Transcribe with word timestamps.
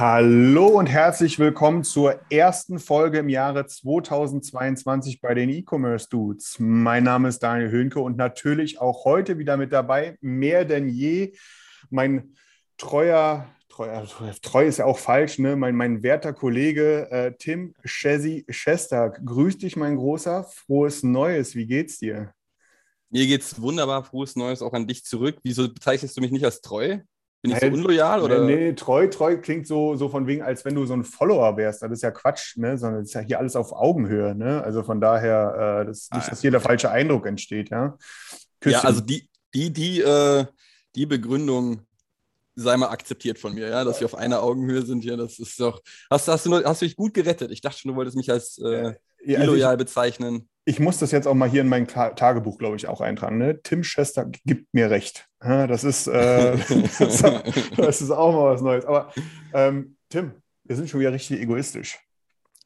Hallo 0.00 0.68
und 0.68 0.86
herzlich 0.86 1.40
willkommen 1.40 1.82
zur 1.82 2.20
ersten 2.30 2.78
Folge 2.78 3.18
im 3.18 3.28
Jahre 3.28 3.66
2022 3.66 5.20
bei 5.20 5.34
den 5.34 5.50
E-Commerce 5.50 6.08
Dudes. 6.08 6.54
Mein 6.60 7.02
Name 7.02 7.26
ist 7.26 7.40
Daniel 7.40 7.72
Höhnke 7.72 7.98
und 7.98 8.16
natürlich 8.16 8.80
auch 8.80 9.04
heute 9.04 9.38
wieder 9.38 9.56
mit 9.56 9.72
dabei, 9.72 10.16
mehr 10.20 10.64
denn 10.64 10.88
je, 10.88 11.32
mein 11.90 12.36
treuer, 12.76 13.48
treuer 13.68 14.06
treu 14.40 14.68
ist 14.68 14.78
ja 14.78 14.84
auch 14.84 15.00
falsch, 15.00 15.40
ne? 15.40 15.56
mein, 15.56 15.74
mein 15.74 16.04
werter 16.04 16.32
Kollege 16.32 17.10
äh, 17.10 17.32
Tim 17.36 17.74
Chesi 17.84 18.46
Schestag. 18.48 19.20
Grüß 19.26 19.58
dich, 19.58 19.74
mein 19.74 19.96
Großer. 19.96 20.44
Frohes 20.44 21.02
Neues. 21.02 21.56
Wie 21.56 21.66
geht's 21.66 21.98
dir? 21.98 22.32
Mir 23.10 23.26
geht's 23.26 23.60
wunderbar. 23.60 24.04
Frohes 24.04 24.36
Neues 24.36 24.62
auch 24.62 24.74
an 24.74 24.86
dich 24.86 25.04
zurück. 25.04 25.40
Wieso 25.42 25.68
bezeichnest 25.68 26.16
du 26.16 26.20
mich 26.20 26.30
nicht 26.30 26.44
als 26.44 26.60
treu? 26.60 26.98
Bin 27.42 27.52
ich 27.52 27.58
so 27.60 27.66
unloyal? 27.66 28.20
Oder? 28.22 28.44
Nee, 28.44 28.56
nee, 28.56 28.72
treu, 28.72 29.06
treu 29.06 29.36
klingt 29.38 29.66
so, 29.66 29.94
so 29.94 30.08
von 30.08 30.26
wegen, 30.26 30.42
als 30.42 30.64
wenn 30.64 30.74
du 30.74 30.84
so 30.86 30.94
ein 30.94 31.04
Follower 31.04 31.56
wärst. 31.56 31.82
Das 31.82 31.92
ist 31.92 32.02
ja 32.02 32.10
Quatsch, 32.10 32.56
ne? 32.56 32.76
sondern 32.76 33.02
es 33.02 33.08
ist 33.10 33.14
ja 33.14 33.20
hier 33.20 33.38
alles 33.38 33.54
auf 33.54 33.72
Augenhöhe. 33.72 34.34
Ne? 34.34 34.62
Also 34.62 34.82
von 34.82 35.00
daher, 35.00 35.82
äh, 35.82 35.86
das, 35.86 36.08
nicht, 36.12 36.26
Ah, 36.26 36.30
dass 36.30 36.40
hier 36.40 36.50
der 36.50 36.60
falsche 36.60 36.90
Eindruck 36.90 37.26
entsteht. 37.26 37.70
Ja, 37.70 37.84
Ja, 37.86 37.96
Küsschen. 38.60 38.86
also 38.86 39.00
die, 39.00 39.28
die, 39.54 39.72
die, 39.72 40.00
äh, 40.00 40.46
die 40.96 41.06
Begründung 41.06 41.82
sei 42.56 42.76
mal 42.76 42.88
akzeptiert 42.88 43.38
von 43.38 43.54
mir, 43.54 43.68
ja, 43.68 43.84
dass 43.84 44.00
wir 44.00 44.06
auf 44.06 44.16
einer 44.16 44.42
Augenhöhe 44.42 44.82
sind 44.82 45.02
hier. 45.02 45.16
Das 45.16 45.38
ist 45.38 45.60
doch. 45.60 45.80
Hast, 46.10 46.26
hast, 46.26 46.44
du, 46.44 46.64
hast 46.64 46.82
du 46.82 46.86
dich 46.86 46.96
gut 46.96 47.14
gerettet? 47.14 47.52
Ich 47.52 47.60
dachte 47.60 47.78
schon, 47.78 47.92
du 47.92 47.96
wolltest 47.96 48.16
mich 48.16 48.32
als 48.32 48.58
äh, 48.58 48.94
Ja, 49.24 49.38
also 49.38 49.52
illoyal 49.52 49.76
bezeichnen. 49.76 50.48
ich, 50.64 50.74
ich 50.74 50.80
muss 50.80 50.98
das 50.98 51.12
jetzt 51.12 51.28
auch 51.28 51.34
mal 51.34 51.48
hier 51.48 51.60
in 51.60 51.68
mein 51.68 51.86
Ta 51.86 52.10
Tagebuch, 52.10 52.58
glaube 52.58 52.74
ich, 52.74 52.88
auch 52.88 53.00
eintragen. 53.00 53.38
Ne? 53.38 53.60
Tim 53.62 53.84
Schester 53.84 54.26
gibt 54.44 54.74
mir 54.74 54.90
recht. 54.90 55.27
Das, 55.40 55.84
ist, 55.84 56.08
äh, 56.08 56.56
das, 57.76 58.00
ist 58.00 58.10
auch 58.10 58.32
mal 58.32 58.54
was 58.54 58.60
Neues. 58.60 58.84
Aber 58.84 59.12
ähm, 59.54 59.96
Tim, 60.08 60.32
wir 60.64 60.76
sind 60.76 60.90
schon 60.90 61.00
wieder 61.00 61.12
richtig 61.12 61.40
egoistisch. 61.40 61.98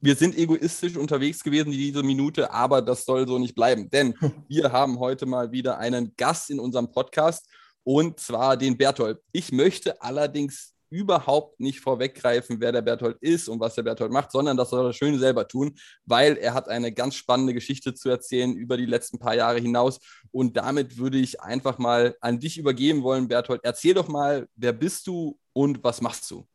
wir 0.00 0.16
sind 0.16 0.36
egoistisch 0.36 0.96
unterwegs 0.96 1.44
gewesen 1.44 1.72
in 1.72 1.78
diese 1.78 2.02
Minute, 2.02 2.50
aber 2.50 2.80
das 2.80 3.04
soll 3.04 3.28
so 3.28 3.38
nicht 3.38 3.54
bleiben, 3.54 3.90
denn 3.90 4.14
wir 4.48 4.72
haben 4.72 4.98
heute 4.98 5.26
mal 5.26 5.52
wieder 5.52 5.78
einen 5.78 6.14
Gast 6.16 6.50
in 6.50 6.58
unserem 6.58 6.90
Podcast 6.90 7.46
und 7.84 8.18
zwar 8.18 8.56
den 8.56 8.76
Berthold. 8.78 9.18
Ich 9.32 9.52
möchte 9.52 10.00
allerdings 10.00 10.71
überhaupt 10.92 11.58
nicht 11.58 11.80
vorweggreifen, 11.80 12.60
wer 12.60 12.70
der 12.70 12.82
Berthold 12.82 13.16
ist 13.20 13.48
und 13.48 13.58
was 13.58 13.74
der 13.74 13.82
Berthold 13.82 14.12
macht, 14.12 14.30
sondern 14.30 14.56
das 14.56 14.70
soll 14.70 14.86
er 14.86 14.92
schön 14.92 15.18
selber 15.18 15.48
tun, 15.48 15.74
weil 16.04 16.36
er 16.36 16.54
hat 16.54 16.68
eine 16.68 16.92
ganz 16.92 17.14
spannende 17.14 17.54
Geschichte 17.54 17.94
zu 17.94 18.10
erzählen 18.10 18.54
über 18.54 18.76
die 18.76 18.86
letzten 18.86 19.18
paar 19.18 19.34
Jahre 19.34 19.58
hinaus 19.58 19.98
und 20.30 20.56
damit 20.56 20.98
würde 20.98 21.18
ich 21.18 21.40
einfach 21.40 21.78
mal 21.78 22.14
an 22.20 22.38
dich 22.38 22.58
übergeben 22.58 23.02
wollen, 23.02 23.28
Berthold. 23.28 23.62
Erzähl 23.64 23.94
doch 23.94 24.08
mal, 24.08 24.46
wer 24.54 24.72
bist 24.72 25.06
du 25.06 25.38
und 25.52 25.82
was 25.82 26.00
machst 26.02 26.30
du? 26.30 26.46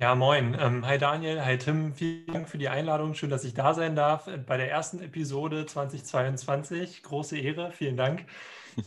Ja, 0.00 0.14
moin. 0.14 0.56
Ähm, 0.60 0.86
hi 0.86 0.96
Daniel, 0.96 1.44
hi 1.44 1.58
Tim. 1.58 1.92
Vielen 1.92 2.32
Dank 2.32 2.48
für 2.48 2.58
die 2.58 2.68
Einladung. 2.68 3.14
Schön, 3.14 3.30
dass 3.30 3.42
ich 3.42 3.54
da 3.54 3.74
sein 3.74 3.96
darf 3.96 4.28
bei 4.46 4.56
der 4.56 4.70
ersten 4.70 5.00
Episode 5.00 5.66
2022. 5.66 7.02
Große 7.02 7.36
Ehre. 7.36 7.72
Vielen 7.72 7.96
Dank. 7.96 8.24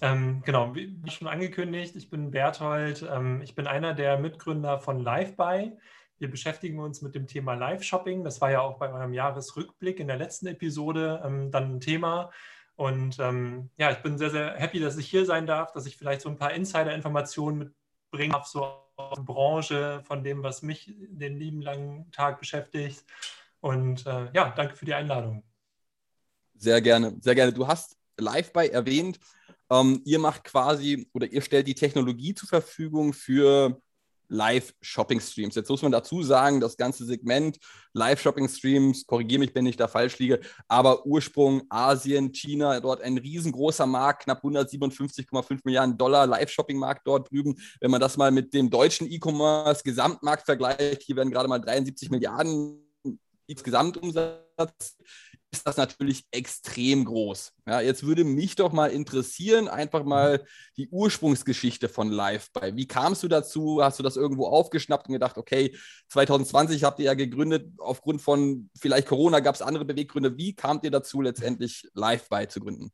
Ähm, 0.01 0.41
genau, 0.45 0.75
wie 0.75 0.97
schon 1.07 1.27
angekündigt, 1.27 1.95
ich 1.95 2.09
bin 2.09 2.31
Berthold. 2.31 3.07
Ähm, 3.09 3.41
ich 3.41 3.55
bin 3.55 3.67
einer 3.67 3.93
der 3.93 4.17
Mitgründer 4.17 4.79
von 4.79 4.99
LiveBuy. 4.99 5.73
Wir 6.19 6.29
beschäftigen 6.29 6.79
uns 6.79 7.01
mit 7.01 7.15
dem 7.15 7.25
Thema 7.25 7.55
Live-Shopping. 7.55 8.23
Das 8.23 8.41
war 8.41 8.51
ja 8.51 8.61
auch 8.61 8.77
bei 8.77 8.93
eurem 8.93 9.13
Jahresrückblick 9.13 9.99
in 9.99 10.07
der 10.07 10.17
letzten 10.17 10.47
Episode 10.47 11.21
ähm, 11.25 11.51
dann 11.51 11.75
ein 11.75 11.79
Thema. 11.79 12.29
Und 12.75 13.19
ähm, 13.19 13.69
ja, 13.77 13.91
ich 13.91 13.97
bin 13.97 14.17
sehr, 14.17 14.29
sehr 14.29 14.53
happy, 14.55 14.79
dass 14.79 14.97
ich 14.97 15.07
hier 15.07 15.25
sein 15.25 15.45
darf, 15.45 15.71
dass 15.71 15.85
ich 15.85 15.97
vielleicht 15.97 16.21
so 16.21 16.29
ein 16.29 16.37
paar 16.37 16.53
Insider-Informationen 16.53 17.57
mitbringen 17.57 18.33
darf, 18.33 18.47
so 18.47 18.65
aus 18.95 19.15
der 19.15 19.23
Branche, 19.23 20.01
von 20.05 20.23
dem, 20.23 20.43
was 20.43 20.61
mich 20.61 20.93
den 20.97 21.37
lieben 21.37 21.61
langen 21.61 22.11
Tag 22.11 22.39
beschäftigt. 22.39 23.03
Und 23.59 24.05
äh, 24.05 24.29
ja, 24.33 24.53
danke 24.55 24.75
für 24.75 24.85
die 24.85 24.93
Einladung. 24.93 25.43
Sehr 26.55 26.81
gerne, 26.81 27.15
sehr 27.21 27.35
gerne. 27.35 27.53
Du 27.53 27.67
hast 27.67 27.97
Live-Buy 28.17 28.69
erwähnt. 28.69 29.19
Ähm, 29.71 30.01
ihr 30.03 30.19
macht 30.19 30.43
quasi 30.43 31.07
oder 31.13 31.31
ihr 31.31 31.41
stellt 31.41 31.67
die 31.67 31.75
Technologie 31.75 32.35
zur 32.35 32.49
Verfügung 32.49 33.13
für 33.13 33.81
Live-Shopping-Streams. 34.27 35.55
Jetzt 35.55 35.69
muss 35.69 35.81
man 35.81 35.91
dazu 35.91 36.23
sagen, 36.23 36.59
das 36.59 36.77
ganze 36.77 37.05
Segment 37.05 37.57
Live-Shopping-Streams, 37.93 39.05
korrigiere 39.05 39.39
mich, 39.39 39.53
wenn 39.53 39.65
ich 39.65 39.75
da 39.75 39.87
falsch 39.87 40.19
liege, 40.19 40.39
aber 40.67 41.05
Ursprung 41.05 41.63
Asien, 41.69 42.31
China, 42.31 42.79
dort 42.79 43.01
ein 43.01 43.17
riesengroßer 43.17 43.85
Markt, 43.85 44.23
knapp 44.23 44.43
157,5 44.43 45.59
Milliarden 45.65 45.97
Dollar 45.97 46.25
Live-Shopping-Markt 46.27 47.05
dort 47.05 47.29
drüben. 47.29 47.55
Wenn 47.81 47.91
man 47.91 48.01
das 48.01 48.17
mal 48.17 48.31
mit 48.31 48.53
dem 48.53 48.69
deutschen 48.69 49.11
E-Commerce-Gesamtmarkt 49.11 50.45
vergleicht, 50.45 51.03
hier 51.03 51.17
werden 51.17 51.31
gerade 51.31 51.49
mal 51.49 51.59
73 51.59 52.09
Milliarden 52.09 52.87
Gesamtumsatz 53.47 54.97
ist 55.51 55.67
das 55.67 55.77
natürlich 55.77 56.25
extrem 56.31 57.03
groß. 57.03 57.53
Ja, 57.67 57.81
jetzt 57.81 58.05
würde 58.05 58.23
mich 58.23 58.55
doch 58.55 58.71
mal 58.71 58.87
interessieren, 58.87 59.67
einfach 59.67 60.03
mal 60.03 60.45
die 60.77 60.87
Ursprungsgeschichte 60.89 61.89
von 61.89 62.09
Live-Buy. 62.09 62.75
Wie 62.77 62.87
kamst 62.87 63.23
du 63.23 63.27
dazu? 63.27 63.83
Hast 63.83 63.99
du 63.99 64.03
das 64.03 64.15
irgendwo 64.15 64.47
aufgeschnappt 64.47 65.07
und 65.07 65.13
gedacht, 65.13 65.37
okay, 65.37 65.75
2020 66.07 66.85
habt 66.85 66.99
ihr 66.99 67.05
ja 67.05 67.13
gegründet, 67.13 67.73
aufgrund 67.77 68.21
von 68.21 68.69
vielleicht 68.79 69.07
Corona 69.07 69.41
gab 69.41 69.55
es 69.55 69.61
andere 69.61 69.83
Beweggründe. 69.83 70.37
Wie 70.37 70.55
kamt 70.55 70.85
ihr 70.85 70.91
dazu, 70.91 71.21
letztendlich 71.21 71.89
Live-Buy 71.93 72.47
zu 72.47 72.61
gründen? 72.61 72.91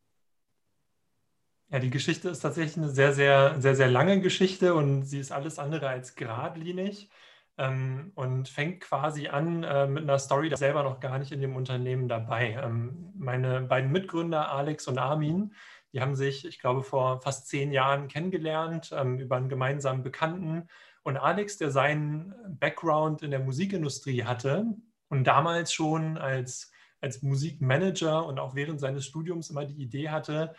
Ja, 1.69 1.79
die 1.79 1.89
Geschichte 1.89 2.29
ist 2.29 2.39
tatsächlich 2.39 2.77
eine 2.77 2.89
sehr, 2.89 3.13
sehr, 3.13 3.61
sehr, 3.61 3.75
sehr 3.75 3.89
lange 3.89 4.21
Geschichte 4.21 4.73
und 4.73 5.03
sie 5.03 5.19
ist 5.19 5.31
alles 5.31 5.59
andere 5.59 5.89
als 5.89 6.15
geradlinig 6.15 7.09
ähm, 7.57 8.11
und 8.15 8.49
fängt 8.49 8.81
quasi 8.81 9.27
an 9.27 9.63
äh, 9.63 9.87
mit 9.87 10.03
einer 10.03 10.19
Story, 10.19 10.49
da 10.49 10.57
selber 10.57 10.83
noch 10.83 10.99
gar 10.99 11.17
nicht 11.19 11.31
in 11.31 11.41
dem 11.41 11.55
Unternehmen 11.55 12.07
dabei. 12.07 12.59
Ähm, 12.63 13.13
meine 13.17 13.61
beiden 13.61 13.91
Mitgründer, 13.91 14.51
Alex 14.51 14.87
und 14.87 14.97
Armin, 14.97 15.53
die 15.93 16.01
haben 16.01 16.15
sich, 16.15 16.45
ich 16.45 16.59
glaube, 16.59 16.83
vor 16.83 17.21
fast 17.21 17.47
zehn 17.47 17.71
Jahren 17.71 18.07
kennengelernt 18.07 18.93
ähm, 18.95 19.19
über 19.19 19.37
einen 19.37 19.49
gemeinsamen 19.49 20.03
Bekannten. 20.03 20.67
Und 21.03 21.17
Alex, 21.17 21.57
der 21.57 21.71
seinen 21.71 22.35
Background 22.59 23.21
in 23.23 23.31
der 23.31 23.39
Musikindustrie 23.39 24.23
hatte 24.23 24.65
und 25.09 25.23
damals 25.25 25.73
schon 25.73 26.17
als, 26.17 26.71
als 27.01 27.21
Musikmanager 27.21 28.25
und 28.25 28.39
auch 28.39 28.55
während 28.55 28.79
seines 28.79 29.05
Studiums 29.05 29.49
immer 29.49 29.65
die 29.65 29.81
Idee 29.81 30.09
hatte, 30.09 30.53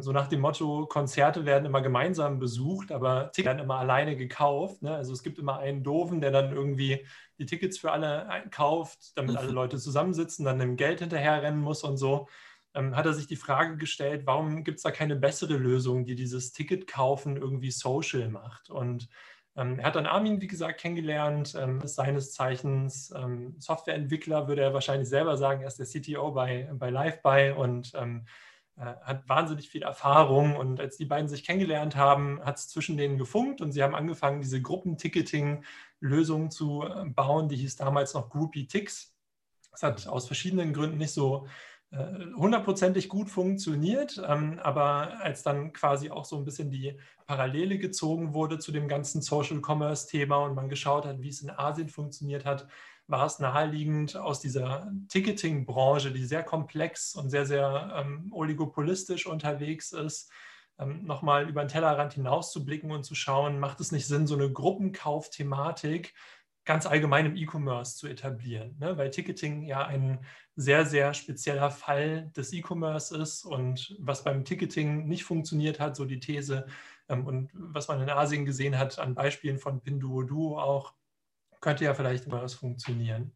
so 0.00 0.12
nach 0.12 0.28
dem 0.28 0.40
Motto, 0.40 0.86
Konzerte 0.86 1.44
werden 1.44 1.66
immer 1.66 1.82
gemeinsam 1.82 2.38
besucht, 2.38 2.90
aber 2.90 3.30
Tickets 3.32 3.46
werden 3.46 3.62
immer 3.64 3.78
alleine 3.78 4.16
gekauft. 4.16 4.82
Ne? 4.82 4.94
Also 4.94 5.12
es 5.12 5.22
gibt 5.22 5.38
immer 5.38 5.58
einen 5.58 5.82
Doofen, 5.82 6.20
der 6.20 6.30
dann 6.30 6.52
irgendwie 6.52 7.04
die 7.38 7.46
Tickets 7.46 7.78
für 7.78 7.92
alle 7.92 8.26
kauft, 8.50 9.16
damit 9.16 9.36
alle 9.36 9.50
Leute 9.50 9.78
zusammensitzen, 9.78 10.44
dann 10.44 10.58
dem 10.58 10.76
Geld 10.76 11.00
hinterherrennen 11.00 11.60
muss 11.60 11.84
und 11.84 11.96
so. 11.96 12.28
Ähm, 12.74 12.96
hat 12.96 13.06
er 13.06 13.12
sich 13.14 13.26
die 13.26 13.36
Frage 13.36 13.76
gestellt, 13.76 14.22
warum 14.24 14.64
gibt 14.64 14.78
es 14.78 14.82
da 14.82 14.90
keine 14.90 15.16
bessere 15.16 15.56
Lösung, 15.56 16.04
die 16.04 16.14
dieses 16.14 16.52
Ticketkaufen 16.52 17.36
irgendwie 17.36 17.70
social 17.70 18.28
macht? 18.28 18.70
Und 18.70 19.08
ähm, 19.56 19.78
er 19.78 19.86
hat 19.86 19.96
dann 19.96 20.06
Armin, 20.06 20.40
wie 20.40 20.48
gesagt, 20.48 20.80
kennengelernt, 20.80 21.54
ähm, 21.56 21.80
ist 21.82 21.94
seines 21.94 22.32
Zeichens 22.32 23.12
ähm, 23.16 23.54
Softwareentwickler, 23.58 24.48
würde 24.48 24.62
er 24.62 24.74
wahrscheinlich 24.74 25.08
selber 25.08 25.36
sagen, 25.36 25.60
er 25.60 25.68
ist 25.68 25.78
der 25.78 25.86
CTO 25.86 26.32
bei, 26.32 26.68
bei 26.74 26.90
LiveBuy 26.90 27.52
und 27.52 27.92
ähm, 27.94 28.24
äh, 28.26 28.30
hat 28.76 29.28
wahnsinnig 29.28 29.68
viel 29.68 29.82
Erfahrung. 29.82 30.56
Und 30.56 30.80
als 30.80 30.96
die 30.96 31.04
beiden 31.04 31.28
sich 31.28 31.44
kennengelernt 31.44 31.96
haben, 31.96 32.40
hat 32.44 32.58
es 32.58 32.68
zwischen 32.68 32.96
denen 32.96 33.18
gefunkt 33.18 33.60
und 33.60 33.72
sie 33.72 33.82
haben 33.82 33.94
angefangen, 33.94 34.40
diese 34.40 34.60
Gruppenticketing-Lösung 34.60 36.50
zu 36.50 36.82
äh, 36.82 37.04
bauen. 37.06 37.48
Die 37.48 37.56
hieß 37.56 37.76
damals 37.76 38.14
noch 38.14 38.30
Groupie 38.30 38.66
Ticks. 38.66 39.14
Das 39.70 39.82
hat 39.82 40.06
aus 40.06 40.26
verschiedenen 40.26 40.72
Gründen 40.72 40.98
nicht 40.98 41.12
so 41.12 41.46
äh, 41.90 42.32
hundertprozentig 42.36 43.08
gut 43.08 43.30
funktioniert, 43.30 44.20
ähm, 44.26 44.58
aber 44.62 45.20
als 45.20 45.42
dann 45.44 45.72
quasi 45.72 46.10
auch 46.10 46.24
so 46.24 46.36
ein 46.36 46.44
bisschen 46.44 46.70
die 46.70 46.98
Parallele 47.26 47.78
gezogen 47.78 48.34
wurde 48.34 48.58
zu 48.58 48.72
dem 48.72 48.88
ganzen 48.88 49.22
Social 49.22 49.60
Commerce 49.64 50.08
Thema 50.08 50.38
und 50.38 50.54
man 50.54 50.68
geschaut 50.68 51.06
hat, 51.06 51.22
wie 51.22 51.28
es 51.28 51.42
in 51.42 51.50
Asien 51.50 51.88
funktioniert 51.88 52.44
hat, 52.44 52.66
war 53.06 53.26
es 53.26 53.38
naheliegend 53.38 54.16
aus 54.16 54.40
dieser 54.40 54.90
Ticketing-Branche, 55.08 56.10
die 56.10 56.24
sehr 56.24 56.42
komplex 56.42 57.14
und 57.14 57.30
sehr, 57.30 57.46
sehr 57.46 57.92
ähm, 57.96 58.32
oligopolistisch 58.32 59.26
unterwegs 59.26 59.92
ist, 59.92 60.30
ähm, 60.78 61.04
nochmal 61.04 61.48
über 61.48 61.64
den 61.64 61.68
Tellerrand 61.68 62.14
hinaus 62.14 62.50
zu 62.52 62.64
blicken 62.64 62.90
und 62.90 63.04
zu 63.04 63.14
schauen, 63.14 63.60
macht 63.60 63.80
es 63.80 63.92
nicht 63.92 64.06
Sinn, 64.06 64.26
so 64.26 64.34
eine 64.34 64.50
Gruppenkauf-Thematik 64.50 66.14
ganz 66.64 66.86
allgemein 66.86 67.26
im 67.26 67.36
E-Commerce 67.36 67.96
zu 67.96 68.08
etablieren, 68.08 68.76
ne? 68.78 68.96
weil 68.96 69.10
Ticketing 69.10 69.64
ja 69.64 69.86
ein 69.86 70.24
sehr, 70.56 70.86
sehr 70.86 71.12
spezieller 71.12 71.70
Fall 71.70 72.30
des 72.36 72.52
E-Commerce 72.52 73.16
ist 73.16 73.44
und 73.44 73.94
was 73.98 74.24
beim 74.24 74.44
Ticketing 74.44 75.06
nicht 75.06 75.24
funktioniert 75.24 75.78
hat, 75.78 75.94
so 75.94 76.04
die 76.04 76.20
These 76.20 76.66
ähm, 77.08 77.26
und 77.26 77.50
was 77.52 77.88
man 77.88 78.00
in 78.00 78.08
Asien 78.08 78.44
gesehen 78.44 78.78
hat 78.78 78.98
an 78.98 79.14
Beispielen 79.14 79.58
von 79.58 79.82
Pinduoduo 79.82 80.58
auch, 80.58 80.94
könnte 81.64 81.84
ja 81.84 81.94
vielleicht 81.94 82.30
was 82.30 82.54
funktionieren. 82.54 83.32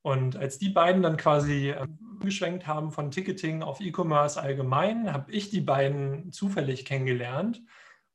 Und 0.00 0.36
als 0.36 0.58
die 0.58 0.68
beiden 0.68 1.02
dann 1.02 1.16
quasi 1.16 1.70
ähm, 1.70 1.98
umgeschwenkt 2.12 2.68
haben 2.68 2.92
von 2.92 3.10
Ticketing 3.10 3.62
auf 3.62 3.80
E-Commerce 3.80 4.40
allgemein, 4.40 5.12
habe 5.12 5.32
ich 5.32 5.50
die 5.50 5.60
beiden 5.60 6.30
zufällig 6.30 6.84
kennengelernt 6.84 7.60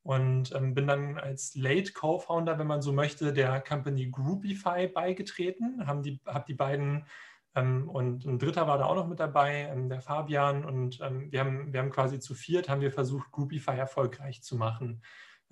und 0.02 0.56
ähm, 0.56 0.74
bin 0.74 0.88
dann 0.88 1.20
als 1.20 1.54
Late 1.54 1.92
Co-Founder, 1.92 2.58
wenn 2.58 2.68
man 2.68 2.82
so 2.82 2.94
möchte, 2.94 3.34
der 3.34 3.60
Company 3.60 4.10
Groupify 4.10 4.88
beigetreten, 4.88 5.86
habe 5.86 6.02
die, 6.02 6.22
hab 6.26 6.46
die 6.46 6.54
beiden 6.54 7.06
ähm, 7.54 7.90
und 7.90 8.24
ein 8.24 8.40
dritter 8.40 8.68
war 8.68 8.78
da 8.78 8.86
auch 8.86 8.96
noch 8.96 9.08
mit 9.10 9.20
dabei, 9.20 9.70
der 9.90 10.00
Fabian 10.00 10.64
und 10.64 11.00
wir, 11.00 11.42
haben, 11.42 11.74
wir 11.74 11.82
haben 11.82 11.90
quasi 11.90 12.22
zu 12.22 12.36
viert, 12.36 12.70
haben 12.70 12.80
wir 12.80 12.94
versucht, 12.94 13.34
Groupify 13.34 13.76
erfolgreich 13.78 14.42
zu 14.42 14.56
machen. 14.56 15.02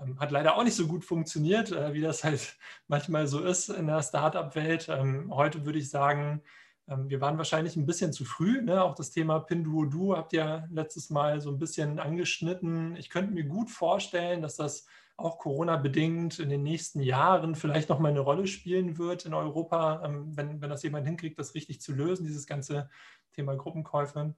Ähm, 0.02 0.20
hat 0.20 0.32
leider 0.32 0.56
auch 0.56 0.64
nicht 0.64 0.76
so 0.76 0.88
gut 0.88 1.06
funktioniert, 1.06 1.72
äh, 1.72 1.94
wie 1.94 2.02
das 2.02 2.24
halt 2.24 2.58
manchmal 2.88 3.28
so 3.28 3.40
ist 3.40 3.70
in 3.70 3.88
der 3.88 4.04
Startup-Welt. 4.04 4.88
Ähm, 4.90 5.34
heute 5.34 5.66
würde 5.66 5.80
ich 5.80 5.90
sagen, 5.90 6.42
ähm, 6.88 7.10
wir 7.10 7.22
waren 7.22 7.38
wahrscheinlich 7.38 7.76
ein 7.76 7.86
bisschen 7.86 8.14
zu 8.14 8.26
früh. 8.26 8.62
Ne? 8.62 8.84
Auch 8.84 8.96
das 8.96 9.12
Thema 9.12 9.40
Pinduoduo 9.40 10.16
habt 10.16 10.34
ihr 10.34 10.68
letztes 10.72 11.10
Mal 11.10 11.42
so 11.42 11.50
ein 11.52 11.60
bisschen 11.60 12.00
angeschnitten. 12.00 12.96
Ich 12.98 13.10
könnte 13.10 13.34
mir 13.34 13.46
gut 13.46 13.70
vorstellen, 13.70 14.42
dass 14.42 14.56
das 14.56 14.86
auch 15.18 15.38
Corona-bedingt 15.38 16.40
in 16.40 16.50
den 16.50 16.64
nächsten 16.64 17.02
Jahren 17.02 17.56
vielleicht 17.56 17.90
noch 17.90 18.00
mal 18.00 18.10
eine 18.10 18.22
Rolle 18.22 18.48
spielen 18.48 18.98
wird 18.98 19.26
in 19.26 19.34
Europa, 19.34 20.02
ähm, 20.06 20.36
wenn, 20.36 20.62
wenn 20.62 20.70
das 20.70 20.84
jemand 20.84 21.06
hinkriegt, 21.06 21.38
das 21.38 21.56
richtig 21.56 21.82
zu 21.82 21.94
lösen, 21.94 22.26
dieses 22.26 22.48
ganze 22.48 22.90
Thema 23.34 23.56
Gruppenkäufe. 23.56 24.34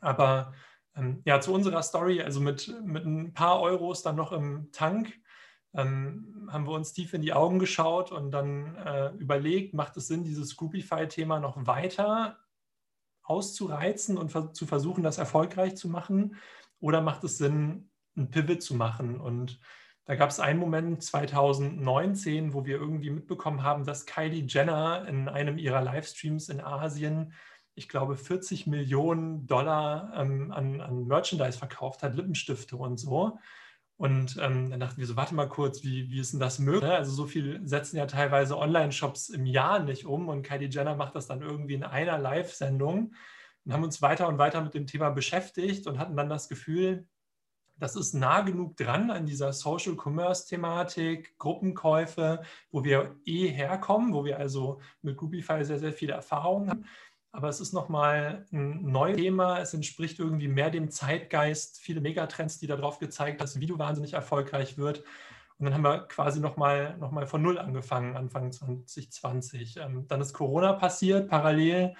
Aber 0.00 0.52
ähm, 1.00 1.22
ja, 1.24 1.40
zu 1.40 1.52
unserer 1.52 1.82
Story, 1.82 2.22
also 2.22 2.40
mit, 2.40 2.74
mit 2.84 3.04
ein 3.04 3.32
paar 3.32 3.60
Euros 3.60 4.02
dann 4.02 4.16
noch 4.16 4.32
im 4.32 4.70
Tank, 4.72 5.12
ähm, 5.74 6.48
haben 6.50 6.66
wir 6.66 6.72
uns 6.72 6.92
tief 6.92 7.14
in 7.14 7.22
die 7.22 7.32
Augen 7.32 7.58
geschaut 7.58 8.12
und 8.12 8.30
dann 8.32 8.76
äh, 8.76 9.10
überlegt, 9.18 9.74
macht 9.74 9.96
es 9.96 10.08
Sinn, 10.08 10.24
dieses 10.24 10.56
Groupify-Thema 10.56 11.38
noch 11.38 11.66
weiter 11.66 12.38
auszureizen 13.22 14.18
und 14.18 14.32
ver 14.32 14.52
zu 14.52 14.66
versuchen, 14.66 15.04
das 15.04 15.18
erfolgreich 15.18 15.76
zu 15.76 15.88
machen? 15.88 16.36
Oder 16.80 17.00
macht 17.00 17.22
es 17.24 17.38
Sinn, 17.38 17.90
ein 18.16 18.30
Pivot 18.30 18.62
zu 18.62 18.74
machen? 18.74 19.20
Und 19.20 19.60
da 20.06 20.16
gab 20.16 20.30
es 20.30 20.40
einen 20.40 20.58
Moment 20.58 21.04
2019, 21.04 22.52
wo 22.52 22.64
wir 22.64 22.76
irgendwie 22.76 23.10
mitbekommen 23.10 23.62
haben, 23.62 23.84
dass 23.84 24.06
Kylie 24.06 24.46
Jenner 24.48 25.06
in 25.06 25.28
einem 25.28 25.56
ihrer 25.56 25.82
Livestreams 25.82 26.48
in 26.48 26.60
Asien, 26.60 27.32
ich 27.74 27.88
glaube, 27.88 28.16
40 28.16 28.66
Millionen 28.66 29.46
Dollar 29.46 30.12
ähm, 30.16 30.52
an, 30.52 30.80
an 30.80 31.06
Merchandise 31.06 31.58
verkauft 31.58 32.02
hat, 32.02 32.14
Lippenstifte 32.14 32.76
und 32.76 32.98
so. 32.98 33.38
Und 33.96 34.38
ähm, 34.40 34.70
dann 34.70 34.80
dachten 34.80 34.96
wir 34.96 35.06
so, 35.06 35.16
warte 35.16 35.34
mal 35.34 35.48
kurz, 35.48 35.84
wie, 35.84 36.10
wie 36.10 36.20
ist 36.20 36.32
denn 36.32 36.40
das 36.40 36.58
möglich? 36.58 36.84
Ne? 36.84 36.96
Also 36.96 37.12
so 37.12 37.26
viel 37.26 37.60
setzen 37.66 37.98
ja 37.98 38.06
teilweise 38.06 38.56
Online-Shops 38.56 39.28
im 39.28 39.44
Jahr 39.44 39.80
nicht 39.80 40.06
um 40.06 40.28
und 40.28 40.42
Kylie 40.42 40.70
Jenner 40.70 40.96
macht 40.96 41.14
das 41.14 41.26
dann 41.26 41.42
irgendwie 41.42 41.74
in 41.74 41.84
einer 41.84 42.18
Live-Sendung 42.18 43.12
und 43.64 43.72
haben 43.72 43.84
uns 43.84 44.00
weiter 44.00 44.26
und 44.28 44.38
weiter 44.38 44.62
mit 44.62 44.72
dem 44.72 44.86
Thema 44.86 45.10
beschäftigt 45.10 45.86
und 45.86 45.98
hatten 45.98 46.16
dann 46.16 46.30
das 46.30 46.48
Gefühl, 46.48 47.06
das 47.76 47.94
ist 47.94 48.14
nah 48.14 48.40
genug 48.40 48.76
dran 48.78 49.10
an 49.10 49.26
dieser 49.26 49.52
Social 49.52 49.96
Commerce 49.96 50.46
Thematik, 50.48 51.36
Gruppenkäufe, 51.38 52.42
wo 52.70 52.84
wir 52.84 53.16
eh 53.26 53.48
herkommen, 53.48 54.14
wo 54.14 54.24
wir 54.24 54.38
also 54.38 54.80
mit 55.02 55.18
Groupify 55.18 55.62
sehr, 55.62 55.78
sehr 55.78 55.92
viele 55.92 56.14
Erfahrungen 56.14 56.70
haben 56.70 56.84
aber 57.32 57.48
es 57.48 57.60
ist 57.60 57.72
nochmal 57.72 58.46
ein 58.52 58.90
neues 58.90 59.16
Thema. 59.16 59.58
Es 59.60 59.74
entspricht 59.74 60.18
irgendwie 60.18 60.48
mehr 60.48 60.70
dem 60.70 60.90
Zeitgeist, 60.90 61.78
viele 61.78 62.00
Megatrends, 62.00 62.58
die 62.58 62.66
darauf 62.66 62.98
gezeigt, 62.98 63.40
dass 63.40 63.60
Video 63.60 63.78
wahnsinnig 63.78 64.14
erfolgreich 64.14 64.78
wird. 64.78 65.04
Und 65.58 65.66
dann 65.66 65.74
haben 65.74 65.84
wir 65.84 66.08
quasi 66.08 66.40
nochmal 66.40 66.96
noch 66.98 67.10
mal 67.10 67.26
von 67.26 67.42
Null 67.42 67.58
angefangen, 67.58 68.16
Anfang 68.16 68.50
2020. 68.50 69.76
Ähm, 69.76 70.06
dann 70.08 70.20
ist 70.20 70.32
Corona 70.32 70.72
passiert, 70.72 71.28
parallel. 71.28 71.94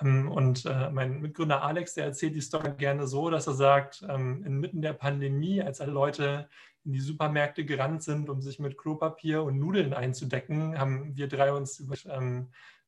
Ähm, 0.00 0.30
und 0.30 0.64
äh, 0.64 0.90
mein 0.90 1.20
Mitgründer 1.20 1.62
Alex, 1.62 1.94
der 1.94 2.06
erzählt 2.06 2.34
die 2.34 2.40
Story 2.40 2.72
gerne 2.76 3.06
so, 3.06 3.30
dass 3.30 3.46
er 3.46 3.54
sagt, 3.54 4.04
ähm, 4.08 4.42
inmitten 4.44 4.82
der 4.82 4.94
Pandemie, 4.94 5.62
als 5.62 5.80
alle 5.80 5.92
Leute 5.92 6.48
in 6.84 6.92
die 6.92 7.00
Supermärkte 7.00 7.64
gerannt 7.64 8.02
sind, 8.02 8.28
um 8.28 8.40
sich 8.40 8.58
mit 8.58 8.76
Klopapier 8.78 9.42
und 9.42 9.58
Nudeln 9.58 9.94
einzudecken, 9.94 10.78
haben 10.78 11.16
wir 11.16 11.28
drei 11.28 11.52
uns 11.52 11.78
über 11.78 11.94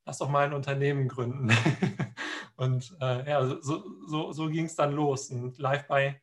lass 0.05 0.19
doch 0.19 0.29
mal 0.29 0.47
ein 0.47 0.53
Unternehmen 0.53 1.09
gründen. 1.09 1.51
und 2.57 2.97
äh, 3.01 3.29
ja, 3.29 3.47
so, 3.61 3.85
so, 4.07 4.33
so 4.33 4.49
ging 4.49 4.67
es 4.67 4.77
dann 4.77 4.93
los. 4.93 5.31
Und 5.31 5.59
LiveBuy 5.59 6.15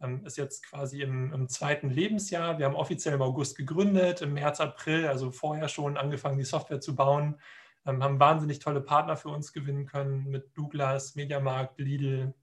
ähm, 0.00 0.24
ist 0.24 0.36
jetzt 0.36 0.64
quasi 0.66 1.02
im, 1.02 1.32
im, 1.32 1.48
zweiten 1.48 1.90
Lebensjahr. 1.90 2.58
Wir 2.58 2.66
haben 2.66 2.76
offiziell 2.76 3.14
im 3.14 3.22
August 3.22 3.56
gegründet, 3.56 4.22
im 4.22 4.34
März, 4.34 4.60
April, 4.60 5.06
also 5.06 5.30
vorher 5.30 5.68
schon 5.68 5.96
angefangen, 5.96 6.38
die 6.38 6.44
Software 6.44 6.80
zu 6.80 6.94
bauen. 6.94 7.40
Ähm, 7.86 8.02
haben 8.02 8.20
wahnsinnig 8.20 8.58
tolle 8.58 8.80
Partner 8.80 9.16
für 9.16 9.28
uns 9.28 9.52
gewinnen 9.52 9.86
können 9.86 10.26
mit 10.28 10.56
Douglas, 10.56 11.14
Mediamarkt, 11.14 11.78
Lidl 11.78 12.34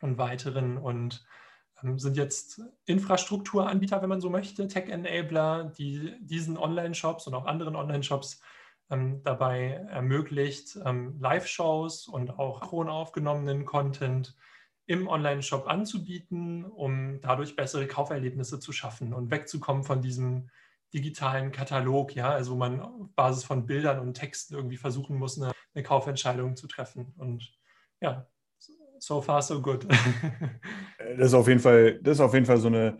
und 0.00 0.18
weiteren 0.18 0.78
und 0.78 1.24
ähm, 1.82 1.98
sind 1.98 2.16
jetzt 2.16 2.62
Infrastrukturanbieter, 2.86 4.00
wenn 4.02 4.08
man 4.08 4.20
so 4.20 4.30
möchte, 4.30 4.68
Tech-Enabler, 4.68 5.72
die 5.76 6.14
diesen 6.20 6.56
Online-Shops 6.56 7.26
und 7.26 7.34
auch 7.34 7.46
anderen 7.46 7.76
Online-Shops 7.76 8.40
dabei 8.88 9.84
ermöglicht, 9.90 10.78
ähm, 10.84 11.16
Live-Shows 11.18 12.06
und 12.06 12.38
auch 12.38 12.70
hohen 12.70 12.88
aufgenommenen 12.88 13.64
Content 13.64 14.36
im 14.86 15.08
Online-Shop 15.08 15.66
anzubieten, 15.66 16.64
um 16.64 17.20
dadurch 17.20 17.56
bessere 17.56 17.86
Kauferlebnisse 17.86 18.60
zu 18.60 18.72
schaffen 18.72 19.14
und 19.14 19.30
wegzukommen 19.30 19.84
von 19.84 20.02
diesem 20.02 20.50
digitalen 20.92 21.50
Katalog, 21.50 22.14
ja, 22.14 22.30
also 22.30 22.54
man 22.54 22.80
auf 22.80 23.08
Basis 23.16 23.44
von 23.44 23.66
Bildern 23.66 23.98
und 23.98 24.14
Texten 24.14 24.54
irgendwie 24.54 24.76
versuchen 24.76 25.16
muss, 25.16 25.40
eine, 25.40 25.52
eine 25.74 25.82
Kaufentscheidung 25.82 26.54
zu 26.54 26.68
treffen. 26.68 27.12
Und 27.16 27.52
ja, 28.00 28.26
so 28.98 29.20
far 29.20 29.42
so 29.42 29.60
good. 29.60 29.86
das 30.98 31.28
ist 31.28 31.34
auf 31.34 31.48
jeden 31.48 31.60
Fall, 31.60 31.98
das 32.00 32.18
ist 32.18 32.20
auf 32.20 32.34
jeden 32.34 32.46
Fall 32.46 32.58
so 32.58 32.68
eine, 32.68 32.98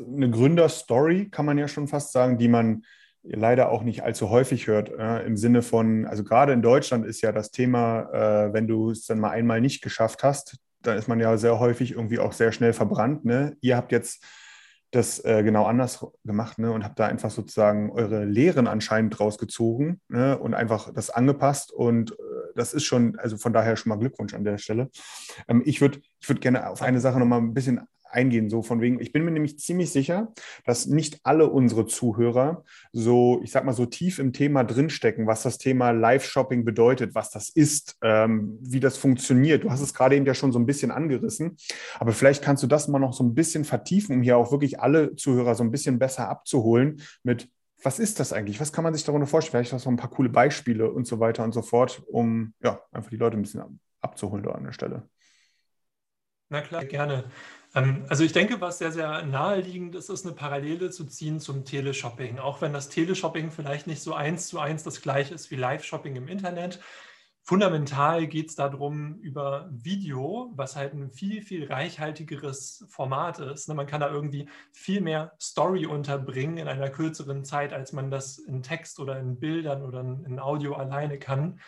eine 0.00 0.28
Gründerstory, 0.28 1.30
kann 1.30 1.46
man 1.46 1.56
ja 1.56 1.68
schon 1.68 1.86
fast 1.86 2.12
sagen, 2.12 2.36
die 2.36 2.48
man 2.48 2.84
leider 3.24 3.70
auch 3.70 3.82
nicht 3.82 4.02
allzu 4.02 4.30
häufig 4.30 4.66
hört. 4.66 4.90
Äh, 4.90 5.24
Im 5.24 5.36
Sinne 5.36 5.62
von, 5.62 6.06
also 6.06 6.24
gerade 6.24 6.52
in 6.52 6.62
Deutschland 6.62 7.06
ist 7.06 7.22
ja 7.22 7.32
das 7.32 7.50
Thema, 7.50 8.10
äh, 8.12 8.52
wenn 8.52 8.68
du 8.68 8.90
es 8.90 9.06
dann 9.06 9.18
mal 9.18 9.30
einmal 9.30 9.60
nicht 9.60 9.82
geschafft 9.82 10.22
hast, 10.22 10.58
dann 10.82 10.98
ist 10.98 11.08
man 11.08 11.18
ja 11.18 11.36
sehr 11.36 11.58
häufig 11.58 11.92
irgendwie 11.92 12.18
auch 12.18 12.32
sehr 12.32 12.52
schnell 12.52 12.72
verbrannt. 12.72 13.24
Ne? 13.24 13.56
Ihr 13.60 13.76
habt 13.76 13.92
jetzt 13.92 14.22
das 14.90 15.24
äh, 15.24 15.42
genau 15.42 15.64
anders 15.64 16.06
gemacht 16.24 16.58
ne? 16.58 16.70
und 16.70 16.84
habt 16.84 17.00
da 17.00 17.06
einfach 17.06 17.30
sozusagen 17.30 17.90
eure 17.90 18.24
Lehren 18.24 18.66
anscheinend 18.68 19.18
rausgezogen 19.18 20.00
ne? 20.08 20.38
und 20.38 20.54
einfach 20.54 20.92
das 20.92 21.10
angepasst. 21.10 21.72
Und 21.72 22.12
äh, 22.12 22.14
das 22.54 22.74
ist 22.74 22.84
schon, 22.84 23.18
also 23.18 23.36
von 23.36 23.52
daher 23.52 23.76
schon 23.76 23.90
mal 23.90 23.98
Glückwunsch 23.98 24.34
an 24.34 24.44
der 24.44 24.58
Stelle. 24.58 24.90
Ähm, 25.48 25.62
ich 25.64 25.80
würde 25.80 26.00
ich 26.20 26.28
würd 26.28 26.40
gerne 26.40 26.68
auf 26.68 26.82
eine 26.82 27.00
Sache 27.00 27.18
nochmal 27.18 27.40
ein 27.40 27.54
bisschen 27.54 27.80
eingehen, 28.14 28.48
so 28.48 28.62
von 28.62 28.80
wegen, 28.80 29.00
ich 29.00 29.12
bin 29.12 29.24
mir 29.24 29.30
nämlich 29.30 29.58
ziemlich 29.58 29.90
sicher, 29.90 30.32
dass 30.64 30.86
nicht 30.86 31.20
alle 31.24 31.48
unsere 31.50 31.86
Zuhörer 31.86 32.64
so, 32.92 33.40
ich 33.42 33.50
sag 33.50 33.64
mal, 33.64 33.72
so 33.72 33.86
tief 33.86 34.18
im 34.18 34.32
Thema 34.32 34.64
drinstecken, 34.64 35.26
was 35.26 35.42
das 35.42 35.58
Thema 35.58 35.90
Live-Shopping 35.90 36.64
bedeutet, 36.64 37.14
was 37.14 37.30
das 37.30 37.50
ist, 37.50 37.96
ähm, 38.02 38.58
wie 38.60 38.80
das 38.80 38.96
funktioniert. 38.96 39.64
Du 39.64 39.70
hast 39.70 39.80
es 39.80 39.94
gerade 39.94 40.16
eben 40.16 40.26
ja 40.26 40.34
schon 40.34 40.52
so 40.52 40.58
ein 40.58 40.66
bisschen 40.66 40.90
angerissen, 40.90 41.56
aber 41.98 42.12
vielleicht 42.12 42.42
kannst 42.42 42.62
du 42.62 42.66
das 42.66 42.88
mal 42.88 42.98
noch 42.98 43.12
so 43.12 43.24
ein 43.24 43.34
bisschen 43.34 43.64
vertiefen, 43.64 44.16
um 44.16 44.22
hier 44.22 44.36
auch 44.36 44.52
wirklich 44.52 44.80
alle 44.80 45.16
Zuhörer 45.16 45.54
so 45.54 45.64
ein 45.64 45.70
bisschen 45.70 45.98
besser 45.98 46.28
abzuholen 46.28 47.02
mit, 47.22 47.48
was 47.82 47.98
ist 47.98 48.18
das 48.18 48.32
eigentlich? 48.32 48.60
Was 48.60 48.72
kann 48.72 48.84
man 48.84 48.94
sich 48.94 49.04
darunter 49.04 49.26
vorstellen? 49.26 49.52
Vielleicht 49.52 49.74
hast 49.74 49.84
du 49.84 49.90
noch 49.90 49.94
ein 49.94 50.00
paar 50.00 50.10
coole 50.10 50.30
Beispiele 50.30 50.90
und 50.90 51.06
so 51.06 51.20
weiter 51.20 51.44
und 51.44 51.52
so 51.52 51.62
fort, 51.62 52.02
um 52.06 52.54
ja, 52.62 52.80
einfach 52.92 53.10
die 53.10 53.16
Leute 53.16 53.36
ein 53.36 53.42
bisschen 53.42 53.80
abzuholen 54.00 54.42
da 54.42 54.52
an 54.52 54.64
der 54.64 54.72
Stelle. 54.72 55.08
Na 56.48 56.60
klar, 56.60 56.84
gerne. 56.84 57.24
Ähm, 57.74 58.06
also 58.08 58.24
ich 58.24 58.32
denke, 58.32 58.60
was 58.60 58.78
sehr, 58.78 58.92
sehr 58.92 59.24
naheliegend 59.24 59.94
ist, 59.94 60.08
ist 60.08 60.24
eine 60.24 60.34
Parallele 60.34 60.90
zu 60.90 61.04
ziehen 61.06 61.40
zum 61.40 61.64
Teleshopping. 61.64 62.38
Auch 62.38 62.60
wenn 62.60 62.72
das 62.72 62.88
Teleshopping 62.88 63.50
vielleicht 63.50 63.86
nicht 63.86 64.02
so 64.02 64.14
eins 64.14 64.48
zu 64.48 64.58
eins 64.60 64.82
das 64.84 65.02
gleiche 65.02 65.34
ist 65.34 65.50
wie 65.50 65.56
Live-Shopping 65.56 66.16
im 66.16 66.28
Internet. 66.28 66.80
Fundamental 67.46 68.26
geht 68.26 68.48
es 68.48 68.56
darum, 68.56 69.18
über 69.18 69.68
Video, 69.70 70.50
was 70.56 70.76
halt 70.76 70.94
ein 70.94 71.10
viel, 71.10 71.42
viel 71.42 71.66
reichhaltigeres 71.66 72.86
Format 72.88 73.38
ist. 73.38 73.68
Ne, 73.68 73.74
man 73.74 73.86
kann 73.86 74.00
da 74.00 74.10
irgendwie 74.10 74.48
viel 74.72 75.02
mehr 75.02 75.34
Story 75.38 75.84
unterbringen 75.84 76.56
in 76.56 76.68
einer 76.68 76.88
kürzeren 76.88 77.44
Zeit, 77.44 77.74
als 77.74 77.92
man 77.92 78.10
das 78.10 78.38
in 78.38 78.62
Text 78.62 78.98
oder 78.98 79.18
in 79.20 79.38
Bildern 79.38 79.82
oder 79.82 80.00
in 80.00 80.38
Audio 80.38 80.72
alleine 80.72 81.18
kann. 81.18 81.60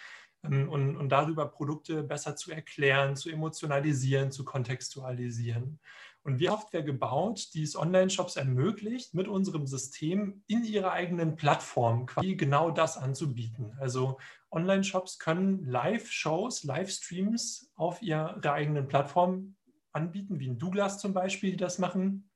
Ähm, 0.50 0.68
und, 0.68 0.96
und 0.96 1.08
darüber 1.10 1.46
Produkte 1.46 2.02
besser 2.02 2.36
zu 2.36 2.52
erklären, 2.52 3.16
zu 3.16 3.30
emotionalisieren, 3.30 4.30
zu 4.30 4.44
kontextualisieren. 4.44 5.78
Und 6.26 6.40
wir 6.40 6.50
haben 6.50 6.60
Software 6.60 6.82
gebaut, 6.82 7.54
die 7.54 7.62
es 7.62 7.76
Online-Shops 7.76 8.34
ermöglicht, 8.34 9.14
mit 9.14 9.28
unserem 9.28 9.64
System 9.66 10.42
in 10.48 10.64
ihrer 10.64 10.90
eigenen 10.90 11.36
Plattform 11.36 12.06
quasi 12.06 12.34
genau 12.34 12.72
das 12.72 12.96
anzubieten. 12.96 13.76
Also 13.78 14.18
Online-Shops 14.50 15.20
können 15.20 15.64
Live-Shows, 15.64 16.64
Livestreams 16.64 17.70
auf 17.76 18.02
ihrer 18.02 18.52
eigenen 18.52 18.88
Plattform 18.88 19.54
anbieten, 19.92 20.40
wie 20.40 20.48
in 20.48 20.58
Douglas 20.58 20.98
zum 20.98 21.14
Beispiel, 21.14 21.52
die 21.52 21.56
das 21.58 21.78
machen. 21.78 22.28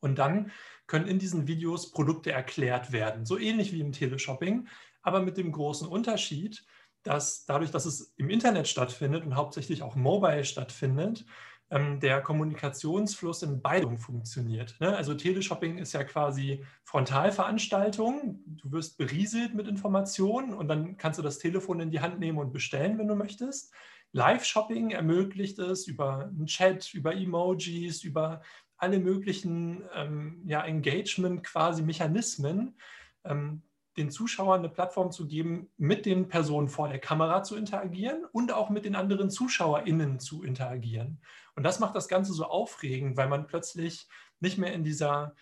Und 0.00 0.18
dann 0.18 0.50
können 0.86 1.06
in 1.06 1.18
diesen 1.18 1.46
Videos 1.46 1.92
Produkte 1.92 2.32
erklärt 2.32 2.92
werden, 2.92 3.26
so 3.26 3.38
ähnlich 3.38 3.74
wie 3.74 3.80
im 3.80 3.92
Teleshopping, 3.92 4.68
aber 5.02 5.20
mit 5.20 5.36
dem 5.36 5.52
großen 5.52 5.86
Unterschied, 5.86 6.64
dass 7.04 7.46
dadurch, 7.46 7.70
dass 7.70 7.86
es 7.86 8.14
im 8.16 8.30
Internet 8.30 8.66
stattfindet 8.66 9.24
und 9.24 9.36
hauptsächlich 9.36 9.82
auch 9.82 9.94
mobile 9.94 10.44
stattfindet, 10.44 11.24
ähm, 11.70 12.00
der 12.00 12.20
Kommunikationsfluss 12.20 13.42
in 13.42 13.62
beidem 13.62 13.98
funktioniert. 13.98 14.76
Ne? 14.80 14.96
Also 14.96 15.14
Teleshopping 15.14 15.78
ist 15.78 15.92
ja 15.92 16.04
quasi 16.04 16.64
Frontalveranstaltung. 16.84 18.40
Du 18.46 18.72
wirst 18.72 18.98
berieselt 18.98 19.54
mit 19.54 19.68
Informationen 19.68 20.52
und 20.54 20.68
dann 20.68 20.96
kannst 20.96 21.18
du 21.18 21.22
das 21.22 21.38
Telefon 21.38 21.80
in 21.80 21.90
die 21.90 22.00
Hand 22.00 22.18
nehmen 22.18 22.38
und 22.38 22.52
bestellen, 22.52 22.98
wenn 22.98 23.08
du 23.08 23.14
möchtest. 23.14 23.72
Live-Shopping 24.12 24.90
ermöglicht 24.90 25.58
es 25.58 25.86
über 25.86 26.26
einen 26.26 26.46
Chat, 26.46 26.94
über 26.94 27.14
Emojis, 27.14 28.04
über 28.04 28.42
alle 28.76 29.00
möglichen 29.00 29.82
ähm, 29.94 30.42
ja, 30.46 30.62
Engagement 30.64 31.42
quasi 31.42 31.82
Mechanismen, 31.82 32.76
ähm, 33.24 33.62
den 33.96 34.10
Zuschauern 34.10 34.60
eine 34.60 34.68
Plattform 34.68 35.12
zu 35.12 35.26
geben, 35.26 35.70
mit 35.76 36.06
den 36.06 36.28
Personen 36.28 36.68
vor 36.68 36.88
der 36.88 36.98
Kamera 36.98 37.42
zu 37.42 37.56
interagieren 37.56 38.24
und 38.32 38.52
auch 38.52 38.70
mit 38.70 38.84
den 38.84 38.96
anderen 38.96 39.30
ZuschauerInnen 39.30 40.18
zu 40.18 40.42
interagieren. 40.42 41.20
Und 41.54 41.62
das 41.62 41.78
macht 41.78 41.94
das 41.94 42.08
Ganze 42.08 42.32
so 42.32 42.44
aufregend, 42.44 43.16
weil 43.16 43.28
man 43.28 43.46
plötzlich 43.46 44.08
nicht 44.40 44.58
mehr 44.58 44.72
in 44.72 44.82
dieser, 44.82 45.34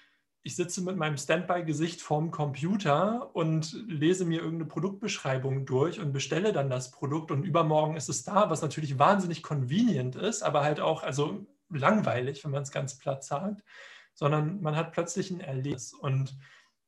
ich 0.43 0.55
sitze 0.55 0.83
mit 0.83 0.97
meinem 0.97 1.17
Standby-Gesicht 1.17 2.03
vorm 2.03 2.31
Computer 2.31 3.35
und 3.35 3.73
lese 3.89 4.27
mir 4.27 4.41
irgendeine 4.41 4.69
Produktbeschreibung 4.69 5.65
durch 5.65 5.99
und 5.99 6.13
bestelle 6.13 6.53
dann 6.53 6.69
das 6.69 6.91
Produkt 6.91 7.31
und 7.31 7.45
übermorgen 7.45 7.97
ist 7.97 8.11
es 8.11 8.23
da, 8.23 8.51
was 8.51 8.61
natürlich 8.61 8.99
wahnsinnig 8.99 9.43
convenient 9.43 10.15
ist, 10.15 10.43
aber 10.43 10.63
halt 10.63 10.81
auch 10.81 11.03
also 11.03 11.47
langweilig, 11.71 12.45
wenn 12.45 12.51
man 12.51 12.63
es 12.63 12.71
ganz 12.71 12.99
platt 12.99 13.25
sagt, 13.25 13.63
sondern 14.15 14.61
man 14.61 14.77
hat 14.77 14.93
plötzlich 14.93 15.31
ein 15.31 15.41
Erlebnis 15.41 15.95
und 15.95 16.37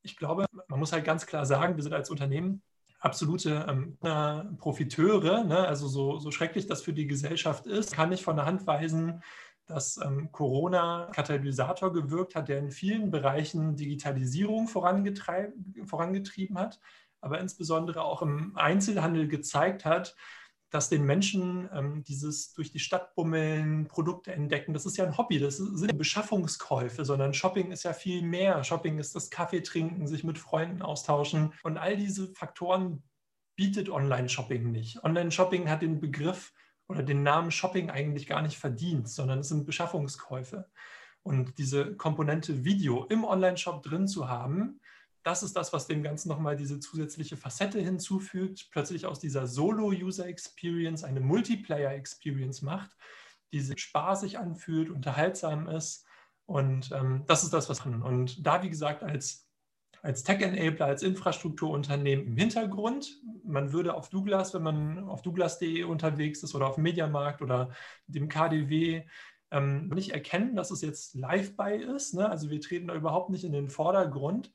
ich 0.05 0.17
glaube, 0.17 0.47
man 0.69 0.79
muss 0.79 0.93
halt 0.93 1.05
ganz 1.05 1.27
klar 1.27 1.47
sagen, 1.47 1.77
wir 1.77 1.83
sind 1.83 1.95
als 1.95 2.11
Unternehmen 2.11 2.63
absolute 3.01 3.67
ähm, 3.69 3.99
Profiteure. 4.59 5.45
Ne? 5.45 5.59
Also 5.59 5.89
so, 5.89 6.19
so 6.19 6.31
schrecklich 6.31 6.67
das 6.67 6.83
für 6.83 6.93
die 6.93 7.07
Gesellschaft 7.07 7.67
ist, 7.67 7.95
kann 7.95 8.13
ich 8.13 8.23
von 8.23 8.37
der 8.37 8.47
Hand 8.47 8.67
weisen, 8.67 9.23
dass 9.67 9.99
ähm, 9.99 10.31
Corona 10.31 11.11
Katalysator 11.13 11.93
gewirkt 11.93 12.35
hat, 12.35 12.49
der 12.49 12.59
in 12.59 12.71
vielen 12.71 13.11
Bereichen 13.11 13.77
Digitalisierung 13.77 14.69
vorangetrieben 14.69 16.59
hat, 16.59 16.81
aber 17.21 17.41
insbesondere 17.41 18.03
auch 18.03 18.21
im 18.21 18.57
Einzelhandel 18.57 19.27
gezeigt 19.27 19.85
hat, 19.87 20.15
dass 20.75 20.89
den 20.89 21.05
Menschen 21.05 21.69
ähm, 21.73 22.03
dieses 22.03 22.53
durch 22.53 22.73
die 22.73 22.81
Stadt 22.81 23.15
bummeln, 23.15 23.87
Produkte 23.87 24.33
entdecken, 24.33 24.75
das 24.75 24.87
ist 24.87 24.97
ja 24.97 25.05
ein 25.05 25.17
Hobby, 25.17 25.39
das 25.39 25.57
sind 25.57 25.97
Beschaffungskäufe, 25.97 27.05
sondern 27.05 27.33
Shopping 27.33 27.71
ist 27.71 27.85
ja 27.85 27.93
viel 27.93 28.23
mehr. 28.23 28.65
Shopping 28.65 28.99
ist 28.99 29.15
das 29.15 29.31
Kaffee 29.31 29.63
trinken, 29.63 30.09
sich 30.09 30.25
mit 30.25 30.37
Freunden 30.37 30.83
austauschen 30.83 31.53
und 31.63 31.79
all 31.79 31.97
diese 31.97 32.35
Faktoren 32.35 33.05
bietet 33.55 33.89
Online-Shopping 33.89 34.73
nicht. 34.73 35.05
Online-Shopping 35.05 35.71
hat 35.71 35.83
den 35.83 36.01
Begriff 36.01 36.53
oder 36.89 37.05
den 37.05 37.23
Namen 37.23 37.53
Shopping 37.53 37.91
eigentlich 37.91 38.27
gar 38.27 38.43
nicht 38.43 38.59
verdient, 38.59 39.09
sondern 39.09 39.39
es 39.39 39.51
sind 39.51 39.67
Beschaffungskäufe. 39.67 40.69
Und 41.23 41.57
diese 41.57 41.95
Komponente 41.95 42.65
Video 42.65 43.05
im 43.05 43.23
Online-Shop 43.23 43.85
drin 43.85 44.09
zu 44.09 44.29
haben, 44.29 44.81
das 45.25 45.43
ist 45.43 45.57
das, 45.57 45.73
was 45.73 45.87
dem 45.87 46.03
Ganzen 46.03 46.29
nochmal 46.29 46.55
diese 46.55 46.79
zusätzliche 46.79 47.37
Facette 47.37 47.81
hinzufügt, 47.81 48.69
plötzlich 48.71 49.07
aus 49.07 49.19
dieser 49.19 49.47
Solo-User-Experience 49.47 51.03
eine 51.03 51.21
Multiplayer-Experience 51.21 52.63
macht, 52.63 52.91
die 53.53 53.61
sich 53.61 53.81
spaßig 53.81 54.39
anfühlt, 54.39 54.91
unterhaltsam 54.91 55.67
ist. 55.67 56.05
Und 56.45 56.93
ähm, 56.93 57.25
das 57.27 57.43
ist 57.43 57.55
das, 57.55 57.71
was 57.71 57.85
wir 57.87 58.05
Und 58.05 58.47
da, 58.47 58.63
wie 58.63 58.69
gesagt, 58.69 59.03
als, 59.03 59.49
als 60.03 60.25
Tech-Enabler, 60.25 60.85
als 60.85 61.03
Infrastrukturunternehmen 61.03 62.27
im 62.27 62.37
Hintergrund, 62.37 63.19
man 63.45 63.73
würde 63.73 63.95
auf 63.95 64.11
Douglas, 64.11 64.53
wenn 64.53 64.63
man 64.63 65.09
auf 65.09 65.23
douglas.de 65.23 65.85
unterwegs 65.85 66.43
ist 66.43 66.55
oder 66.55 66.69
auf 66.69 66.77
Mediamarkt 66.77 67.41
oder 67.41 67.71
dem 68.09 68.29
KDW, 68.29 69.07
ähm, 69.55 69.89
nicht 69.89 70.11
erkennen, 70.11 70.57
dass 70.57 70.71
es 70.71 70.83
jetzt 70.83 71.15
Live-Buy 71.15 71.79
ist. 71.79 72.13
Ne? 72.15 72.29
Also 72.29 72.51
wir 72.51 72.61
treten 72.61 72.89
da 72.89 72.95
überhaupt 72.95 73.31
nicht 73.31 73.45
in 73.45 73.53
den 73.53 73.71
Vordergrund, 73.71 74.53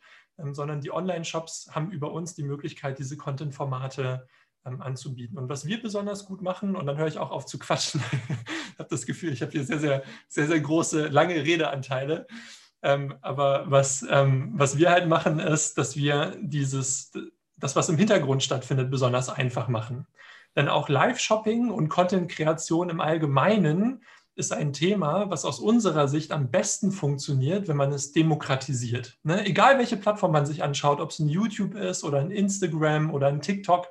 sondern 0.52 0.82
die 0.82 0.92
Online-Shops 0.92 1.70
haben 1.72 1.92
über 1.92 2.12
uns 2.12 2.36
die 2.36 2.44
Möglichkeit, 2.44 3.00
diese 3.00 3.18
Content-Formate 3.18 4.28
ähm, 4.66 4.82
anzubieten. 4.82 5.38
Und 5.38 5.50
was 5.50 5.66
wir 5.66 5.82
besonders 5.82 6.26
gut 6.26 6.42
machen, 6.42 6.76
und 6.76 6.86
dann 6.86 6.98
höre 6.98 7.08
ich 7.08 7.18
auch 7.18 7.32
auf 7.32 7.46
zu 7.46 7.60
quatschen, 7.60 8.02
ich 8.74 8.80
habe 8.80 8.90
das 8.90 9.06
Gefühl, 9.06 9.34
ich 9.34 9.42
habe 9.42 9.52
hier 9.52 9.64
sehr, 9.64 9.80
sehr, 9.80 10.04
sehr, 10.28 10.48
sehr 10.48 10.60
große, 10.60 11.08
lange 11.08 11.36
Redeanteile. 11.36 12.28
Ähm, 12.82 13.16
aber 13.22 13.70
was, 13.70 14.06
ähm, 14.10 14.54
was 14.56 14.78
wir 14.78 14.90
halt 14.90 15.08
machen, 15.08 15.40
ist, 15.40 15.78
dass 15.78 15.96
wir 15.96 16.38
dieses, 16.42 17.12
das, 17.58 17.76
was 17.76 17.90
im 17.90 17.98
Hintergrund 17.98 18.44
stattfindet, 18.44 18.90
besonders 18.90 19.30
einfach 19.30 19.68
machen. 19.68 20.08
Denn 20.56 20.70
auch 20.70 20.90
Live-Shopping 20.90 21.70
und 21.70 21.90
Content-Kreation 21.90 22.90
im 22.90 23.02
Allgemeinen 23.02 24.04
ist 24.40 24.54
ein 24.54 24.74
Thema, 24.74 25.30
was 25.30 25.46
aus 25.46 25.60
unserer 25.60 26.08
Sicht 26.08 26.32
am 26.32 26.50
besten 26.50 26.92
funktioniert, 26.92 27.68
wenn 27.68 27.78
man 27.78 27.92
es 27.92 28.12
demokratisiert. 28.14 29.18
Ne? 29.24 29.46
Egal 29.46 29.78
welche 29.78 29.98
Plattform 29.98 30.32
man 30.32 30.46
sich 30.46 30.64
anschaut, 30.64 31.02
ob 31.02 31.12
es 31.12 31.20
ein 31.20 31.30
YouTube 31.30 31.76
ist 31.76 32.04
oder 32.04 32.20
ein 32.20 32.32
Instagram 32.32 33.14
oder 33.14 33.28
ein 33.28 33.42
TikTok, 33.42 33.88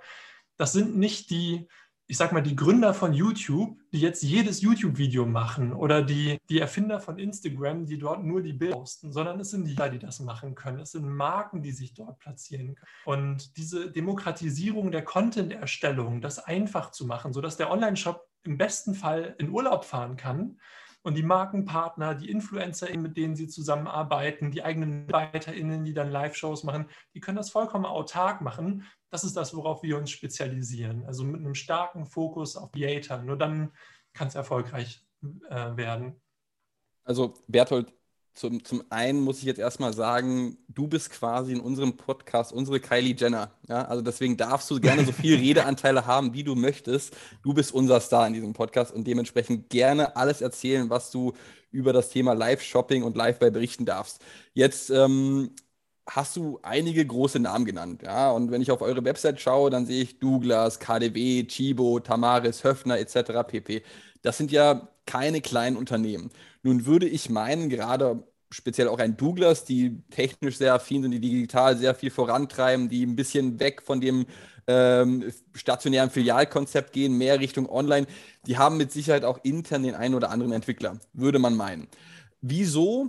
das 0.57 0.73
sind 0.73 0.97
nicht 0.97 1.31
die, 1.31 1.69
ich 2.07 2.17
sag 2.17 2.33
mal, 2.33 2.41
die 2.41 2.57
Gründer 2.57 2.95
von 2.95 3.13
YouTube, 3.13 3.79
die 3.93 4.01
jetzt 4.01 4.23
jedes 4.23 4.63
YouTube-Video 4.63 5.27
machen 5.27 5.75
oder 5.75 6.03
die, 6.03 6.39
die 6.49 6.59
Erfinder 6.59 7.01
von 7.01 7.19
Instagram, 7.19 7.85
die 7.85 7.99
dort 7.99 8.25
nur 8.25 8.43
die 8.43 8.55
Bilder 8.55 8.77
posten, 8.77 9.13
sondern 9.13 9.39
es 9.41 9.51
sind 9.51 9.67
die, 9.67 9.77
die 9.77 9.99
das 9.99 10.21
machen 10.21 10.55
können. 10.55 10.81
Es 10.81 10.93
sind 10.93 11.07
Marken, 11.07 11.63
die 11.63 11.73
sich 11.73 11.93
dort 11.93 12.19
platzieren 12.19 12.75
können. 12.75 12.89
Und 13.05 13.57
diese 13.59 13.91
Demokratisierung 13.91 14.91
der 14.91 15.05
Content-Erstellung, 15.05 16.23
das 16.23 16.39
einfach 16.39 16.91
zu 16.91 17.07
machen, 17.07 17.35
sodass 17.35 17.59
der 17.59 17.71
Online-Shop 17.71 18.28
im 18.45 18.59
besten 18.59 18.95
Fall 18.95 19.35
in 19.39 19.51
Urlaub 19.51 19.85
fahren 19.85 20.17
kann 20.17 20.59
und 21.03 21.15
die 21.15 21.23
Markenpartner, 21.23 22.15
die 22.15 22.31
Influencer, 22.31 22.95
mit 22.97 23.17
denen 23.17 23.37
sie 23.37 23.49
zusammenarbeiten, 23.49 24.51
die 24.51 24.63
eigenen 24.63 25.07
MitarbeiterInnen, 25.07 25.85
die 25.85 25.95
dann 25.95 26.11
Live-Shows 26.11 26.65
machen, 26.65 26.89
die 27.15 27.21
können 27.21 27.37
das 27.37 27.51
vollkommen 27.51 27.87
autark 27.87 28.41
machen. 28.41 28.85
Das 29.11 29.25
ist 29.25 29.37
das, 29.37 29.55
worauf 29.55 29.83
wir 29.83 29.97
uns 29.97 30.11
spezialisieren. 30.11 31.07
Also 31.07 31.25
mit 31.25 31.41
einem 31.41 31.55
starken 31.55 32.05
Fokus 32.05 32.57
auf 32.57 32.73
Creator. 32.73 33.19
Nur 33.23 33.39
dann 33.39 33.73
kann 34.13 34.29
es 34.29 34.35
erfolgreich 34.35 35.07
äh, 35.49 35.77
werden. 35.77 36.21
Also 37.05 37.35
Berthold, 37.47 37.93
zum, 38.39 38.65
zum 38.65 38.85
einen 38.89 39.21
muss 39.21 39.39
ich 39.39 39.45
jetzt 39.45 39.59
erstmal 39.59 39.93
sagen, 39.93 40.59
du 40.69 40.87
bist 40.87 41.11
quasi 41.11 41.53
in 41.53 41.61
unserem 41.61 41.97
Podcast 41.97 42.53
unsere 42.53 42.79
Kylie 42.79 43.17
Jenner. 43.17 43.51
Ja? 43.69 43.85
Also 43.87 44.01
deswegen 44.01 44.37
darfst 44.37 44.71
du 44.71 44.81
gerne 44.81 45.05
so 45.05 45.13
viel 45.13 45.37
Redeanteile 45.41 46.07
haben, 46.07 46.35
wie 46.35 46.45
du 46.45 46.55
möchtest. 46.55 47.17
Du 47.43 47.53
bist 47.53 47.75
unser 47.75 48.01
Star 48.01 48.27
in 48.29 48.35
diesem 48.35 48.53
Podcast 48.53 48.95
und 48.95 49.07
dementsprechend 49.07 49.71
gerne 49.71 50.15
alles 50.17 50.41
erzählen, 50.41 50.89
was 50.89 51.11
du 51.11 51.33
über 51.73 51.93
das 51.93 52.11
Thema 52.11 52.33
Live-Shopping 52.33 53.03
und 53.03 53.17
Live-Buy 53.17 53.51
berichten 53.51 53.85
darfst. 53.85 54.23
Jetzt 54.55 54.91
ähm, 54.91 55.51
hast 56.09 56.37
du 56.37 56.61
einige 56.63 57.05
große 57.05 57.41
Namen 57.41 57.65
genannt. 57.65 58.03
Ja? 58.05 58.31
Und 58.31 58.53
wenn 58.53 58.63
ich 58.63 58.71
auf 58.71 58.83
eure 58.83 59.05
Website 59.05 59.41
schaue, 59.41 59.71
dann 59.71 59.85
sehe 59.85 60.03
ich 60.03 60.21
Douglas, 60.21 60.79
KDW, 60.79 61.43
Chibo, 61.45 61.99
Tamaris, 61.99 62.63
Höfner 62.63 62.99
etc. 62.99 63.43
pp. 63.49 63.83
Das 64.23 64.39
sind 64.39 64.53
ja 64.53 64.89
keine 65.07 65.41
kleinen 65.41 65.77
Unternehmen. 65.77 66.31
Nun 66.69 66.85
würde 66.85 67.09
ich 67.09 67.31
meinen, 67.31 67.71
gerade 67.71 68.23
speziell 68.51 68.89
auch 68.89 68.99
ein 68.99 69.17
Douglas, 69.17 69.65
die 69.65 70.03
technisch 70.11 70.59
sehr 70.59 70.75
affin 70.75 71.01
sind, 71.01 71.13
die 71.13 71.21
digital 71.21 71.79
sehr 71.79 71.95
viel 71.95 72.11
vorantreiben, 72.11 72.91
die 72.91 73.07
ein 73.07 73.17
bisschen 73.17 73.59
weg 73.59 73.81
von 73.81 74.03
dem 74.03 74.27
ähm, 74.67 75.33
stationären 75.55 76.11
Filialkonzept 76.11 76.93
gehen, 76.93 77.17
mehr 77.17 77.41
Richtung 77.41 77.71
Online, 77.71 78.07
die 78.47 78.59
haben 78.59 78.77
mit 78.77 78.93
Sicherheit 78.93 79.25
auch 79.25 79.39
intern 79.45 79.83
den 79.83 79.95
einen 79.95 80.15
oder 80.15 80.29
anderen 80.29 80.53
Entwickler, 80.53 80.99
würde 81.15 81.39
man 81.39 81.57
meinen. 81.57 81.89
Wieso 82.43 83.09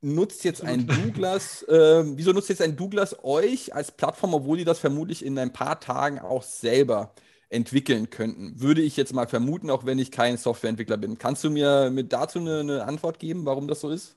nutzt 0.00 0.44
jetzt 0.44 0.62
ein 0.62 0.86
Douglas, 0.86 1.64
äh, 1.64 2.04
wieso 2.16 2.30
nutzt 2.30 2.48
jetzt 2.48 2.62
ein 2.62 2.76
Douglas 2.76 3.24
euch 3.24 3.74
als 3.74 3.90
Plattform, 3.90 4.34
obwohl 4.34 4.58
die 4.58 4.64
das 4.64 4.78
vermutlich 4.78 5.24
in 5.24 5.36
ein 5.36 5.52
paar 5.52 5.80
Tagen 5.80 6.20
auch 6.20 6.44
selber 6.44 7.12
entwickeln 7.54 8.10
könnten. 8.10 8.60
Würde 8.60 8.82
ich 8.82 8.96
jetzt 8.96 9.14
mal 9.14 9.26
vermuten, 9.26 9.70
auch 9.70 9.86
wenn 9.86 9.98
ich 9.98 10.10
kein 10.10 10.36
Softwareentwickler 10.36 10.96
bin. 10.96 11.18
Kannst 11.18 11.44
du 11.44 11.50
mir 11.50 11.90
mit 11.90 12.12
dazu 12.12 12.38
eine, 12.38 12.60
eine 12.60 12.84
Antwort 12.84 13.18
geben, 13.18 13.46
warum 13.46 13.68
das 13.68 13.80
so 13.80 13.90
ist? 13.90 14.16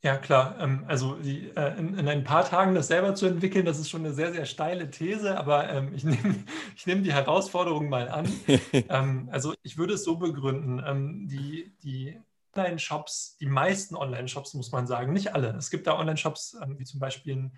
Ja, 0.00 0.16
klar. 0.16 0.56
Ähm, 0.60 0.84
also 0.86 1.16
äh, 1.18 1.76
in, 1.76 1.98
in, 1.98 2.08
ein 2.08 2.22
paar 2.22 2.44
Tagen 2.44 2.74
das 2.74 2.86
selber 2.86 3.16
zu 3.16 3.26
entwickeln, 3.26 3.66
das 3.66 3.80
ist 3.80 3.90
schon 3.90 4.04
eine 4.04 4.14
sehr, 4.14 4.32
sehr 4.32 4.46
steile 4.46 4.90
These, 4.90 5.36
aber 5.36 5.68
ähm, 5.70 5.92
ich 5.92 6.04
nehme 6.04 6.44
ich 6.76 6.86
nehm 6.86 7.02
die 7.02 7.12
Herausforderung 7.12 7.88
mal 7.88 8.08
an. 8.08 8.32
ähm, 8.72 9.28
also 9.32 9.54
ich 9.62 9.76
würde 9.76 9.94
es 9.94 10.04
so 10.04 10.16
begründen. 10.16 11.28
Die, 11.28 11.74
die 11.82 12.20
Online-Shops, 12.56 13.36
die 13.40 13.46
meisten 13.46 13.96
Online-Shops, 13.96 14.54
muss 14.54 14.72
man 14.72 14.86
sagen, 14.86 15.12
nicht 15.12 15.34
alle. 15.34 15.56
Es 15.56 15.70
gibt 15.70 15.86
da 15.86 15.98
Online-Shops, 15.98 16.56
wie 16.76 16.84
zum 16.84 17.00
Beispiel 17.00 17.36
ein, 17.36 17.52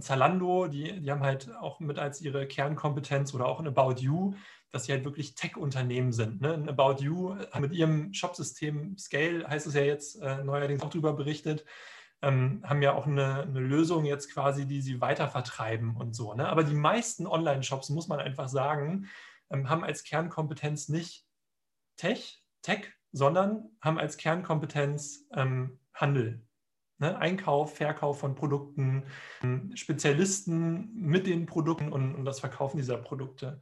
Zalando, 0.00 0.66
die, 0.66 1.00
die 1.00 1.10
haben 1.10 1.22
halt 1.22 1.54
auch 1.56 1.80
mit 1.80 1.98
als 1.98 2.20
ihre 2.20 2.46
Kernkompetenz 2.46 3.34
oder 3.34 3.46
auch 3.46 3.60
ein 3.60 3.66
About 3.66 4.00
You, 4.00 4.34
dass 4.70 4.84
sie 4.84 4.92
halt 4.92 5.04
wirklich 5.04 5.34
Tech-Unternehmen 5.34 6.12
sind. 6.12 6.40
Ne? 6.40 6.54
Ein 6.54 6.68
About 6.68 7.02
You 7.02 7.36
mit 7.58 7.72
ihrem 7.72 8.12
Shopsystem 8.12 8.96
Scale, 8.98 9.46
heißt 9.46 9.66
es 9.66 9.74
ja 9.74 9.82
jetzt 9.82 10.20
äh, 10.22 10.42
neuerdings 10.44 10.82
auch 10.82 10.90
darüber 10.90 11.12
berichtet, 11.12 11.64
ähm, 12.22 12.62
haben 12.64 12.82
ja 12.82 12.94
auch 12.94 13.06
eine, 13.06 13.42
eine, 13.42 13.60
Lösung 13.60 14.04
jetzt 14.04 14.32
quasi, 14.32 14.66
die 14.66 14.80
sie 14.80 15.00
weiter 15.00 15.28
vertreiben 15.28 15.96
und 15.96 16.14
so. 16.14 16.34
Ne? 16.34 16.48
Aber 16.48 16.64
die 16.64 16.74
meisten 16.74 17.26
Online-Shops, 17.26 17.90
muss 17.90 18.08
man 18.08 18.20
einfach 18.20 18.48
sagen, 18.48 19.08
ähm, 19.50 19.68
haben 19.68 19.84
als 19.84 20.02
Kernkompetenz 20.04 20.88
nicht 20.88 21.26
Tech, 21.96 22.42
Tech, 22.62 22.92
sondern 23.12 23.70
haben 23.80 23.98
als 23.98 24.16
Kernkompetenz 24.16 25.26
ähm, 25.34 25.78
Handel. 25.94 26.45
Ne? 26.98 27.16
Einkauf, 27.18 27.76
Verkauf 27.76 28.20
von 28.20 28.34
Produkten, 28.34 29.04
Spezialisten 29.74 30.94
mit 30.94 31.26
den 31.26 31.46
Produkten 31.46 31.92
und, 31.92 32.14
und 32.14 32.24
das 32.24 32.40
Verkaufen 32.40 32.78
dieser 32.78 32.96
Produkte. 32.96 33.60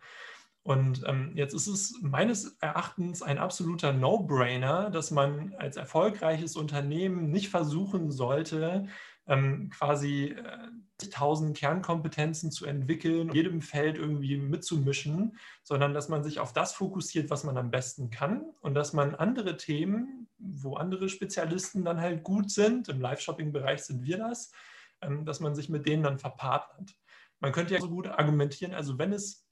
Und 0.63 1.03
ähm, 1.07 1.33
jetzt 1.35 1.53
ist 1.53 1.67
es 1.67 1.99
meines 2.01 2.57
Erachtens 2.61 3.23
ein 3.23 3.39
absoluter 3.39 3.93
No-Brainer, 3.93 4.89
dass 4.91 5.11
man 5.11 5.55
als 5.59 5.77
erfolgreiches 5.77 6.57
Unternehmen 6.57 7.31
nicht 7.31 7.51
versuchen 7.51 8.11
sollte, 8.11 8.87
ähm, 9.27 9.69
quasi 9.69 10.29
äh, 10.29 10.69
tausend 11.11 11.57
Kernkompetenzen 11.57 12.51
zu 12.51 12.67
entwickeln, 12.67 13.33
jedem 13.33 13.61
Feld 13.61 13.97
irgendwie 13.97 14.37
mitzumischen, 14.37 15.39
sondern 15.63 15.93
dass 15.93 16.09
man 16.09 16.23
sich 16.23 16.39
auf 16.39 16.53
das 16.53 16.73
fokussiert, 16.73 17.31
was 17.31 17.45
man 17.45 17.57
am 17.57 17.71
besten 17.71 18.11
kann 18.11 18.45
und 18.61 18.75
dass 18.75 18.93
man 18.93 19.15
andere 19.15 19.57
Themen, 19.57 20.29
wo 20.39 20.75
andere 20.75 21.09
Spezialisten 21.09 21.85
dann 21.85 22.01
halt 22.01 22.23
gut 22.23 22.51
sind, 22.51 22.89
im 22.89 23.01
Live-Shopping-Bereich 23.01 23.83
sind 23.83 24.05
wir 24.05 24.19
das, 24.19 24.53
ähm, 25.01 25.25
dass 25.25 25.41
man 25.41 25.55
sich 25.55 25.69
mit 25.69 25.87
denen 25.87 26.05
dann 26.05 26.19
verpartnert. 26.19 26.95
Man 27.41 27.53
könnte 27.53 27.75
ja 27.75 27.81
so 27.81 27.89
gut 27.89 28.07
argumentieren, 28.07 28.73
also 28.73 28.99
wenn 28.99 29.13
es 29.13 29.45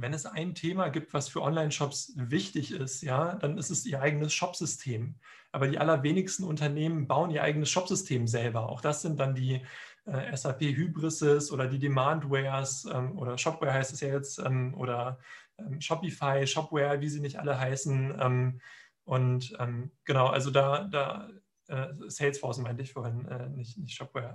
wenn 0.00 0.12
es 0.12 0.26
ein 0.26 0.54
Thema 0.54 0.88
gibt, 0.88 1.14
was 1.14 1.28
für 1.28 1.42
Online-Shops 1.42 2.14
wichtig 2.16 2.72
ist, 2.72 3.02
ja, 3.02 3.34
dann 3.36 3.58
ist 3.58 3.70
es 3.70 3.86
ihr 3.86 4.00
eigenes 4.00 4.32
Shopsystem. 4.32 5.16
Aber 5.52 5.68
die 5.68 5.78
allerwenigsten 5.78 6.44
Unternehmen 6.44 7.06
bauen 7.06 7.30
ihr 7.30 7.42
eigenes 7.42 7.70
Shopsystem 7.70 8.26
selber. 8.26 8.68
Auch 8.68 8.80
das 8.80 9.02
sind 9.02 9.20
dann 9.20 9.34
die 9.34 9.64
äh, 10.06 10.36
SAP 10.36 10.60
Hybrises 10.60 11.50
oder 11.50 11.66
die 11.66 11.78
Demandwares 11.78 12.86
ähm, 12.92 13.18
oder 13.18 13.38
Shopware 13.38 13.72
heißt 13.72 13.92
es 13.92 14.00
ja 14.00 14.08
jetzt 14.08 14.38
ähm, 14.38 14.74
oder 14.74 15.18
ähm, 15.58 15.80
Shopify, 15.80 16.46
Shopware, 16.46 17.00
wie 17.00 17.08
sie 17.08 17.20
nicht 17.20 17.38
alle 17.38 17.58
heißen. 17.58 18.16
Ähm, 18.20 18.60
und 19.04 19.54
ähm, 19.58 19.90
genau, 20.04 20.28
also 20.28 20.50
da, 20.50 20.84
da 20.84 21.28
äh, 21.68 21.88
Salesforce 22.06 22.58
meinte 22.58 22.82
ich 22.82 22.92
vorhin, 22.92 23.26
äh, 23.26 23.48
nicht, 23.50 23.78
nicht 23.78 23.96
Shopware. 23.96 24.34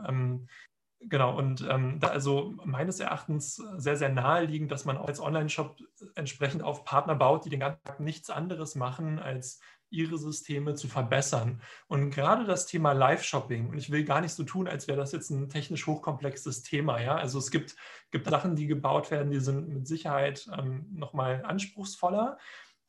Genau, 1.01 1.37
und 1.37 1.65
ähm, 1.69 1.97
da 2.01 2.09
also 2.09 2.55
meines 2.65 2.99
Erachtens 2.99 3.55
sehr, 3.77 3.95
sehr 3.95 4.09
naheliegend, 4.09 4.69
dass 4.69 4.83
man 4.83 4.97
auch 4.97 5.07
als 5.07 5.21
Online-Shop 5.21 5.77
entsprechend 6.15 6.61
auf 6.61 6.83
Partner 6.83 7.15
baut, 7.15 7.45
die 7.45 7.49
den 7.49 7.61
ganzen 7.61 7.81
Tag 7.85 8.01
nichts 8.01 8.29
anderes 8.29 8.75
machen, 8.75 9.17
als 9.17 9.61
ihre 9.89 10.17
Systeme 10.17 10.75
zu 10.75 10.87
verbessern. 10.87 11.61
Und 11.87 12.11
gerade 12.11 12.45
das 12.45 12.65
Thema 12.65 12.93
Live-Shopping, 12.93 13.69
und 13.69 13.77
ich 13.77 13.91
will 13.91 14.03
gar 14.03 14.21
nicht 14.21 14.33
so 14.33 14.43
tun, 14.43 14.67
als 14.67 14.87
wäre 14.87 14.97
das 14.97 15.11
jetzt 15.11 15.29
ein 15.29 15.49
technisch 15.49 15.87
hochkomplexes 15.87 16.63
Thema. 16.63 17.01
Ja? 17.01 17.15
Also 17.15 17.39
es 17.39 17.51
gibt, 17.51 17.75
gibt 18.11 18.29
Sachen, 18.29 18.55
die 18.55 18.67
gebaut 18.67 19.11
werden, 19.11 19.31
die 19.31 19.39
sind 19.39 19.69
mit 19.69 19.87
Sicherheit 19.87 20.49
ähm, 20.57 20.87
nochmal 20.91 21.43
anspruchsvoller. 21.45 22.37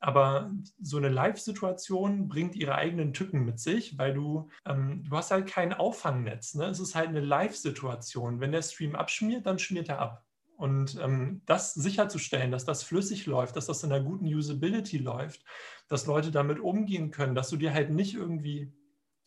Aber 0.03 0.51
so 0.81 0.97
eine 0.97 1.09
Live-Situation 1.09 2.27
bringt 2.27 2.55
ihre 2.55 2.73
eigenen 2.73 3.13
Tücken 3.13 3.45
mit 3.45 3.59
sich, 3.59 3.99
weil 3.99 4.15
du, 4.15 4.49
ähm, 4.65 5.03
du 5.03 5.15
hast 5.15 5.29
halt 5.29 5.47
kein 5.47 5.73
Auffangnetz. 5.73 6.55
Ne? 6.55 6.65
Es 6.65 6.79
ist 6.79 6.95
halt 6.95 7.09
eine 7.09 7.19
Live-Situation. 7.19 8.39
Wenn 8.39 8.51
der 8.51 8.63
Stream 8.63 8.95
abschmiert, 8.95 9.45
dann 9.45 9.59
schmiert 9.59 9.89
er 9.89 9.99
ab. 9.99 10.25
Und 10.61 10.99
ähm, 11.01 11.41
das 11.45 11.73
sicherzustellen, 11.73 12.51
dass 12.51 12.65
das 12.65 12.83
flüssig 12.83 13.25
läuft, 13.25 13.55
dass 13.55 13.65
das 13.65 13.83
in 13.83 13.91
einer 13.91 14.03
guten 14.03 14.25
Usability 14.25 14.99
läuft, 14.99 15.43
dass 15.91 16.05
Leute 16.05 16.31
damit 16.31 16.57
umgehen 16.59 17.11
können, 17.11 17.35
dass 17.35 17.49
du 17.49 17.57
dir 17.57 17.73
halt 17.73 17.89
nicht 17.89 18.15
irgendwie 18.15 18.71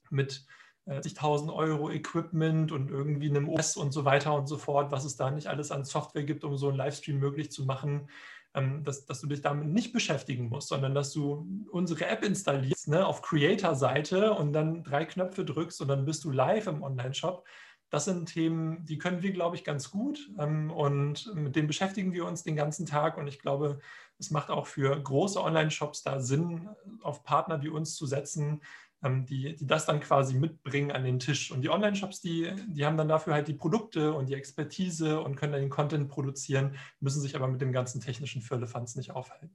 mit 0.09 0.46
äh, 0.87 0.96
1000 0.96 1.50
Euro 1.50 1.90
Equipment 1.90 2.72
und 2.72 2.90
irgendwie 2.90 3.29
einem 3.29 3.50
OS 3.50 3.77
und 3.77 3.92
so 3.92 4.07
weiter 4.07 4.35
und 4.35 4.46
so 4.46 4.57
fort, 4.57 4.90
was 4.90 5.05
es 5.05 5.16
da 5.16 5.31
nicht 5.31 5.46
alles 5.46 5.70
an 5.70 5.85
Software 5.85 6.24
gibt, 6.24 6.42
um 6.42 6.57
so 6.57 6.68
einen 6.68 6.79
Livestream 6.79 7.18
möglich 7.18 7.53
zu 7.53 7.66
machen, 7.66 8.09
ähm, 8.55 8.83
dass, 8.83 9.05
dass 9.05 9.20
du 9.20 9.27
dich 9.27 9.42
damit 9.42 9.68
nicht 9.68 9.92
beschäftigen 9.92 10.48
musst, 10.48 10.68
sondern 10.68 10.94
dass 10.94 11.12
du 11.12 11.46
unsere 11.70 12.07
App 12.07 12.24
installierst 12.24 12.88
ne, 12.88 13.07
auf 13.07 13.20
Creator-Seite 13.20 14.33
und 14.33 14.55
dann 14.55 14.83
drei 14.85 15.05
Knöpfe 15.05 15.44
drückst 15.44 15.83
und 15.83 15.88
dann 15.88 16.07
bist 16.07 16.24
du 16.24 16.31
live 16.31 16.66
im 16.66 16.83
Online-Shop. 16.83 17.44
Das 17.90 18.06
sind 18.06 18.26
Themen, 18.26 18.84
die 18.84 18.98
können 18.98 19.22
wir, 19.22 19.32
glaube 19.32 19.56
ich, 19.56 19.64
ganz 19.64 19.90
gut 19.90 20.30
ähm, 20.38 20.70
und 20.70 21.32
mit 21.34 21.54
denen 21.54 21.68
beschäftigen 21.68 22.12
wir 22.12 22.24
uns 22.26 22.42
den 22.42 22.56
ganzen 22.56 22.86
Tag 22.86 23.16
und 23.16 23.28
ich 23.28 23.38
glaube, 23.38 23.78
es 24.18 24.30
macht 24.30 24.50
auch 24.50 24.66
für 24.66 25.00
große 25.00 25.40
Online-Shops 25.40 26.02
da 26.02 26.20
Sinn, 26.20 26.68
auf 27.02 27.24
Partner 27.24 27.62
wie 27.62 27.68
uns 27.68 27.94
zu 27.94 28.06
setzen, 28.06 28.62
ähm, 29.04 29.26
die, 29.26 29.54
die 29.54 29.66
das 29.66 29.86
dann 29.86 30.00
quasi 30.00 30.34
mitbringen 30.34 30.90
an 30.90 31.04
den 31.04 31.18
Tisch. 31.18 31.50
Und 31.50 31.62
die 31.62 31.68
Online-Shops, 31.68 32.20
die, 32.20 32.52
die 32.68 32.86
haben 32.86 32.96
dann 32.96 33.08
dafür 33.08 33.34
halt 33.34 33.48
die 33.48 33.54
Produkte 33.54 34.14
und 34.14 34.28
die 34.28 34.34
Expertise 34.34 35.20
und 35.20 35.36
können 35.36 35.52
dann 35.52 35.60
den 35.60 35.70
Content 35.70 36.08
produzieren, 36.08 36.76
müssen 37.00 37.20
sich 37.20 37.36
aber 37.36 37.48
mit 37.48 37.60
dem 37.60 37.72
ganzen 37.72 38.00
technischen 38.00 38.42
Firlefanz 38.42 38.96
nicht 38.96 39.10
aufhalten. 39.10 39.54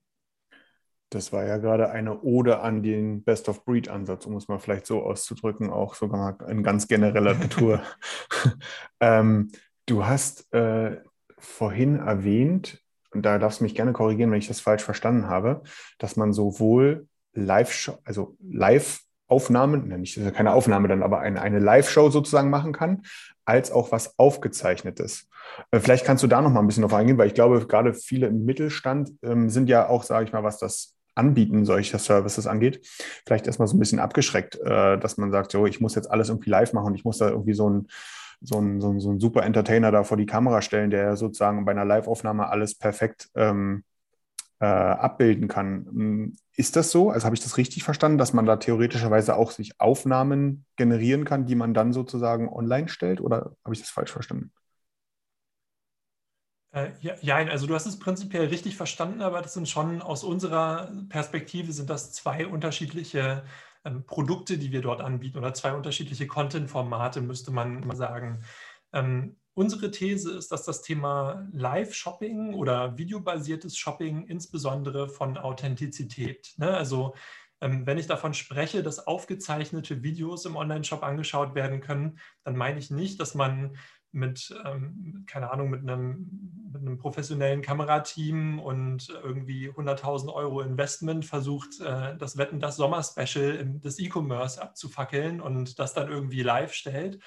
Das 1.09 1.33
war 1.33 1.45
ja 1.45 1.57
gerade 1.57 1.89
eine 1.89 2.21
Ode 2.21 2.59
an 2.59 2.83
den 2.83 3.23
Best-of-Breed-Ansatz, 3.23 4.25
um 4.25 4.35
es 4.35 4.47
mal 4.47 4.59
vielleicht 4.59 4.85
so 4.85 5.01
auszudrücken, 5.01 5.71
auch 5.71 5.95
sogar 5.95 6.37
in 6.47 6.63
ganz 6.63 6.87
genereller 6.87 7.33
Natur. 7.39 7.81
ähm, 8.99 9.51
du 9.85 10.05
hast 10.05 10.53
äh, 10.53 10.97
vorhin 11.37 11.99
erwähnt, 11.99 12.83
und 13.11 13.25
da 13.25 13.39
darfst 13.39 13.59
du 13.59 13.63
mich 13.63 13.73
gerne 13.73 13.91
korrigieren, 13.91 14.31
wenn 14.31 14.37
ich 14.37 14.47
das 14.47 14.59
falsch 14.59 14.83
verstanden 14.83 15.27
habe, 15.27 15.63
dass 15.97 16.15
man 16.15 16.31
sowohl 16.31 17.07
Live, 17.33 17.91
also 18.03 18.35
Live 18.39 19.01
Aufnahmen, 19.29 19.87
nicht 19.99 20.17
das 20.17 20.23
ja 20.23 20.31
keine 20.31 20.53
Aufnahme 20.53 20.87
dann, 20.87 21.03
aber 21.03 21.19
eine, 21.19 21.41
eine 21.41 21.59
Live-Show 21.59 22.09
sozusagen 22.09 22.49
machen 22.49 22.73
kann, 22.73 23.03
als 23.45 23.71
auch 23.71 23.91
was 23.91 24.17
Aufgezeichnetes. 24.17 25.29
Äh, 25.71 25.79
vielleicht 25.79 26.05
kannst 26.05 26.23
du 26.23 26.27
da 26.27 26.41
noch 26.41 26.49
mal 26.49 26.61
ein 26.61 26.67
bisschen 26.67 26.81
drauf 26.81 26.93
eingehen, 26.93 27.17
weil 27.17 27.27
ich 27.27 27.35
glaube, 27.35 27.65
gerade 27.67 27.93
viele 27.93 28.27
im 28.27 28.45
Mittelstand 28.45 29.11
ähm, 29.21 29.49
sind 29.49 29.69
ja 29.69 29.87
auch, 29.87 30.03
sage 30.03 30.25
ich 30.25 30.33
mal, 30.33 30.43
was 30.43 30.57
das 30.57 30.95
Anbieten 31.15 31.65
solcher 31.65 31.99
Services 31.99 32.47
angeht, 32.47 32.85
vielleicht 33.25 33.47
erstmal 33.47 33.67
so 33.67 33.75
ein 33.75 33.79
bisschen 33.79 33.99
abgeschreckt, 33.99 34.59
äh, 34.61 34.97
dass 34.97 35.17
man 35.17 35.31
sagt, 35.31 35.51
so, 35.51 35.65
ich 35.65 35.79
muss 35.81 35.95
jetzt 35.95 36.09
alles 36.09 36.29
irgendwie 36.29 36.49
live 36.49 36.73
machen 36.73 36.95
ich 36.95 37.03
muss 37.05 37.17
da 37.17 37.29
irgendwie 37.29 37.53
so 37.53 37.69
ein 37.69 37.87
so 38.41 38.59
ein, 38.59 38.79
so, 38.79 38.89
ein, 38.89 38.99
so 38.99 39.11
ein 39.11 39.19
super 39.19 39.43
Entertainer 39.43 39.91
da 39.91 40.03
vor 40.03 40.17
die 40.17 40.25
Kamera 40.25 40.61
stellen, 40.61 40.89
der 40.89 41.17
sozusagen 41.17 41.65
bei 41.65 41.71
einer 41.71 41.85
Live-Aufnahme 41.85 42.47
alles 42.49 42.73
perfekt 42.73 43.29
ähm, 43.35 43.83
äh, 44.59 44.65
abbilden 44.65 45.47
kann. 45.47 45.85
Hm, 45.85 46.35
ist 46.55 46.75
das 46.75 46.91
so? 46.91 47.09
Also 47.09 47.25
habe 47.25 47.35
ich 47.35 47.41
das 47.41 47.57
richtig 47.57 47.83
verstanden, 47.83 48.17
dass 48.17 48.33
man 48.33 48.45
da 48.45 48.57
theoretischerweise 48.57 49.35
auch 49.35 49.51
sich 49.51 49.79
Aufnahmen 49.79 50.65
generieren 50.75 51.25
kann, 51.25 51.45
die 51.45 51.55
man 51.55 51.73
dann 51.73 51.93
sozusagen 51.93 52.49
online 52.49 52.89
stellt? 52.89 53.21
Oder 53.21 53.55
habe 53.63 53.73
ich 53.73 53.79
das 53.79 53.89
falsch 53.89 54.11
verstanden? 54.11 54.51
Äh, 56.71 56.91
ja, 57.01 57.35
also 57.37 57.65
du 57.67 57.73
hast 57.73 57.85
es 57.85 57.99
prinzipiell 57.99 58.47
richtig 58.47 58.77
verstanden, 58.77 59.21
aber 59.21 59.41
das 59.41 59.53
sind 59.53 59.67
schon 59.67 60.01
aus 60.01 60.23
unserer 60.23 60.91
Perspektive 61.09 61.71
sind 61.73 61.89
das 61.89 62.13
zwei 62.13 62.45
unterschiedliche 62.45 63.43
ähm, 63.83 64.05
Produkte, 64.05 64.57
die 64.57 64.71
wir 64.71 64.81
dort 64.81 65.01
anbieten 65.01 65.37
oder 65.37 65.53
zwei 65.53 65.73
unterschiedliche 65.73 66.27
Content-Formate, 66.27 67.21
müsste 67.21 67.51
man 67.51 67.81
mal 67.87 67.95
sagen. 67.95 68.43
Ähm, 68.93 69.35
Unsere 69.59 69.91
These 69.91 70.31
ist, 70.37 70.53
dass 70.53 70.63
das 70.63 70.83
Thema 70.83 71.45
Live-Shopping 71.51 72.53
oder 72.53 72.97
videobasiertes 72.97 73.77
Shopping 73.77 74.25
insbesondere 74.25 75.09
von 75.09 75.37
Authentizität, 75.37 76.53
ne? 76.55 76.69
also 76.77 77.13
ähm, 77.59 77.85
wenn 77.85 77.97
ich 77.97 78.07
davon 78.07 78.33
spreche, 78.33 78.83
dass 78.83 79.05
aufgezeichnete 79.05 80.01
Videos 80.01 80.45
im 80.45 80.55
Online-Shop 80.55 81.03
angeschaut 81.03 81.55
werden 81.55 81.81
können, 81.81 82.19
dann 82.45 82.55
meine 82.55 82.79
ich 82.79 82.89
nicht, 82.89 83.19
dass 83.19 83.35
man 83.35 83.75
mit, 84.11 84.53
ähm, 84.65 85.25
keine 85.27 85.51
Ahnung, 85.51 85.69
mit 85.69 85.81
einem, 85.81 86.69
mit 86.71 86.81
einem 86.81 86.97
professionellen 86.97 87.61
Kamerateam 87.61 88.59
und 88.59 89.09
irgendwie 89.09 89.69
100.000 89.69 90.33
Euro 90.33 90.61
Investment 90.61 91.25
versucht, 91.25 91.79
äh, 91.81 92.17
das 92.17 92.37
Wetten, 92.37 92.59
das 92.59 92.77
Sommer-Special 92.77 93.79
des 93.79 93.99
E-Commerce 93.99 94.61
abzufackeln 94.61 95.41
und 95.41 95.79
das 95.79 95.93
dann 95.93 96.09
irgendwie 96.09 96.43
live 96.43 96.73
stellt, 96.73 97.19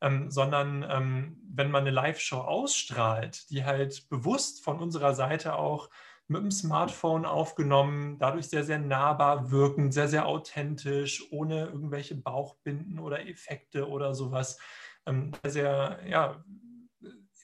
ähm, 0.00 0.30
sondern 0.30 0.84
ähm, 0.88 1.36
wenn 1.52 1.70
man 1.70 1.82
eine 1.82 1.90
Live-Show 1.90 2.38
ausstrahlt, 2.38 3.50
die 3.50 3.64
halt 3.64 4.08
bewusst 4.08 4.64
von 4.64 4.78
unserer 4.80 5.14
Seite 5.14 5.56
auch 5.56 5.90
mit 6.30 6.42
dem 6.42 6.50
Smartphone 6.52 7.26
aufgenommen, 7.26 8.16
dadurch 8.18 8.48
sehr, 8.48 8.62
sehr 8.62 8.78
nahbar 8.78 9.50
wirken, 9.50 9.90
sehr, 9.90 10.06
sehr 10.06 10.26
authentisch, 10.26 11.24
ohne 11.32 11.66
irgendwelche 11.66 12.14
Bauchbinden 12.14 13.00
oder 13.00 13.26
Effekte 13.26 13.88
oder 13.88 14.14
sowas, 14.14 14.58
ähm, 15.06 15.32
sehr, 15.46 16.00
ja, 16.06 16.44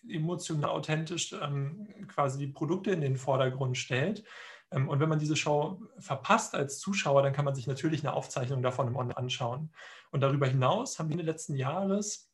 emotional 0.09 0.71
authentisch 0.71 1.33
ähm, 1.33 2.07
quasi 2.09 2.39
die 2.39 2.53
Produkte 2.53 2.91
in 2.93 3.01
den 3.01 3.17
Vordergrund 3.17 3.77
stellt 3.77 4.25
Ähm, 4.73 4.89
und 4.89 4.99
wenn 4.99 5.09
man 5.09 5.21
diese 5.21 5.37
Show 5.37 5.81
verpasst 5.99 6.55
als 6.57 6.81
Zuschauer, 6.81 7.23
dann 7.23 7.33
kann 7.33 7.45
man 7.45 7.55
sich 7.55 7.69
natürlich 7.69 8.03
eine 8.03 8.15
Aufzeichnung 8.15 8.63
davon 8.63 8.89
im 8.89 8.97
Online 8.97 9.17
anschauen. 9.17 9.71
Und 10.11 10.23
darüber 10.23 10.49
hinaus 10.49 10.99
haben 10.99 11.09
wir 11.09 11.13
in 11.13 11.19
den 11.19 11.27
letzten 11.27 11.55
Jahres 11.55 12.33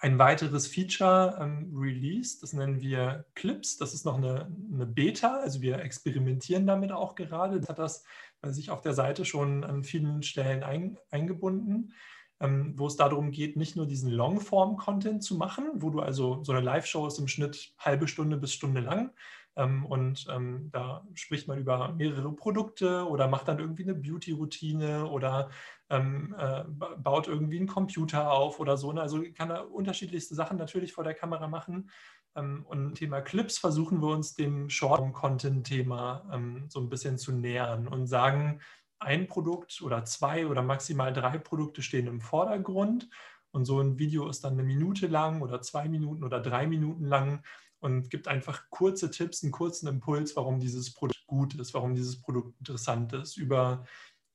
ein 0.00 0.18
weiteres 0.18 0.66
Feature 0.66 1.38
ähm, 1.40 1.72
released. 1.74 2.42
Das 2.42 2.52
nennen 2.52 2.80
wir 2.80 3.24
Clips. 3.34 3.78
Das 3.78 3.94
ist 3.94 4.04
noch 4.04 4.16
eine, 4.16 4.46
eine, 4.72 4.86
Beta. 4.86 5.40
Also 5.40 5.60
wir 5.60 5.80
experimentieren 5.80 6.66
damit 6.66 6.92
auch 6.92 7.14
gerade. 7.14 7.58
Das 7.58 7.68
hat 7.68 7.78
das 7.78 8.04
bei 8.40 8.52
sich 8.52 8.70
auf 8.70 8.82
der 8.82 8.92
Seite 8.92 9.24
schon 9.24 9.64
an 9.64 9.82
vielen 9.82 10.22
Stellen 10.22 10.62
ein, 10.62 10.98
eingebunden, 11.10 11.94
wo 12.38 12.86
es 12.86 12.96
darum 12.96 13.30
geht, 13.30 13.56
nicht 13.56 13.76
nur 13.76 13.86
diesen 13.86 14.10
Longform-Content 14.10 15.24
zu 15.24 15.36
machen, 15.36 15.70
wo 15.76 15.88
du 15.88 16.00
also 16.00 16.44
so 16.44 16.52
eine 16.52 16.60
Live-Show 16.60 17.06
ist 17.06 17.18
im 17.18 17.28
Schnitt 17.28 17.72
halbe 17.78 18.08
Stunde 18.08 18.36
bis 18.36 18.52
Stunde 18.52 18.80
lang, 18.82 19.12
ähm, 19.56 19.86
und 19.86 20.26
ähm, 20.30 20.68
da 20.70 21.02
spricht 21.14 21.48
man 21.48 21.58
über 21.58 21.92
mehrere 21.92 22.30
Produkte 22.32 23.08
oder 23.08 23.26
macht 23.26 23.48
dann 23.48 23.58
irgendwie 23.58 23.84
eine 23.84 23.94
Beauty-Routine 23.94 25.06
oder 25.06 25.50
ähm, 25.88 26.34
äh, 26.38 26.64
baut 26.98 27.26
irgendwie 27.26 27.58
einen 27.58 27.66
Computer 27.66 28.30
auf 28.30 28.60
oder 28.60 28.76
so. 28.76 28.92
Ne? 28.92 29.00
Also 29.00 29.22
kann 29.34 29.50
er 29.50 29.70
unterschiedlichste 29.72 30.34
Sachen 30.34 30.58
natürlich 30.58 30.92
vor 30.92 31.04
der 31.04 31.14
Kamera 31.14 31.48
machen. 31.48 31.90
Ähm, 32.34 32.66
und 32.66 32.96
Thema 32.96 33.22
Clips 33.22 33.56
versuchen 33.58 34.02
wir 34.02 34.08
uns 34.08 34.34
dem 34.34 34.68
Short-Content-Thema 34.68 36.28
ähm, 36.32 36.66
so 36.68 36.80
ein 36.80 36.90
bisschen 36.90 37.16
zu 37.16 37.32
nähern 37.32 37.88
und 37.88 38.06
sagen, 38.06 38.60
ein 38.98 39.26
Produkt 39.26 39.82
oder 39.82 40.04
zwei 40.04 40.46
oder 40.46 40.62
maximal 40.62 41.12
drei 41.12 41.38
Produkte 41.38 41.82
stehen 41.82 42.06
im 42.06 42.20
Vordergrund. 42.20 43.08
Und 43.50 43.64
so 43.64 43.80
ein 43.80 43.98
Video 43.98 44.28
ist 44.28 44.44
dann 44.44 44.54
eine 44.54 44.62
Minute 44.62 45.06
lang 45.06 45.42
oder 45.42 45.62
zwei 45.62 45.88
Minuten 45.88 46.24
oder 46.24 46.40
drei 46.40 46.66
Minuten 46.66 47.04
lang 47.04 47.42
und 47.78 48.10
gibt 48.10 48.28
einfach 48.28 48.68
kurze 48.70 49.10
Tipps, 49.10 49.42
einen 49.42 49.52
kurzen 49.52 49.86
Impuls, 49.86 50.36
warum 50.36 50.60
dieses 50.60 50.92
Produkt 50.92 51.26
gut 51.26 51.54
ist, 51.54 51.74
warum 51.74 51.94
dieses 51.94 52.20
Produkt 52.20 52.58
interessant 52.58 53.12
ist, 53.12 53.36
über, 53.36 53.84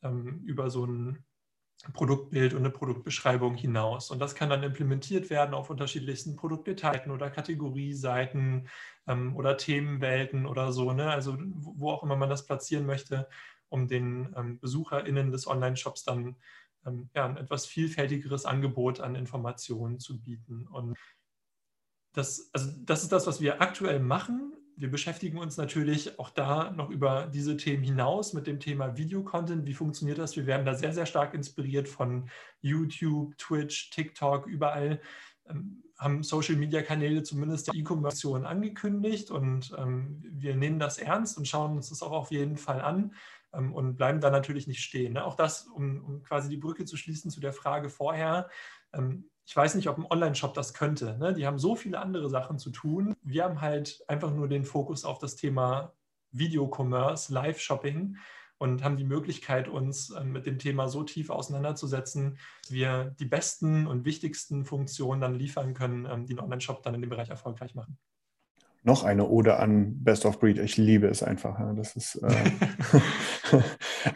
ähm, 0.04 0.42
über 0.46 0.70
so 0.70 0.86
ein 0.86 1.24
Produktbild 1.94 2.54
und 2.54 2.60
eine 2.60 2.70
Produktbeschreibung 2.70 3.56
hinaus. 3.56 4.12
Und 4.12 4.20
das 4.20 4.36
kann 4.36 4.50
dann 4.50 4.62
implementiert 4.62 5.30
werden 5.30 5.56
auf 5.56 5.70
unterschiedlichsten 5.72 6.36
Produktdetails 6.36 7.08
oder 7.10 7.32
Kategorieseiten 7.32 8.68
ähm, 9.08 9.36
oder 9.36 9.58
Themenwelten 9.58 10.46
oder 10.46 10.72
so. 10.72 10.94
Ne? 10.94 11.10
Also 11.10 11.38
wo 11.40 11.90
auch 11.92 12.04
immer 12.04 12.16
man 12.16 12.30
das 12.30 12.46
platzieren 12.46 12.86
möchte, 12.86 13.28
um 13.72 13.88
den 13.88 14.34
ähm, 14.36 14.60
BesucherInnen 14.60 15.32
des 15.32 15.48
Online-Shops 15.48 16.04
dann 16.04 16.36
ähm, 16.86 17.10
ja, 17.16 17.26
ein 17.26 17.38
etwas 17.38 17.66
vielfältigeres 17.66 18.46
Angebot 18.46 19.00
an 19.00 19.16
Informationen 19.16 20.00
zu 20.00 20.22
bieten. 20.22 20.68
Und 20.68 20.98
das, 22.14 22.50
also 22.54 22.72
das 22.84 23.04
ist 23.04 23.12
das, 23.12 23.28
was 23.28 23.40
wir 23.40 23.62
aktuell 23.62 24.00
machen. 24.00 24.54
Wir 24.76 24.92
beschäftigen 24.92 25.38
uns 25.38 25.58
natürlich 25.58 26.20
auch 26.20 26.30
da 26.30 26.72
noch 26.72 26.90
über 26.90 27.28
diese 27.28 27.56
Themen 27.56 27.84
hinaus 27.84 28.34
mit 28.34 28.46
dem 28.46 28.60
Thema 28.60 28.98
Videocontent. 28.98 29.66
Wie 29.66 29.74
funktioniert 29.74 30.18
das? 30.18 30.36
Wir 30.36 30.48
werden 30.48 30.66
da 30.66 30.74
sehr, 30.74 30.94
sehr 30.94 31.06
stark 31.06 31.34
inspiriert 31.34 31.88
von 31.88 32.30
YouTube, 32.60 33.38
Twitch, 33.38 33.92
TikTok, 33.92 34.48
überall 34.48 35.00
ähm, 35.48 35.84
haben 35.98 36.24
Social-Media-Kanäle 36.24 37.22
zumindest 37.22 37.68
der 37.68 37.76
E-Commerce 37.76 38.28
angekündigt 38.44 39.30
und 39.30 39.72
ähm, 39.78 40.24
wir 40.24 40.56
nehmen 40.56 40.80
das 40.80 40.98
ernst 40.98 41.38
und 41.38 41.48
schauen 41.48 41.76
uns 41.76 41.90
das 41.90 42.02
auch 42.02 42.12
auf 42.12 42.32
jeden 42.32 42.58
Fall 42.58 42.82
an 42.82 43.14
und 43.52 43.98
bleiben 43.98 44.22
da 44.22 44.30
natürlich 44.30 44.68
nicht 44.68 44.82
stehen. 44.82 45.14
Ne? 45.14 45.26
Auch 45.26 45.36
das, 45.36 45.64
um, 45.64 46.04
um, 46.04 46.24
quasi 46.24 46.50
die 46.50 46.58
Brücke 46.58 46.86
zu 46.86 46.98
schließen 46.98 47.32
zu 47.32 47.40
der 47.40 47.54
Frage 47.54 47.90
vorher. 47.90 48.50
Ähm, 48.94 49.30
ich 49.46 49.56
weiß 49.56 49.76
nicht, 49.76 49.90
ob 49.90 49.98
ein 49.98 50.06
Online-Shop 50.10 50.54
das 50.54 50.74
könnte. 50.74 51.18
Ne? 51.18 51.34
Die 51.34 51.46
haben 51.46 51.60
so 51.60 51.76
viele 51.76 52.00
andere 52.00 52.30
Sachen 52.30 52.58
zu 52.58 52.70
tun. 52.70 53.14
Wir 53.22 53.44
haben 53.44 53.62
halt 53.62 54.04
einfach 54.08 54.34
nur 54.34 54.48
den 54.48 54.64
Fokus 54.64 55.04
auf 55.04 55.20
das 55.20 55.36
Thema 55.36 55.94
Video-Commerce, 56.32 57.34
Live-Shopping 57.34 58.18
und 58.58 58.84
haben 58.84 58.96
die 58.96 59.04
Möglichkeit, 59.04 59.68
uns 59.68 60.12
ähm, 60.12 60.32
mit 60.32 60.46
dem 60.46 60.60
Thema 60.60 60.88
so 60.88 61.04
tief 61.04 61.30
auseinanderzusetzen, 61.30 62.38
dass 62.62 62.72
wir 62.72 63.16
die 63.20 63.26
besten 63.26 63.88
und 63.88 64.06
wichtigsten 64.06 64.64
Funktionen 64.64 65.20
dann 65.20 65.36
liefern 65.36 65.74
können, 65.74 66.06
ähm, 66.06 66.26
die 66.26 66.34
einen 66.34 66.46
Online-Shop 66.46 66.84
dann 66.84 66.96
in 66.96 67.02
dem 67.02 67.10
Bereich 67.10 67.30
erfolgreich 67.30 67.76
machen 67.76 67.98
noch 68.84 69.04
eine 69.04 69.28
Ode 69.28 69.58
an 69.58 70.04
Best 70.04 70.26
of 70.26 70.40
Breed. 70.40 70.58
Ich 70.58 70.78
liebe 70.78 71.08
es 71.08 71.22
einfach. 71.22 71.60
Das 71.76 71.96
ist, 71.96 72.16
äh, 72.16 73.62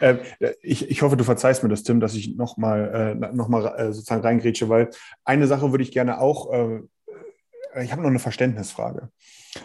äh, 0.00 0.54
ich, 0.62 0.90
ich 0.90 1.02
hoffe, 1.02 1.16
du 1.16 1.24
verzeihst 1.24 1.62
mir 1.62 1.68
das, 1.68 1.82
Tim, 1.82 2.00
dass 2.00 2.14
ich 2.14 2.36
nochmal 2.36 3.16
äh, 3.22 3.34
noch 3.34 3.48
mal, 3.48 3.66
äh, 3.76 3.92
sozusagen 3.92 4.22
reingrätsche, 4.22 4.68
weil 4.68 4.90
eine 5.24 5.46
Sache 5.46 5.70
würde 5.70 5.84
ich 5.84 5.92
gerne 5.92 6.20
auch 6.20 6.52
äh, 6.52 6.80
ich 7.82 7.92
habe 7.92 8.02
noch 8.02 8.10
eine 8.10 8.18
Verständnisfrage, 8.18 9.10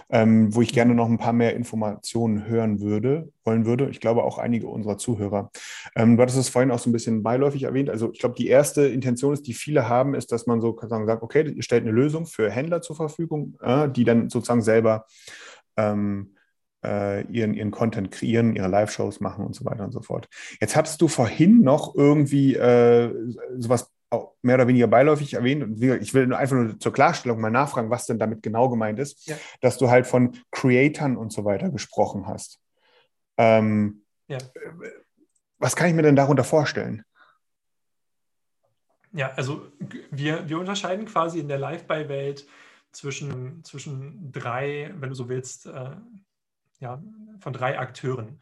ähm, 0.09 0.53
wo 0.53 0.61
ich 0.61 0.73
gerne 0.73 0.95
noch 0.95 1.07
ein 1.07 1.17
paar 1.17 1.33
mehr 1.33 1.55
Informationen 1.55 2.45
hören 2.47 2.79
würde, 2.81 3.31
wollen 3.43 3.65
würde. 3.65 3.89
Ich 3.89 3.99
glaube 3.99 4.23
auch 4.23 4.37
einige 4.37 4.67
unserer 4.67 4.97
Zuhörer. 4.97 5.51
Ähm, 5.95 6.17
du 6.17 6.23
hattest 6.23 6.39
es 6.39 6.49
vorhin 6.49 6.71
auch 6.71 6.79
so 6.79 6.89
ein 6.89 6.93
bisschen 6.93 7.23
beiläufig 7.23 7.63
erwähnt. 7.63 7.89
Also 7.89 8.11
ich 8.11 8.19
glaube, 8.19 8.35
die 8.35 8.47
erste 8.47 8.87
Intention 8.87 9.33
ist, 9.33 9.47
die 9.47 9.53
viele 9.53 9.87
haben, 9.87 10.15
ist, 10.15 10.31
dass 10.31 10.47
man 10.47 10.61
so 10.61 10.71
sozusagen 10.71 11.07
sagt, 11.07 11.23
okay, 11.23 11.49
ihr 11.49 11.63
stellt 11.63 11.83
eine 11.83 11.91
Lösung 11.91 12.25
für 12.25 12.49
Händler 12.49 12.81
zur 12.81 12.95
Verfügung, 12.95 13.57
äh, 13.61 13.89
die 13.89 14.03
dann 14.03 14.29
sozusagen 14.29 14.61
selber 14.61 15.05
ähm, 15.77 16.35
äh, 16.83 17.25
ihren, 17.27 17.53
ihren 17.53 17.71
Content 17.71 18.11
kreieren, 18.11 18.55
ihre 18.55 18.67
Live-Shows 18.67 19.19
machen 19.19 19.45
und 19.45 19.55
so 19.55 19.65
weiter 19.65 19.83
und 19.83 19.91
so 19.91 20.01
fort. 20.01 20.27
Jetzt 20.59 20.75
hattest 20.75 21.01
du 21.01 21.07
vorhin 21.07 21.61
noch 21.61 21.95
irgendwie 21.95 22.55
äh, 22.55 23.13
sowas 23.57 23.90
mehr 24.41 24.55
oder 24.55 24.67
weniger 24.67 24.87
beiläufig 24.87 25.33
erwähnt. 25.33 25.63
Und 25.63 25.81
ich 25.81 26.13
will 26.13 26.33
einfach 26.33 26.55
nur 26.55 26.79
zur 26.79 26.93
Klarstellung 26.93 27.39
mal 27.39 27.49
nachfragen, 27.49 27.89
was 27.89 28.05
denn 28.05 28.19
damit 28.19 28.43
genau 28.43 28.69
gemeint 28.69 28.99
ist, 28.99 29.27
ja. 29.27 29.37
dass 29.61 29.77
du 29.77 29.89
halt 29.89 30.07
von 30.07 30.37
Creatern 30.51 31.17
und 31.17 31.31
so 31.31 31.45
weiter 31.45 31.69
gesprochen 31.69 32.27
hast. 32.27 32.59
Ähm, 33.37 34.03
ja. 34.27 34.37
Was 35.59 35.75
kann 35.75 35.87
ich 35.87 35.93
mir 35.93 36.01
denn 36.01 36.15
darunter 36.15 36.43
vorstellen? 36.43 37.03
Ja, 39.13 39.31
also 39.35 39.67
wir, 40.09 40.47
wir 40.47 40.59
unterscheiden 40.59 41.05
quasi 41.05 41.39
in 41.39 41.47
der 41.47 41.57
Live-By-Welt 41.57 42.47
zwischen, 42.91 43.63
zwischen 43.63 44.31
drei, 44.31 44.93
wenn 44.97 45.09
du 45.09 45.15
so 45.15 45.29
willst, 45.29 45.65
äh, 45.65 45.95
ja, 46.79 47.01
von 47.39 47.53
drei 47.53 47.77
Akteuren. 47.77 48.41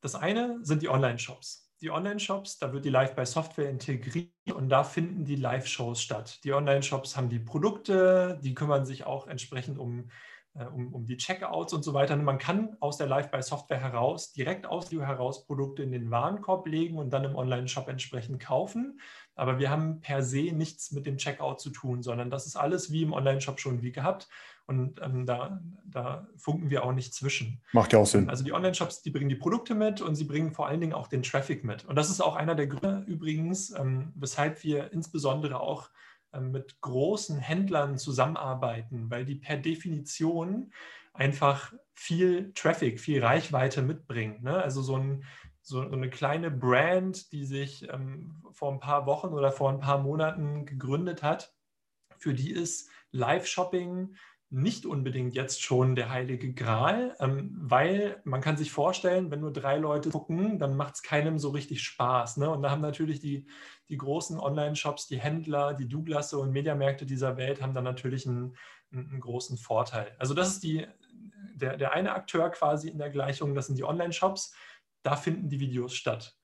Das 0.00 0.14
eine 0.14 0.58
sind 0.62 0.82
die 0.82 0.88
Online-Shops 0.88 1.67
die 1.80 1.90
Online-Shops, 1.90 2.58
da 2.58 2.72
wird 2.72 2.84
die 2.84 2.90
Live-by-Software 2.90 3.70
integriert 3.70 4.32
und 4.52 4.68
da 4.68 4.84
finden 4.84 5.24
die 5.24 5.36
Live-Shows 5.36 6.02
statt. 6.02 6.40
Die 6.44 6.52
Online-Shops 6.52 7.16
haben 7.16 7.28
die 7.28 7.38
Produkte, 7.38 8.38
die 8.42 8.54
kümmern 8.54 8.84
sich 8.84 9.04
auch 9.04 9.28
entsprechend 9.28 9.78
um, 9.78 10.10
äh, 10.54 10.64
um, 10.64 10.92
um 10.92 11.06
die 11.06 11.16
Checkouts 11.16 11.72
und 11.72 11.84
so 11.84 11.94
weiter. 11.94 12.14
Und 12.14 12.24
man 12.24 12.38
kann 12.38 12.76
aus 12.80 12.98
der 12.98 13.06
Live-by-Software 13.06 13.80
heraus, 13.80 14.32
direkt 14.32 14.66
aus 14.66 14.90
Video 14.90 15.06
heraus 15.06 15.46
Produkte 15.46 15.82
in 15.82 15.92
den 15.92 16.10
Warenkorb 16.10 16.66
legen 16.66 16.98
und 16.98 17.10
dann 17.10 17.24
im 17.24 17.36
Online-Shop 17.36 17.88
entsprechend 17.88 18.40
kaufen. 18.40 19.00
Aber 19.36 19.58
wir 19.58 19.70
haben 19.70 20.00
per 20.00 20.22
se 20.22 20.52
nichts 20.52 20.90
mit 20.90 21.06
dem 21.06 21.16
Checkout 21.16 21.60
zu 21.60 21.70
tun, 21.70 22.02
sondern 22.02 22.30
das 22.30 22.46
ist 22.46 22.56
alles 22.56 22.90
wie 22.90 23.02
im 23.02 23.12
Online-Shop 23.12 23.60
schon 23.60 23.82
wie 23.82 23.92
gehabt. 23.92 24.28
Und 24.68 25.00
ähm, 25.02 25.24
da, 25.24 25.62
da 25.86 26.28
funken 26.36 26.68
wir 26.68 26.84
auch 26.84 26.92
nicht 26.92 27.14
zwischen. 27.14 27.62
Macht 27.72 27.94
ja 27.94 28.00
auch 28.00 28.06
Sinn. 28.06 28.28
Also 28.28 28.44
die 28.44 28.52
Online-Shops, 28.52 29.00
die 29.00 29.10
bringen 29.10 29.30
die 29.30 29.34
Produkte 29.34 29.74
mit 29.74 30.02
und 30.02 30.14
sie 30.14 30.24
bringen 30.24 30.52
vor 30.52 30.66
allen 30.68 30.82
Dingen 30.82 30.92
auch 30.92 31.08
den 31.08 31.22
Traffic 31.22 31.64
mit. 31.64 31.86
Und 31.86 31.96
das 31.96 32.10
ist 32.10 32.20
auch 32.20 32.36
einer 32.36 32.54
der 32.54 32.66
Gründe 32.66 33.02
übrigens, 33.06 33.70
ähm, 33.70 34.12
weshalb 34.14 34.62
wir 34.64 34.92
insbesondere 34.92 35.60
auch 35.60 35.88
ähm, 36.34 36.50
mit 36.50 36.82
großen 36.82 37.38
Händlern 37.38 37.96
zusammenarbeiten, 37.96 39.10
weil 39.10 39.24
die 39.24 39.36
per 39.36 39.56
Definition 39.56 40.70
einfach 41.14 41.72
viel 41.94 42.52
Traffic, 42.52 43.00
viel 43.00 43.24
Reichweite 43.24 43.80
mitbringen. 43.80 44.42
Ne? 44.42 44.62
Also 44.62 44.82
so, 44.82 44.96
ein, 44.96 45.24
so, 45.62 45.80
eine 45.80 46.10
kleine 46.10 46.50
Brand, 46.50 47.32
die 47.32 47.46
sich 47.46 47.88
ähm, 47.90 48.42
vor 48.52 48.70
ein 48.70 48.80
paar 48.80 49.06
Wochen 49.06 49.28
oder 49.28 49.50
vor 49.50 49.70
ein 49.70 49.80
paar 49.80 49.98
Monaten 49.98 50.66
gegründet 50.66 51.22
hat, 51.22 51.54
für 52.18 52.34
die 52.34 52.50
ist 52.50 52.90
Live-Shopping 53.12 54.14
nicht 54.50 54.86
unbedingt 54.86 55.34
jetzt 55.34 55.62
schon 55.62 55.94
der 55.94 56.08
heilige 56.08 56.52
Gral, 56.54 57.14
ähm, 57.20 57.54
weil 57.60 58.20
man 58.24 58.40
kann 58.40 58.56
sich 58.56 58.72
vorstellen, 58.72 59.30
wenn 59.30 59.40
nur 59.40 59.52
drei 59.52 59.76
Leute 59.76 60.10
gucken, 60.10 60.58
dann 60.58 60.76
macht 60.76 60.94
es 60.94 61.02
keinem 61.02 61.38
so 61.38 61.50
richtig 61.50 61.82
Spaß. 61.82 62.38
Ne? 62.38 62.48
Und 62.48 62.62
da 62.62 62.70
haben 62.70 62.80
natürlich 62.80 63.20
die, 63.20 63.46
die 63.90 63.98
großen 63.98 64.38
Online-Shops, 64.38 65.06
die 65.06 65.18
Händler, 65.18 65.74
die 65.74 65.88
Douglasse 65.88 66.38
und 66.38 66.52
Mediamärkte 66.52 67.04
dieser 67.04 67.36
Welt 67.36 67.60
haben 67.60 67.74
dann 67.74 67.84
natürlich 67.84 68.26
einen, 68.26 68.56
einen 68.90 69.20
großen 69.20 69.58
Vorteil. 69.58 70.16
Also 70.18 70.32
das 70.32 70.48
ist 70.48 70.62
die, 70.62 70.86
der, 71.54 71.76
der 71.76 71.92
eine 71.92 72.14
Akteur 72.14 72.48
quasi 72.50 72.88
in 72.88 72.98
der 72.98 73.10
Gleichung, 73.10 73.54
das 73.54 73.66
sind 73.66 73.76
die 73.76 73.84
Online-Shops. 73.84 74.54
Da 75.02 75.16
finden 75.16 75.50
die 75.50 75.60
Videos 75.60 75.94
statt 75.94 76.38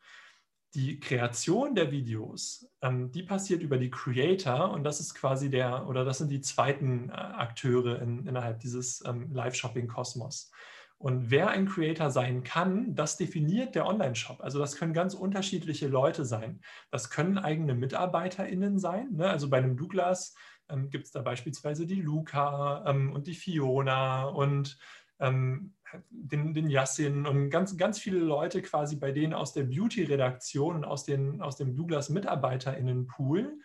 die 0.75 0.99
Kreation 0.99 1.75
der 1.75 1.91
Videos, 1.91 2.69
ähm, 2.83 3.11
die 3.13 3.23
passiert 3.23 3.63
über 3.63 3.79
die 3.79 3.91
Creator 3.91 4.71
und 4.73 4.85
das 4.85 5.01
ist 5.01 5.15
quasi 5.15 5.51
der, 5.51 5.89
oder 5.89 6.05
das 6.05 6.19
sind 6.19 6.31
die 6.31 6.41
zweiten 6.41 7.11
äh, 7.11 7.13
Akteure 7.13 8.01
in, 8.03 8.27
innerhalb 8.27 8.61
dieses 8.61 9.03
ähm, 9.07 9.33
Live-Shopping-Kosmos. 9.33 10.51
Und 10.99 11.31
wer 11.31 11.51
ein 11.51 11.69
Creator 11.69 12.11
sein 12.11 12.45
kann, 12.45 12.95
das 12.95 13.17
definiert 13.17 13.75
der 13.75 13.87
Online-Shop. 13.87 14.41
Also 14.41 14.59
das 14.59 14.77
können 14.77 14.95
ganz 14.95 15.15
unterschiedliche 15.15 15.87
Leute 15.87 16.25
sein. 16.25 16.61
Das 16.91 17.11
können 17.11 17.37
eigene 17.37 17.75
MitarbeiterInnen 17.75 18.79
sein. 18.79 19.09
Ne? 19.13 19.29
Also 19.29 19.51
bei 19.51 19.59
einem 19.59 19.77
Douglas 19.77 20.35
ähm, 20.69 20.91
gibt 20.91 21.05
es 21.05 21.13
da 21.13 21.21
beispielsweise 21.21 21.87
die 21.87 22.01
Luca 22.01 22.85
ähm, 22.87 23.13
und 23.13 23.27
die 23.27 23.35
Fiona 23.35 24.25
und 24.25 24.79
ähm, 25.21 25.74
den, 26.11 26.55
den 26.55 26.69
Yassin 26.69 27.27
und 27.27 27.51
ganz, 27.51 27.77
ganz 27.77 27.99
viele 27.99 28.19
Leute 28.19 28.63
quasi 28.63 28.97
bei 28.97 29.13
denen 29.13 29.35
aus 29.35 29.53
der 29.53 29.65
Beauty-Redaktion 29.65 30.77
und 30.77 30.85
aus, 30.85 31.07
aus 31.41 31.57
dem 31.57 31.77
Douglas-MitarbeiterInnen-Pool, 31.77 33.61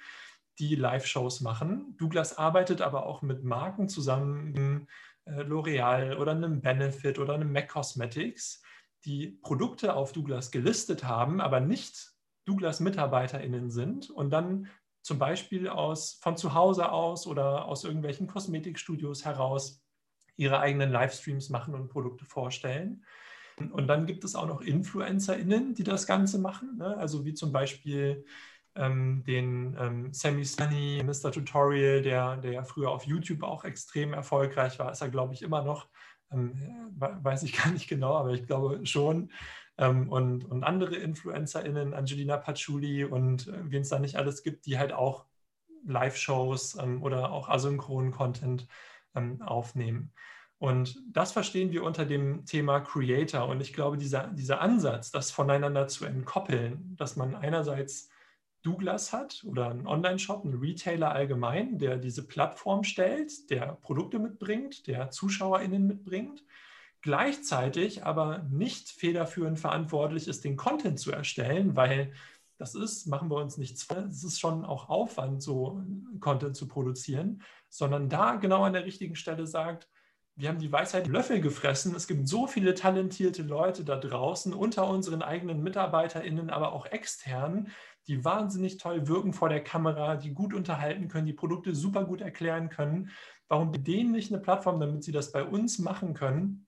die 0.60 0.75
Live-Shows 0.75 1.41
machen. 1.41 1.95
Douglas 1.97 2.38
arbeitet 2.38 2.82
aber 2.82 3.05
auch 3.05 3.21
mit 3.21 3.43
Marken 3.43 3.88
zusammen, 3.88 4.88
äh, 5.25 5.41
L'Oreal 5.43 6.17
oder 6.17 6.32
einem 6.34 6.62
Benefit 6.62 7.19
oder 7.19 7.34
einem 7.34 7.51
MAC 7.51 7.69
Cosmetics, 7.69 8.62
die 9.05 9.39
Produkte 9.41 9.95
auf 9.95 10.12
Douglas 10.12 10.51
gelistet 10.51 11.05
haben, 11.05 11.39
aber 11.39 11.60
nicht 11.62 12.12
Douglas-MitarbeiterInnen 12.45 13.69
sind 13.69 14.10
und 14.10 14.32
dann 14.32 14.67
zum 15.01 15.17
Beispiel 15.17 15.69
aus, 15.69 16.19
von 16.21 16.36
zu 16.36 16.53
Hause 16.53 16.91
aus 16.91 17.25
oder 17.25 17.65
aus 17.65 17.86
irgendwelchen 17.86 18.27
Kosmetikstudios 18.27 19.23
heraus 19.23 19.82
ihre 20.39 20.60
eigenen 20.60 20.89
Livestreams 20.89 21.49
machen 21.49 21.73
und 21.73 21.89
Produkte 21.89 22.25
vorstellen. 22.25 23.04
Und 23.58 23.88
dann 23.88 24.06
gibt 24.06 24.23
es 24.23 24.36
auch 24.36 24.47
noch 24.47 24.62
InfluencerInnen, 24.62 25.75
die 25.75 25.84
das 25.84 26.08
Ganze 26.08 26.39
machen. 26.39 26.78
Ne? 26.78 26.95
Also 26.97 27.25
wie 27.25 27.34
zum 27.34 27.52
Beispiel 27.52 28.25
ähm, 28.75 29.23
den 29.28 29.75
ähm, 29.78 30.13
Sammy 30.13 30.45
Sunny, 30.45 31.04
Mr. 31.04 31.34
Tutorial, 31.34 32.02
der, 32.02 32.38
der 32.38 32.54
ja 32.54 32.63
früher 32.63 32.89
auf 32.89 33.04
YouTube 33.06 33.43
auch 33.43 33.65
extrem 33.65 34.13
erfolgreich 34.13 34.80
war, 34.80 34.91
ist 34.93 35.02
er, 35.02 35.10
glaube 35.10 35.34
ich, 35.34 35.41
immer 35.41 35.62
noch. 35.62 35.89
Ähm, 36.32 36.54
weiß 36.95 37.43
ich 37.43 37.54
gar 37.62 37.71
nicht 37.71 37.89
genau, 37.89 38.15
aber 38.15 38.32
ich 38.32 38.47
glaube 38.47 38.86
schon. 38.86 39.32
Ähm, 39.78 40.10
und, 40.10 40.45
und 40.45 40.63
andere 40.63 40.95
InfluencerInnen, 40.95 41.93
Angelina 41.93 42.38
Patchouli 42.38 43.04
und 43.04 43.49
äh, 43.49 43.71
wen 43.71 43.82
es 43.82 43.89
da 43.89 43.99
nicht 43.99 44.15
alles 44.15 44.41
gibt, 44.41 44.65
die 44.67 44.80
halt 44.80 44.93
auch 44.93 45.25
Live-Shows 45.86 46.78
ähm, 46.82 47.04
oder 47.04 47.32
auch 47.32 47.49
asynchronen 47.49 48.12
Content 48.12 48.67
ähm, 49.15 49.41
aufnehmen. 49.41 50.12
Und 50.58 51.02
das 51.12 51.32
verstehen 51.32 51.72
wir 51.72 51.84
unter 51.84 52.06
dem 52.06 52.45
Thema 52.45 52.82
Creator. 52.82 53.48
Und 53.48 53.62
ich 53.62 53.72
glaube, 53.74 53.98
dieser, 53.98 54.28
dieser 54.28 54.60
Ansatz, 54.60 55.10
das 55.10 55.32
voneinander 55.32 55.88
zu 55.88 56.06
entkoppeln, 56.06 56.95
dass 56.98 57.15
man 57.15 57.34
einerseits 57.34 58.10
Douglas 58.62 59.13
hat 59.13 59.41
oder 59.48 59.69
einen 59.69 59.88
Online-Shop, 59.88 60.43
einen 60.43 60.60
Retailer 60.60 61.13
allgemein, 61.13 61.78
der 61.78 61.98
diese 61.98 62.28
Plattform 62.28 62.84
stellt, 62.84 63.50
der 63.50 63.78
Produkte 63.82 64.19
mitbringt, 64.19 64.86
der 64.88 65.12
ZuschauerInnen 65.12 65.88
mitbringt, 65.88 66.43
gleichzeitig 67.02 68.04
aber 68.04 68.39
nicht 68.50 68.89
federführend 68.89 69.60
verantwortlich 69.60 70.28
ist, 70.28 70.43
den 70.43 70.58
Content 70.58 71.00
zu 71.00 71.13
erstellen, 71.13 71.78
weil 71.78 72.12
das 72.60 72.76
ist, 72.76 73.08
machen 73.08 73.32
wir 73.32 73.38
uns 73.38 73.58
nichts 73.58 73.84
vor, 73.84 73.98
es 74.10 74.24
ist 74.24 74.39
schon 74.39 74.65
auch 74.65 74.89
Aufwand, 74.89 75.41
so 75.41 75.82
Content 76.19 76.56
zu 76.56 76.67
produzieren, 76.67 77.41
sondern 77.69 78.10
da 78.10 78.36
genau 78.36 78.63
an 78.63 78.74
der 78.74 78.86
richtigen 78.86 79.15
Stelle 79.15 79.48
sagt, 79.48 79.89
wir 80.36 80.50
haben 80.50 80.60
die 80.60 80.72
Weisheit 80.72 81.08
Löffel 81.08 81.41
gefressen. 81.41 81.95
Es 81.95 82.08
gibt 82.08 82.28
so 82.28 82.48
viele 82.48 82.74
talentierte 82.74 83.43
Leute 83.43 83.84
da 83.84 83.98
draußen, 83.98 84.54
unter 84.54 84.88
unseren 84.88 85.22
eigenen 85.22 85.63
MitarbeiterInnen, 85.63 86.50
aber 86.50 86.72
auch 86.74 86.86
extern, 86.86 87.69
die 88.08 88.24
wahnsinnig 88.24 88.78
toll 88.78 89.08
wirken 89.08 89.34
vor 89.34 89.50
der 89.50 89.63
Kamera, 89.63 90.15
die 90.15 90.34
gut 90.34 90.54
unterhalten 90.54 91.10
können, 91.10 91.28
die 91.28 91.34
Produkte 91.34 91.76
super 91.76 92.06
gut 92.06 92.22
erklären 92.22 92.69
können. 92.69 93.10
Warum 93.50 93.72
denen 93.72 94.12
nicht 94.12 94.32
eine 94.32 94.41
Plattform, 94.41 94.80
damit 94.80 95.04
sie 95.04 95.12
das 95.12 95.32
bei 95.32 95.43
uns 95.43 95.78
machen 95.80 96.13
können? 96.13 96.67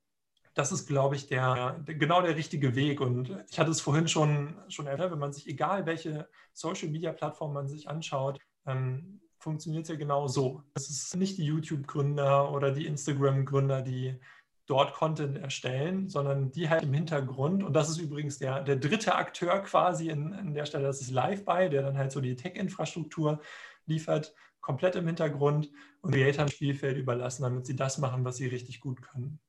Das 0.53 0.71
ist, 0.71 0.87
glaube 0.87 1.15
ich, 1.15 1.27
der, 1.27 1.79
der, 1.79 1.95
genau 1.95 2.21
der 2.21 2.35
richtige 2.35 2.75
Weg. 2.75 3.01
Und 3.01 3.43
ich 3.49 3.59
hatte 3.59 3.71
es 3.71 3.81
vorhin 3.81 4.07
schon, 4.07 4.55
schon 4.67 4.87
erwähnt, 4.87 5.11
wenn 5.11 5.19
man 5.19 5.33
sich, 5.33 5.47
egal 5.47 5.85
welche 5.85 6.27
Social-Media-Plattform 6.53 7.53
man 7.53 7.67
sich 7.67 7.87
anschaut, 7.87 8.39
ähm, 8.65 9.21
funktioniert 9.39 9.83
es 9.83 9.89
ja 9.89 9.95
genau 9.95 10.27
so. 10.27 10.63
Es 10.73 10.89
ist 10.89 11.15
nicht 11.15 11.37
die 11.37 11.45
YouTube-Gründer 11.45 12.51
oder 12.51 12.71
die 12.71 12.85
Instagram-Gründer, 12.85 13.81
die 13.81 14.19
dort 14.67 14.93
Content 14.93 15.37
erstellen, 15.37 16.07
sondern 16.09 16.51
die 16.51 16.69
halt 16.69 16.83
im 16.83 16.93
Hintergrund. 16.93 17.63
Und 17.63 17.73
das 17.73 17.89
ist 17.89 17.97
übrigens 17.97 18.37
der, 18.37 18.61
der 18.61 18.75
dritte 18.75 19.15
Akteur 19.15 19.59
quasi 19.63 20.09
in, 20.09 20.33
in 20.33 20.53
der 20.53 20.65
Stelle, 20.65 20.85
das 20.85 21.01
ist 21.01 21.11
LiveBuy, 21.11 21.69
der 21.69 21.81
dann 21.81 21.97
halt 21.97 22.11
so 22.11 22.21
die 22.21 22.35
Tech-Infrastruktur 22.35 23.41
liefert, 23.85 24.33
komplett 24.61 24.95
im 24.95 25.07
Hintergrund 25.07 25.71
und 26.01 26.13
Creator 26.13 26.43
ein 26.43 26.51
Spielfeld 26.51 26.97
überlassen, 26.97 27.43
damit 27.43 27.65
sie 27.65 27.75
das 27.75 27.97
machen, 27.97 28.23
was 28.23 28.37
sie 28.37 28.47
richtig 28.47 28.79
gut 28.79 29.01
können. 29.01 29.39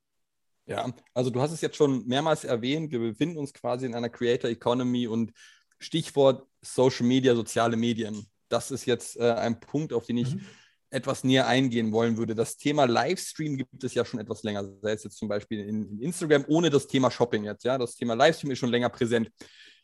Ja, 0.65 0.93
also 1.13 1.29
du 1.29 1.41
hast 1.41 1.51
es 1.51 1.61
jetzt 1.61 1.75
schon 1.75 2.05
mehrmals 2.07 2.45
erwähnt, 2.45 2.91
wir 2.91 2.99
befinden 2.99 3.37
uns 3.37 3.53
quasi 3.53 3.85
in 3.85 3.95
einer 3.95 4.09
Creator 4.09 4.49
Economy 4.49 5.07
und 5.07 5.33
Stichwort 5.79 6.47
Social 6.61 7.05
Media, 7.05 7.35
soziale 7.35 7.75
Medien. 7.75 8.25
Das 8.47 8.71
ist 8.71 8.85
jetzt 8.85 9.17
äh, 9.17 9.33
ein 9.33 9.59
Punkt, 9.59 9.91
auf 9.91 10.05
den 10.05 10.17
ich 10.17 10.35
mhm. 10.35 10.45
etwas 10.89 11.25
näher 11.25 11.47
eingehen 11.47 11.91
wollen 11.91 12.15
würde. 12.15 12.33
Das 12.33 12.55
Thema 12.55 12.85
Livestream 12.85 13.57
gibt 13.57 13.83
es 13.83 13.93
ja 13.93 14.05
schon 14.05 14.21
etwas 14.21 14.43
länger, 14.43 14.63
sei 14.81 14.93
es 14.93 15.03
jetzt 15.03 15.17
zum 15.17 15.27
Beispiel 15.27 15.67
in, 15.67 15.83
in 15.83 15.99
Instagram, 15.99 16.45
ohne 16.47 16.69
das 16.69 16.87
Thema 16.87 17.11
Shopping 17.11 17.43
jetzt. 17.43 17.65
Ja, 17.65 17.77
das 17.77 17.95
Thema 17.95 18.13
Livestream 18.13 18.51
ist 18.51 18.59
schon 18.59 18.69
länger 18.69 18.89
präsent. 18.89 19.29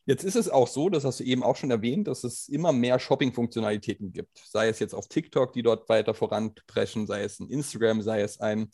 Jetzt 0.06 0.24
ist 0.24 0.36
es 0.36 0.50
auch 0.50 0.68
so, 0.68 0.90
das 0.90 1.04
hast 1.04 1.20
du 1.20 1.24
eben 1.26 1.44
auch 1.44 1.58
schon 1.58 1.72
erwähnt, 1.72 2.08
dass 2.08 2.24
es 2.24 2.48
immer 2.48 2.72
mehr 2.72 2.98
Shopping-Funktionalitäten 3.00 4.14
gibt. 4.14 4.42
Sei 4.44 4.70
es 4.70 4.80
jetzt 4.80 4.96
auf 4.96 5.08
TikTok, 5.08 5.52
die 5.54 5.62
dort 5.62 5.90
weiter 5.90 6.14
voranpreschen, 6.14 7.06
sei 7.06 7.24
es 7.24 7.40
in 7.40 7.50
Instagram, 7.50 8.02
sei 8.02 8.22
es 8.22 8.40
ein 8.40 8.70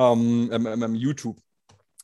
ähm, 0.00 0.50
ähm, 0.52 0.94
YouTube, 0.94 1.38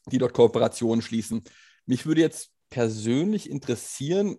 die 0.06 0.18
dort 0.18 0.34
Kooperationen 0.34 1.02
schließen. 1.02 1.42
Mich 1.86 2.06
würde 2.06 2.20
jetzt 2.20 2.50
persönlich 2.68 3.48
interessieren, 3.48 4.38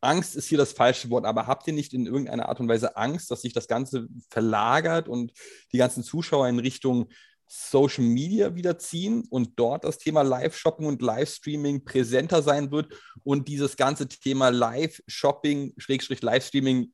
Angst 0.00 0.36
ist 0.36 0.48
hier 0.48 0.58
das 0.58 0.72
falsche 0.72 1.10
Wort, 1.10 1.24
aber 1.24 1.46
habt 1.46 1.66
ihr 1.66 1.72
nicht 1.72 1.92
in 1.92 2.06
irgendeiner 2.06 2.48
Art 2.48 2.60
und 2.60 2.68
Weise 2.68 2.96
Angst, 2.96 3.30
dass 3.30 3.42
sich 3.42 3.52
das 3.52 3.66
Ganze 3.66 4.06
verlagert 4.30 5.08
und 5.08 5.32
die 5.72 5.78
ganzen 5.78 6.04
Zuschauer 6.04 6.48
in 6.48 6.58
Richtung 6.58 7.08
Social 7.48 8.04
Media 8.04 8.54
wiederziehen 8.54 9.24
und 9.30 9.58
dort 9.58 9.84
das 9.84 9.98
Thema 9.98 10.22
Live-Shopping 10.22 10.86
und 10.86 11.02
Livestreaming 11.02 11.84
präsenter 11.84 12.42
sein 12.42 12.70
wird 12.70 12.94
und 13.24 13.48
dieses 13.48 13.76
ganze 13.76 14.06
Thema 14.06 14.50
Live-Shopping, 14.50 15.74
Schrägstrich 15.78 16.22
Livestreaming 16.22 16.92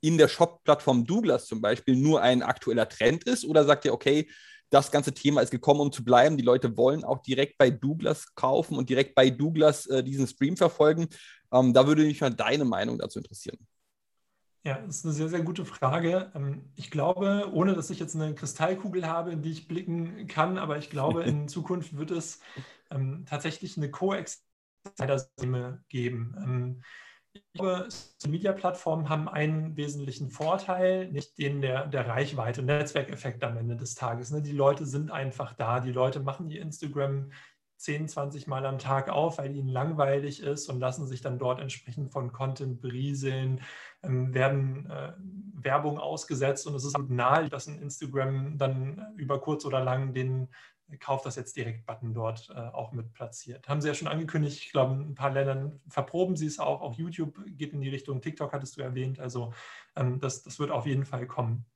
in 0.00 0.16
der 0.16 0.28
Shop-Plattform 0.28 1.04
Douglas 1.04 1.46
zum 1.46 1.60
Beispiel 1.60 1.96
nur 1.96 2.22
ein 2.22 2.42
aktueller 2.42 2.88
Trend 2.88 3.24
ist? 3.24 3.44
Oder 3.44 3.64
sagt 3.64 3.84
ihr, 3.84 3.92
okay, 3.92 4.28
das 4.70 4.90
ganze 4.90 5.12
Thema 5.12 5.40
ist 5.40 5.50
gekommen, 5.50 5.80
um 5.80 5.92
zu 5.92 6.04
bleiben. 6.04 6.36
Die 6.36 6.44
Leute 6.44 6.76
wollen 6.76 7.04
auch 7.04 7.22
direkt 7.22 7.58
bei 7.58 7.70
Douglas 7.70 8.34
kaufen 8.34 8.76
und 8.76 8.90
direkt 8.90 9.14
bei 9.14 9.30
Douglas 9.30 9.86
äh, 9.86 10.02
diesen 10.02 10.26
Stream 10.26 10.56
verfolgen. 10.56 11.08
Ähm, 11.52 11.72
da 11.72 11.86
würde 11.86 12.04
mich 12.04 12.20
mal 12.20 12.30
deine 12.30 12.64
Meinung 12.64 12.98
dazu 12.98 13.18
interessieren. 13.18 13.58
Ja, 14.64 14.78
das 14.80 14.96
ist 14.96 15.04
eine 15.04 15.14
sehr, 15.14 15.28
sehr 15.28 15.42
gute 15.42 15.64
Frage. 15.64 16.30
Ähm, 16.34 16.70
ich 16.76 16.90
glaube, 16.90 17.48
ohne 17.52 17.74
dass 17.74 17.90
ich 17.90 17.98
jetzt 17.98 18.14
eine 18.14 18.34
Kristallkugel 18.34 19.06
habe, 19.06 19.32
in 19.32 19.42
die 19.42 19.52
ich 19.52 19.68
blicken 19.68 20.26
kann, 20.26 20.58
aber 20.58 20.76
ich 20.78 20.90
glaube, 20.90 21.22
in 21.22 21.48
Zukunft 21.48 21.96
wird 21.96 22.10
es 22.10 22.40
ähm, 22.90 23.24
tatsächlich 23.26 23.76
eine 23.76 23.90
Koexistenz 23.90 25.30
geben. 25.88 26.36
Ähm, 26.38 26.82
glaube, 27.54 27.88
Social-Media-Plattformen 27.88 29.08
haben 29.08 29.28
einen 29.28 29.76
wesentlichen 29.76 30.30
Vorteil, 30.30 31.10
nicht 31.10 31.38
den 31.38 31.60
der, 31.60 31.86
der 31.86 32.06
Reichweite, 32.08 32.62
Netzwerkeffekt 32.62 33.42
am 33.44 33.56
Ende 33.56 33.76
des 33.76 33.94
Tages. 33.94 34.30
Ne? 34.30 34.42
Die 34.42 34.52
Leute 34.52 34.86
sind 34.86 35.10
einfach 35.10 35.54
da. 35.54 35.80
Die 35.80 35.92
Leute 35.92 36.20
machen 36.20 36.50
ihr 36.50 36.62
Instagram 36.62 37.30
10, 37.78 38.08
20 38.08 38.46
Mal 38.46 38.66
am 38.66 38.78
Tag 38.78 39.08
auf, 39.08 39.38
weil 39.38 39.54
ihnen 39.54 39.68
langweilig 39.68 40.42
ist 40.42 40.68
und 40.68 40.80
lassen 40.80 41.06
sich 41.06 41.20
dann 41.20 41.38
dort 41.38 41.60
entsprechend 41.60 42.12
von 42.12 42.32
Content 42.32 42.80
berieseln, 42.80 43.60
ähm, 44.02 44.34
werden 44.34 44.90
äh, 44.90 45.12
Werbung 45.62 45.98
ausgesetzt 45.98 46.66
und 46.66 46.74
es 46.74 46.84
ist 46.84 46.98
nahe, 47.08 47.48
dass 47.48 47.66
ein 47.66 47.80
Instagram 47.80 48.58
dann 48.58 49.14
über 49.16 49.40
kurz 49.40 49.64
oder 49.64 49.82
lang 49.82 50.14
den 50.14 50.48
Kauf 51.00 51.20
das 51.20 51.36
jetzt 51.36 51.54
direkt-Button 51.54 52.14
dort 52.14 52.48
äh, 52.48 52.58
auch 52.58 52.92
mit 52.92 53.12
platziert. 53.12 53.68
Haben 53.68 53.82
sie 53.82 53.88
ja 53.88 53.94
schon 53.94 54.08
angekündigt, 54.08 54.64
ich 54.64 54.72
glaube, 54.72 54.94
in 54.94 55.10
ein 55.10 55.14
paar 55.14 55.30
Ländern 55.30 55.80
verproben 55.88 56.34
sie 56.34 56.46
es 56.46 56.58
auch. 56.58 56.80
Auch 56.80 56.94
YouTube 56.94 57.44
geht 57.46 57.74
in 57.74 57.82
die 57.82 57.90
Richtung, 57.90 58.22
TikTok 58.22 58.54
hattest 58.54 58.78
du 58.78 58.80
erwähnt. 58.80 59.20
Also 59.20 59.52
ähm, 59.96 60.18
das, 60.18 60.42
das 60.42 60.58
wird 60.58 60.70
auf 60.70 60.86
jeden 60.86 61.04
Fall 61.04 61.26
kommen. 61.26 61.66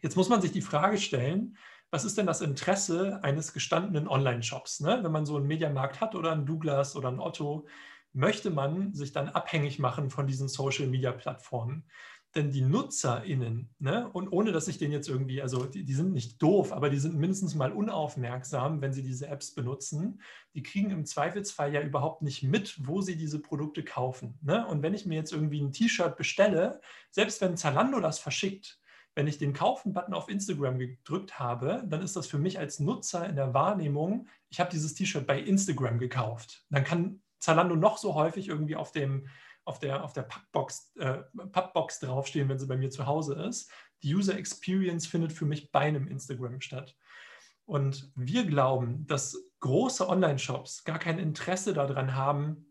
Jetzt 0.00 0.16
muss 0.16 0.28
man 0.28 0.40
sich 0.40 0.52
die 0.52 0.62
Frage 0.62 0.98
stellen, 0.98 1.56
was 1.90 2.04
ist 2.04 2.16
denn 2.16 2.26
das 2.26 2.40
Interesse 2.40 3.22
eines 3.24 3.52
gestandenen 3.52 4.08
Online-Shops? 4.08 4.80
Ne? 4.80 5.00
Wenn 5.02 5.12
man 5.12 5.26
so 5.26 5.36
einen 5.36 5.46
Mediamarkt 5.46 6.00
hat 6.00 6.14
oder 6.14 6.30
einen 6.30 6.46
Douglas 6.46 6.94
oder 6.94 7.08
einen 7.08 7.20
Otto, 7.20 7.66
möchte 8.12 8.50
man 8.50 8.94
sich 8.94 9.12
dann 9.12 9.28
abhängig 9.28 9.78
machen 9.78 10.08
von 10.08 10.26
diesen 10.26 10.48
Social-Media-Plattformen 10.48 11.84
denn 12.34 12.50
die 12.50 12.62
NutzerInnen, 12.62 13.74
ne, 13.78 14.08
und 14.12 14.28
ohne 14.32 14.52
dass 14.52 14.68
ich 14.68 14.78
den 14.78 14.90
jetzt 14.90 15.08
irgendwie, 15.08 15.42
also 15.42 15.64
die, 15.64 15.84
die, 15.84 15.92
sind 15.92 16.12
nicht 16.12 16.40
doof, 16.42 16.72
aber 16.72 16.88
die 16.88 16.98
sind 16.98 17.14
mindestens 17.14 17.54
mal 17.54 17.72
unaufmerksam, 17.72 18.80
wenn 18.80 18.92
sie 18.92 19.02
diese 19.02 19.26
Apps 19.28 19.54
benutzen, 19.54 20.22
die 20.54 20.62
kriegen 20.62 20.90
im 20.90 21.04
Zweifelsfall 21.04 21.74
ja 21.74 21.82
überhaupt 21.82 22.22
nicht 22.22 22.42
mit, 22.42 22.86
wo 22.86 23.02
sie 23.02 23.16
diese 23.16 23.40
Produkte 23.40 23.84
kaufen. 23.84 24.38
Ne? 24.40 24.66
Und 24.66 24.82
wenn 24.82 24.94
ich 24.94 25.04
mir 25.04 25.16
jetzt 25.16 25.32
irgendwie 25.32 25.60
ein 25.60 25.72
T-Shirt 25.72 26.16
bestelle, 26.16 26.80
selbst 27.10 27.40
wenn 27.42 27.56
Zalando 27.56 28.00
das 28.00 28.18
verschickt, 28.18 28.80
wenn 29.14 29.26
ich 29.26 29.36
den 29.36 29.52
Kaufen-Button 29.52 30.14
auf 30.14 30.30
Instagram 30.30 30.78
gedrückt 30.78 31.38
habe, 31.38 31.84
dann 31.86 32.00
ist 32.00 32.16
das 32.16 32.26
für 32.26 32.38
mich 32.38 32.58
als 32.58 32.80
Nutzer 32.80 33.28
in 33.28 33.36
der 33.36 33.52
Wahrnehmung, 33.52 34.26
ich 34.48 34.58
habe 34.58 34.70
dieses 34.70 34.94
T-Shirt 34.94 35.26
bei 35.26 35.38
Instagram 35.38 35.98
gekauft. 35.98 36.64
Dann 36.70 36.84
kann 36.84 37.20
Zalando 37.38 37.76
noch 37.76 37.98
so 37.98 38.14
häufig 38.14 38.48
irgendwie 38.48 38.76
auf 38.76 38.92
dem 38.92 39.26
auf 39.64 39.78
der, 39.78 40.04
auf 40.04 40.12
der 40.12 40.22
Pappbox, 40.22 40.92
äh, 40.96 41.18
Pappbox 41.52 42.00
draufstehen, 42.00 42.48
wenn 42.48 42.58
sie 42.58 42.66
bei 42.66 42.76
mir 42.76 42.90
zu 42.90 43.06
Hause 43.06 43.34
ist. 43.34 43.70
Die 44.02 44.14
User 44.14 44.36
Experience 44.36 45.06
findet 45.06 45.32
für 45.32 45.46
mich 45.46 45.70
bei 45.70 45.80
einem 45.80 46.08
Instagram 46.08 46.60
statt. 46.60 46.96
Und 47.64 48.10
wir 48.16 48.44
glauben, 48.44 49.06
dass 49.06 49.36
große 49.60 50.08
Online-Shops 50.08 50.82
gar 50.84 50.98
kein 50.98 51.18
Interesse 51.18 51.72
daran 51.72 52.16
haben, 52.16 52.66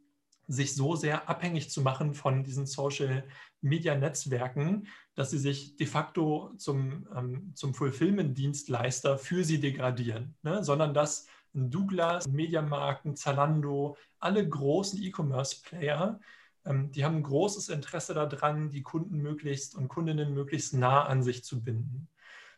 sich 0.47 0.75
so 0.75 0.97
sehr 0.97 1.29
abhängig 1.29 1.69
zu 1.69 1.81
machen 1.81 2.13
von 2.13 2.43
diesen 2.43 2.65
Social-Media-Netzwerken, 2.65 4.87
dass 5.15 5.31
sie 5.31 5.37
sich 5.37 5.77
de 5.77 5.87
facto 5.87 6.51
zum, 6.57 7.07
ähm, 7.15 7.53
zum 7.55 7.73
Fulfillment-Dienstleister 7.73 9.17
für 9.17 9.45
sie 9.45 9.61
degradieren, 9.61 10.35
ne? 10.41 10.61
sondern 10.63 10.93
dass 10.93 11.27
Douglas, 11.53 12.27
ein 12.27 13.15
Zalando, 13.15 13.97
alle 14.19 14.47
großen 14.47 15.01
E-Commerce-Player, 15.01 16.19
die 16.65 17.03
haben 17.03 17.17
ein 17.17 17.23
großes 17.23 17.69
Interesse 17.69 18.13
daran, 18.13 18.69
die 18.69 18.83
Kunden 18.83 19.17
möglichst 19.17 19.75
und 19.75 19.87
Kundinnen 19.87 20.33
möglichst 20.33 20.73
nah 20.73 21.05
an 21.05 21.23
sich 21.23 21.43
zu 21.43 21.63
binden. 21.63 22.07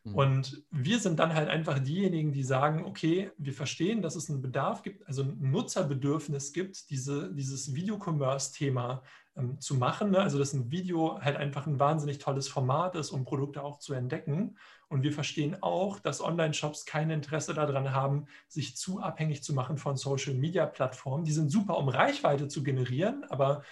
Mhm. 0.04 0.16
Und 0.16 0.64
wir 0.72 1.00
sind 1.00 1.20
dann 1.20 1.34
halt 1.34 1.50
einfach 1.50 1.80
diejenigen, 1.80 2.34
die 2.34 2.44
sagen, 2.44 2.86
okay, 2.86 3.32
wir 3.38 3.54
verstehen, 3.54 4.02
dass 4.02 4.16
es 4.16 4.30
einen 4.30 4.42
Bedarf 4.42 4.84
gibt, 4.84 5.08
also 5.08 5.24
ein 5.24 5.52
Nutzerbedürfnis 5.52 6.52
gibt, 6.52 6.90
diese, 6.90 7.34
dieses 7.34 7.74
Videocommerce-Thema 7.74 9.04
ähm, 9.38 9.60
zu 9.60 9.76
machen. 9.76 10.12
Ne? 10.12 10.20
Also 10.20 10.38
dass 10.38 10.54
ein 10.54 10.72
Video 10.72 11.20
halt 11.22 11.38
einfach 11.38 11.66
ein 11.68 11.80
wahnsinnig 11.80 12.18
tolles 12.18 12.48
Format 12.48 12.96
ist, 12.96 13.12
um 13.12 13.24
Produkte 13.24 13.64
auch 13.64 13.80
zu 13.80 13.94
entdecken. 13.94 14.58
Und 14.90 15.04
wir 15.04 15.14
verstehen 15.14 15.58
auch, 15.62 16.00
dass 16.00 16.22
Online-Shops 16.22 16.86
kein 16.86 17.10
Interesse 17.10 17.54
daran 17.54 17.94
haben, 17.94 18.26
sich 18.48 18.76
zu 18.76 19.00
abhängig 19.00 19.42
zu 19.42 19.54
machen 19.54 19.78
von 19.78 19.96
Social-Media-Plattformen. 19.96 21.24
Die 21.24 21.32
sind 21.32 21.50
super, 21.50 21.78
um 21.78 21.88
Reichweite 21.88 22.48
zu 22.48 22.62
generieren, 22.62 23.24
aber 23.30 23.64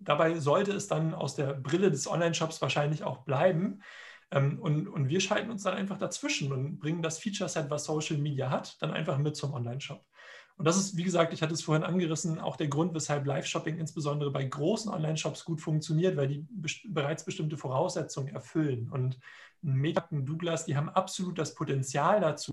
dabei 0.00 0.38
sollte 0.38 0.72
es 0.72 0.88
dann 0.88 1.14
aus 1.14 1.34
der 1.34 1.54
Brille 1.54 1.90
des 1.90 2.06
Online-Shops 2.08 2.60
wahrscheinlich 2.62 3.04
auch 3.04 3.18
bleiben. 3.18 3.82
Ähm, 4.30 4.58
und, 4.58 4.88
und 4.88 5.08
wir 5.08 5.20
schalten 5.20 5.50
uns 5.50 5.62
dann 5.62 5.74
einfach 5.74 5.98
dazwischen 5.98 6.52
und 6.52 6.78
bringen 6.78 7.02
das 7.02 7.18
Feature-Set, 7.18 7.70
was 7.70 7.84
Social 7.84 8.18
Media 8.18 8.50
hat, 8.50 8.80
dann 8.82 8.90
einfach 8.90 9.18
mit 9.18 9.36
zum 9.36 9.54
Online-Shop. 9.54 10.04
Und 10.58 10.64
das 10.64 10.76
ist, 10.76 10.96
wie 10.96 11.04
gesagt, 11.04 11.32
ich 11.32 11.40
hatte 11.40 11.54
es 11.54 11.62
vorhin 11.62 11.84
angerissen, 11.84 12.40
auch 12.40 12.56
der 12.56 12.66
Grund, 12.66 12.92
weshalb 12.92 13.26
Live-Shopping 13.26 13.78
insbesondere 13.78 14.32
bei 14.32 14.44
großen 14.44 14.92
Online-Shops 14.92 15.44
gut 15.44 15.60
funktioniert, 15.60 16.16
weil 16.16 16.26
die 16.26 16.46
best 16.50 16.80
bereits 16.92 17.24
bestimmte 17.24 17.56
Voraussetzungen 17.56 18.34
erfüllen. 18.34 18.90
Und 18.90 19.20
Meta 19.62 20.04
und 20.10 20.26
Douglas, 20.26 20.64
die 20.64 20.76
haben 20.76 20.88
absolut 20.88 21.38
das 21.38 21.54
Potenzial 21.54 22.20
dazu. 22.20 22.52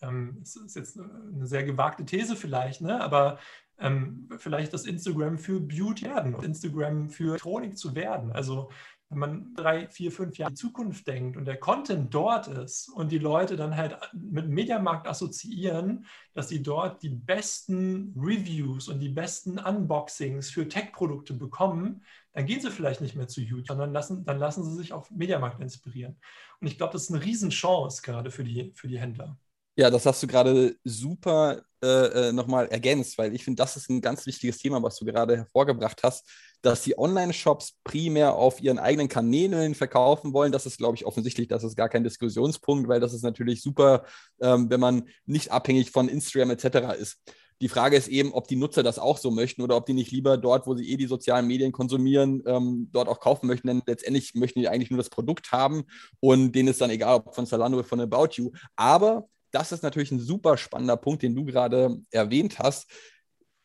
Ähm, 0.00 0.36
das 0.38 0.54
ist 0.54 0.76
jetzt 0.76 1.00
eine 1.00 1.46
sehr 1.46 1.64
gewagte 1.64 2.04
These 2.04 2.36
vielleicht, 2.36 2.82
ne? 2.82 3.00
aber 3.00 3.40
ähm, 3.78 4.28
vielleicht 4.38 4.72
das 4.72 4.86
Instagram 4.86 5.38
für 5.38 5.60
Beauty 5.60 6.06
werden, 6.06 6.34
Instagram 6.42 7.10
für 7.10 7.30
Elektronik 7.30 7.78
zu 7.78 7.94
werden. 7.94 8.32
Also 8.32 8.70
wenn 9.10 9.18
man 9.18 9.54
drei, 9.54 9.88
vier, 9.88 10.12
fünf 10.12 10.36
Jahre 10.36 10.50
in 10.50 10.54
die 10.54 10.60
Zukunft 10.60 11.06
denkt 11.06 11.36
und 11.38 11.46
der 11.46 11.56
Content 11.56 12.12
dort 12.12 12.46
ist 12.46 12.90
und 12.90 13.10
die 13.10 13.18
Leute 13.18 13.56
dann 13.56 13.74
halt 13.74 13.96
mit 14.12 14.48
Mediamarkt 14.48 15.08
assoziieren, 15.08 16.04
dass 16.34 16.50
sie 16.50 16.62
dort 16.62 17.02
die 17.02 17.08
besten 17.08 18.14
Reviews 18.16 18.88
und 18.88 19.00
die 19.00 19.08
besten 19.08 19.58
Unboxings 19.58 20.50
für 20.50 20.68
Tech-Produkte 20.68 21.32
bekommen, 21.34 22.04
dann 22.32 22.44
gehen 22.44 22.60
sie 22.60 22.70
vielleicht 22.70 23.00
nicht 23.00 23.16
mehr 23.16 23.28
zu 23.28 23.40
YouTube, 23.40 23.68
sondern 23.68 23.92
lassen, 23.92 24.26
dann 24.26 24.38
lassen 24.38 24.62
sie 24.62 24.76
sich 24.76 24.92
auf 24.92 25.10
Mediamarkt 25.10 25.60
inspirieren. 25.60 26.20
Und 26.60 26.66
ich 26.66 26.76
glaube, 26.76 26.92
das 26.92 27.04
ist 27.04 27.10
eine 27.10 27.24
Riesenchance 27.24 28.02
gerade 28.02 28.30
für 28.30 28.44
die, 28.44 28.72
für 28.74 28.88
die 28.88 28.98
Händler. 28.98 29.38
Ja, 29.78 29.90
das 29.90 30.04
hast 30.06 30.20
du 30.24 30.26
gerade 30.26 30.74
super 30.82 31.62
äh, 31.84 31.86
äh 32.30 32.32
nochmal 32.32 32.66
ergänzt, 32.66 33.16
weil 33.16 33.32
ich 33.32 33.44
finde, 33.44 33.62
das 33.62 33.76
ist 33.76 33.88
ein 33.88 34.00
ganz 34.00 34.26
wichtiges 34.26 34.58
Thema, 34.58 34.82
was 34.82 34.96
du 34.96 35.04
gerade 35.04 35.36
hervorgebracht 35.36 36.02
hast, 36.02 36.28
dass 36.62 36.82
die 36.82 36.98
Online-Shops 36.98 37.76
primär 37.84 38.34
auf 38.34 38.60
ihren 38.60 38.80
eigenen 38.80 39.06
Kanälen 39.06 39.76
verkaufen 39.76 40.32
wollen. 40.32 40.50
Das 40.50 40.66
ist, 40.66 40.78
glaube 40.78 40.96
ich, 40.96 41.06
offensichtlich, 41.06 41.46
das 41.46 41.62
ist 41.62 41.76
gar 41.76 41.88
kein 41.88 42.02
Diskussionspunkt, 42.02 42.88
weil 42.88 42.98
das 42.98 43.14
ist 43.14 43.22
natürlich 43.22 43.62
super, 43.62 44.04
ähm, 44.40 44.68
wenn 44.68 44.80
man 44.80 45.08
nicht 45.26 45.52
abhängig 45.52 45.92
von 45.92 46.08
Instagram 46.08 46.50
etc. 46.50 46.98
ist. 46.98 47.18
Die 47.60 47.68
Frage 47.68 47.96
ist 47.96 48.08
eben, 48.08 48.32
ob 48.32 48.48
die 48.48 48.56
Nutzer 48.56 48.82
das 48.82 48.98
auch 48.98 49.18
so 49.18 49.30
möchten 49.30 49.62
oder 49.62 49.76
ob 49.76 49.86
die 49.86 49.92
nicht 49.92 50.10
lieber 50.10 50.38
dort, 50.38 50.66
wo 50.66 50.74
sie 50.74 50.90
eh 50.90 50.96
die 50.96 51.06
sozialen 51.06 51.46
Medien 51.46 51.70
konsumieren, 51.70 52.42
ähm, 52.46 52.88
dort 52.92 53.08
auch 53.08 53.20
kaufen 53.20 53.46
möchten. 53.46 53.68
Denn 53.68 53.82
letztendlich 53.86 54.34
möchten 54.34 54.58
die 54.58 54.68
eigentlich 54.68 54.90
nur 54.90 54.98
das 54.98 55.10
Produkt 55.10 55.52
haben 55.52 55.84
und 56.18 56.50
denen 56.52 56.68
ist 56.68 56.80
dann 56.80 56.90
egal, 56.90 57.18
ob 57.18 57.36
von 57.36 57.46
Zalando 57.46 57.78
oder 57.78 57.86
von 57.86 58.00
About 58.00 58.30
You. 58.32 58.50
Aber 58.74 59.28
das 59.50 59.72
ist 59.72 59.82
natürlich 59.82 60.10
ein 60.10 60.20
super 60.20 60.56
spannender 60.56 60.96
Punkt, 60.96 61.22
den 61.22 61.34
du 61.34 61.44
gerade 61.44 61.98
erwähnt 62.10 62.58
hast. 62.58 62.86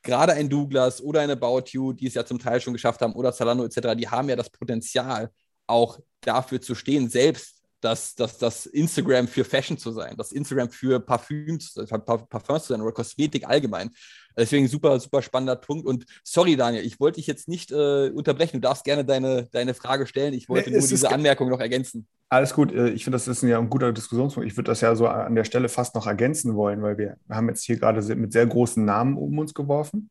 Gerade 0.02 0.34
ein 0.34 0.50
Douglas 0.50 1.02
oder 1.02 1.22
eine 1.22 1.34
About 1.34 1.64
You, 1.68 1.94
die 1.94 2.08
es 2.08 2.14
ja 2.14 2.26
zum 2.26 2.40
Teil 2.40 2.60
schon 2.60 2.74
geschafft 2.74 3.02
haben, 3.02 3.14
oder 3.14 3.32
Zalando 3.32 3.64
etc., 3.64 3.96
die 3.98 4.08
haben 4.08 4.30
ja 4.30 4.36
das 4.36 4.50
Potenzial, 4.50 5.32
auch 5.66 6.00
dafür 6.22 6.60
zu 6.62 6.76
stehen, 6.76 7.10
selbst 7.10 7.64
das, 7.84 8.16
das, 8.16 8.38
das 8.38 8.66
Instagram 8.66 9.28
für 9.28 9.44
Fashion 9.44 9.78
zu 9.78 9.92
sein, 9.92 10.16
das 10.18 10.32
Instagram 10.32 10.70
für 10.70 11.00
Parfüms, 11.00 11.74
Parfums 11.74 12.64
zu 12.64 12.74
sein 12.74 12.82
oder 12.82 12.94
Kosmetik 12.94 13.48
allgemein. 13.48 13.90
Deswegen 14.38 14.68
super, 14.68 15.00
super 15.00 15.22
spannender 15.22 15.56
Punkt. 15.56 15.86
Und 15.86 16.06
sorry, 16.24 16.56
Daniel, 16.56 16.86
ich 16.86 17.00
wollte 17.00 17.18
dich 17.18 17.28
jetzt 17.28 17.48
nicht 17.48 17.72
äh, 17.72 18.10
unterbrechen. 18.10 18.62
Du 18.62 18.68
darfst 18.68 18.84
gerne 18.84 19.06
deine, 19.06 19.48
deine 19.52 19.74
Frage 19.74 20.08
stellen. 20.08 20.34
Ich 20.34 20.50
wollte 20.50 20.70
nee, 20.70 20.78
nur 20.78 20.88
diese 20.88 21.10
Anmerkung 21.10 21.50
noch 21.50 21.60
ergänzen. 21.60 22.08
Alles 22.34 22.56
gut. 22.56 22.72
Äh, 22.72 22.90
ich 22.90 23.04
finde, 23.04 23.18
das 23.18 23.28
ist 23.28 23.44
ja 23.44 23.60
ein 23.60 23.70
guter 23.70 23.94
Diskussionspunkt. 23.94 24.50
Ich 24.50 24.58
würde 24.58 24.72
das 24.72 24.82
ja 24.82 24.96
so 24.96 25.08
an 25.08 25.36
der 25.36 25.44
Stelle 25.44 25.70
fast 25.70 25.94
noch 25.94 26.08
ergänzen 26.08 26.56
wollen, 26.56 26.82
weil 26.82 26.98
wir 26.98 27.18
haben 27.30 27.48
jetzt 27.48 27.64
hier 27.64 27.78
gerade 27.78 28.02
mit 28.16 28.34
sehr 28.34 28.48
großen 28.48 28.84
Namen 28.84 29.18
um 29.18 29.38
uns 29.38 29.54
geworfen. 29.54 30.10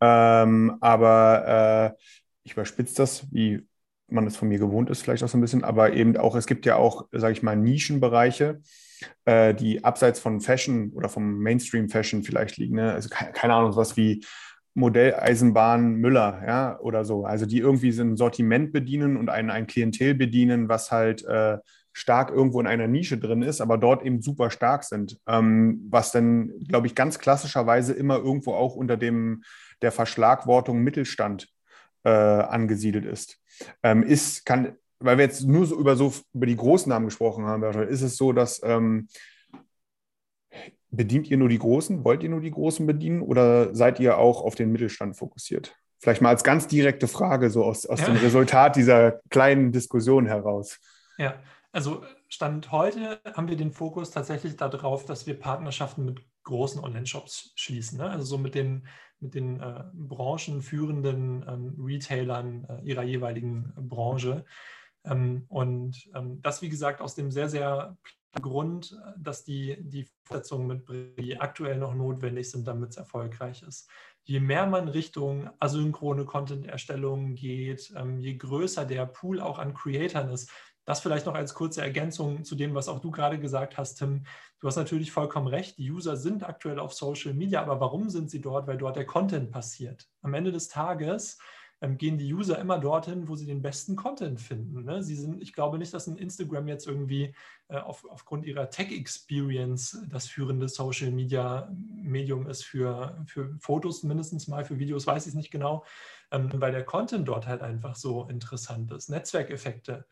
Ähm, 0.00 0.76
aber 0.80 1.96
äh, 1.98 2.02
ich 2.44 2.52
überspitze 2.52 2.94
das, 2.94 3.26
wie 3.32 3.66
man 4.06 4.28
es 4.28 4.36
von 4.36 4.46
mir 4.46 4.60
gewohnt 4.60 4.90
ist, 4.90 5.02
vielleicht 5.02 5.24
auch 5.24 5.28
so 5.28 5.36
ein 5.36 5.40
bisschen. 5.40 5.64
Aber 5.64 5.92
eben 5.92 6.16
auch, 6.16 6.36
es 6.36 6.46
gibt 6.46 6.66
ja 6.66 6.76
auch, 6.76 7.08
sage 7.10 7.32
ich 7.32 7.42
mal, 7.42 7.56
Nischenbereiche, 7.56 8.60
äh, 9.24 9.54
die 9.54 9.82
abseits 9.82 10.20
von 10.20 10.40
Fashion 10.40 10.92
oder 10.92 11.08
vom 11.08 11.40
Mainstream-Fashion 11.40 12.22
vielleicht 12.22 12.58
liegen. 12.58 12.76
Ne? 12.76 12.92
Also 12.92 13.08
keine, 13.08 13.32
keine 13.32 13.54
Ahnung, 13.54 13.74
was 13.74 13.96
wie 13.96 14.24
Modelleisenbahn 14.74 15.94
Müller, 15.94 16.42
ja, 16.46 16.78
oder 16.80 17.04
so. 17.04 17.24
Also 17.24 17.46
die 17.46 17.58
irgendwie 17.58 17.92
so 17.92 18.02
ein 18.02 18.16
Sortiment 18.16 18.72
bedienen 18.72 19.16
und 19.16 19.30
ein, 19.30 19.50
ein 19.50 19.66
Klientel 19.66 20.14
bedienen, 20.14 20.68
was 20.68 20.90
halt 20.90 21.24
äh, 21.24 21.58
stark 21.92 22.30
irgendwo 22.30 22.60
in 22.60 22.66
einer 22.66 22.88
Nische 22.88 23.18
drin 23.18 23.42
ist, 23.42 23.60
aber 23.60 23.78
dort 23.78 24.04
eben 24.04 24.20
super 24.20 24.50
stark 24.50 24.82
sind. 24.82 25.18
Ähm, 25.28 25.86
was 25.90 26.10
dann, 26.10 26.52
glaube 26.66 26.88
ich, 26.88 26.96
ganz 26.96 27.20
klassischerweise 27.20 27.92
immer 27.92 28.16
irgendwo 28.16 28.52
auch 28.52 28.74
unter 28.74 28.96
dem 28.96 29.44
der 29.80 29.92
Verschlagwortung 29.92 30.82
Mittelstand 30.82 31.48
äh, 32.02 32.10
angesiedelt 32.10 33.04
ist. 33.04 33.38
Ähm, 33.84 34.02
ist, 34.02 34.44
kann, 34.44 34.72
weil 34.98 35.18
wir 35.18 35.24
jetzt 35.24 35.46
nur 35.46 35.66
so 35.66 35.78
über 35.78 35.94
so 35.94 36.12
über 36.34 36.46
die 36.46 36.56
Großnamen 36.56 37.06
gesprochen 37.06 37.44
haben, 37.44 37.62
ist 37.88 38.02
es 38.02 38.16
so, 38.16 38.32
dass 38.32 38.60
ähm, 38.64 39.06
bedient 40.96 41.30
ihr 41.30 41.36
nur 41.36 41.48
die 41.48 41.58
Großen? 41.58 42.04
Wollt 42.04 42.22
ihr 42.22 42.28
nur 42.28 42.40
die 42.40 42.50
Großen 42.50 42.86
bedienen 42.86 43.22
oder 43.22 43.74
seid 43.74 44.00
ihr 44.00 44.18
auch 44.18 44.42
auf 44.42 44.54
den 44.54 44.72
Mittelstand 44.72 45.16
fokussiert? 45.16 45.76
Vielleicht 45.98 46.20
mal 46.20 46.30
als 46.30 46.44
ganz 46.44 46.66
direkte 46.66 47.08
Frage, 47.08 47.50
so 47.50 47.64
aus, 47.64 47.86
aus 47.86 48.00
ja. 48.00 48.06
dem 48.06 48.16
Resultat 48.16 48.76
dieser 48.76 49.20
kleinen 49.30 49.72
Diskussion 49.72 50.26
heraus. 50.26 50.78
Ja, 51.16 51.36
also 51.72 52.04
Stand 52.28 52.70
heute 52.72 53.20
haben 53.34 53.48
wir 53.48 53.56
den 53.56 53.72
Fokus 53.72 54.10
tatsächlich 54.10 54.56
darauf, 54.56 55.06
dass 55.06 55.26
wir 55.26 55.38
Partnerschaften 55.38 56.04
mit 56.04 56.20
großen 56.42 56.82
Online-Shops 56.82 57.52
schließen. 57.56 57.98
Ne? 57.98 58.10
Also 58.10 58.24
so 58.24 58.38
mit 58.38 58.54
den, 58.54 58.86
mit 59.18 59.34
den 59.34 59.60
äh, 59.60 59.84
branchenführenden 59.94 61.44
ähm, 61.48 61.74
Retailern 61.78 62.66
äh, 62.68 62.82
ihrer 62.82 63.02
jeweiligen 63.02 63.72
Branche. 63.76 64.44
Ähm, 65.04 65.46
und 65.48 66.08
ähm, 66.14 66.40
das, 66.42 66.62
wie 66.62 66.68
gesagt, 66.68 67.00
aus 67.00 67.14
dem 67.14 67.30
sehr, 67.30 67.48
sehr 67.48 67.96
Grund, 68.40 68.96
dass 69.16 69.44
die, 69.44 69.76
die 69.80 70.08
Fortsetzungen 70.24 70.66
mitbringen, 70.66 71.14
die 71.18 71.38
aktuell 71.38 71.78
noch 71.78 71.94
notwendig 71.94 72.50
sind, 72.50 72.66
damit 72.66 72.90
es 72.90 72.96
erfolgreich 72.96 73.62
ist. 73.62 73.88
Je 74.22 74.40
mehr 74.40 74.66
man 74.66 74.88
Richtung 74.88 75.50
asynchrone 75.60 76.24
Content-Erstellung 76.24 77.34
geht, 77.34 77.92
ähm, 77.96 78.18
je 78.18 78.36
größer 78.36 78.84
der 78.84 79.06
Pool 79.06 79.40
auch 79.40 79.58
an 79.58 79.74
Creatoren 79.74 80.30
ist, 80.30 80.50
das 80.84 81.00
vielleicht 81.00 81.26
noch 81.26 81.34
als 81.34 81.54
kurze 81.54 81.80
Ergänzung 81.80 82.44
zu 82.44 82.54
dem, 82.54 82.74
was 82.74 82.88
auch 82.88 83.00
du 83.00 83.10
gerade 83.10 83.38
gesagt 83.38 83.78
hast, 83.78 83.96
Tim. 83.96 84.24
Du 84.60 84.66
hast 84.66 84.76
natürlich 84.76 85.12
vollkommen 85.12 85.46
recht. 85.46 85.78
Die 85.78 85.90
User 85.90 86.16
sind 86.16 86.46
aktuell 86.46 86.78
auf 86.78 86.92
Social 86.92 87.32
Media, 87.32 87.62
aber 87.62 87.80
warum 87.80 88.10
sind 88.10 88.30
sie 88.30 88.40
dort? 88.40 88.66
Weil 88.66 88.76
dort 88.76 88.96
der 88.96 89.06
Content 89.06 89.50
passiert. 89.50 90.08
Am 90.22 90.34
Ende 90.34 90.52
des 90.52 90.68
Tages 90.68 91.38
ähm, 91.80 91.98
gehen 91.98 92.18
die 92.18 92.32
User 92.32 92.58
immer 92.58 92.78
dorthin, 92.78 93.28
wo 93.28 93.36
sie 93.36 93.46
den 93.46 93.62
besten 93.62 93.96
Content 93.96 94.40
finden. 94.40 94.84
Ne? 94.84 95.02
Sie 95.02 95.16
sind, 95.16 95.42
ich 95.42 95.52
glaube 95.52 95.78
nicht, 95.78 95.92
dass 95.92 96.06
ein 96.06 96.16
Instagram 96.16 96.68
jetzt 96.68 96.86
irgendwie 96.86 97.34
äh, 97.68 97.78
auf, 97.78 98.04
aufgrund 98.08 98.46
ihrer 98.46 98.70
Tech-Experience 98.70 100.06
das 100.08 100.26
führende 100.26 100.68
Social-Media-Medium 100.68 102.46
ist 102.46 102.64
für, 102.64 103.22
für 103.26 103.56
Fotos 103.60 104.02
mindestens 104.02 104.48
mal, 104.48 104.64
für 104.64 104.78
Videos 104.78 105.06
weiß 105.06 105.26
ich 105.26 105.30
es 105.30 105.34
nicht 105.34 105.50
genau, 105.50 105.84
ähm, 106.30 106.50
weil 106.54 106.72
der 106.72 106.84
Content 106.84 107.28
dort 107.28 107.46
halt 107.46 107.62
einfach 107.62 107.96
so 107.96 108.28
interessant 108.28 108.92
ist. 108.92 109.10
Netzwerkeffekte. 109.10 110.06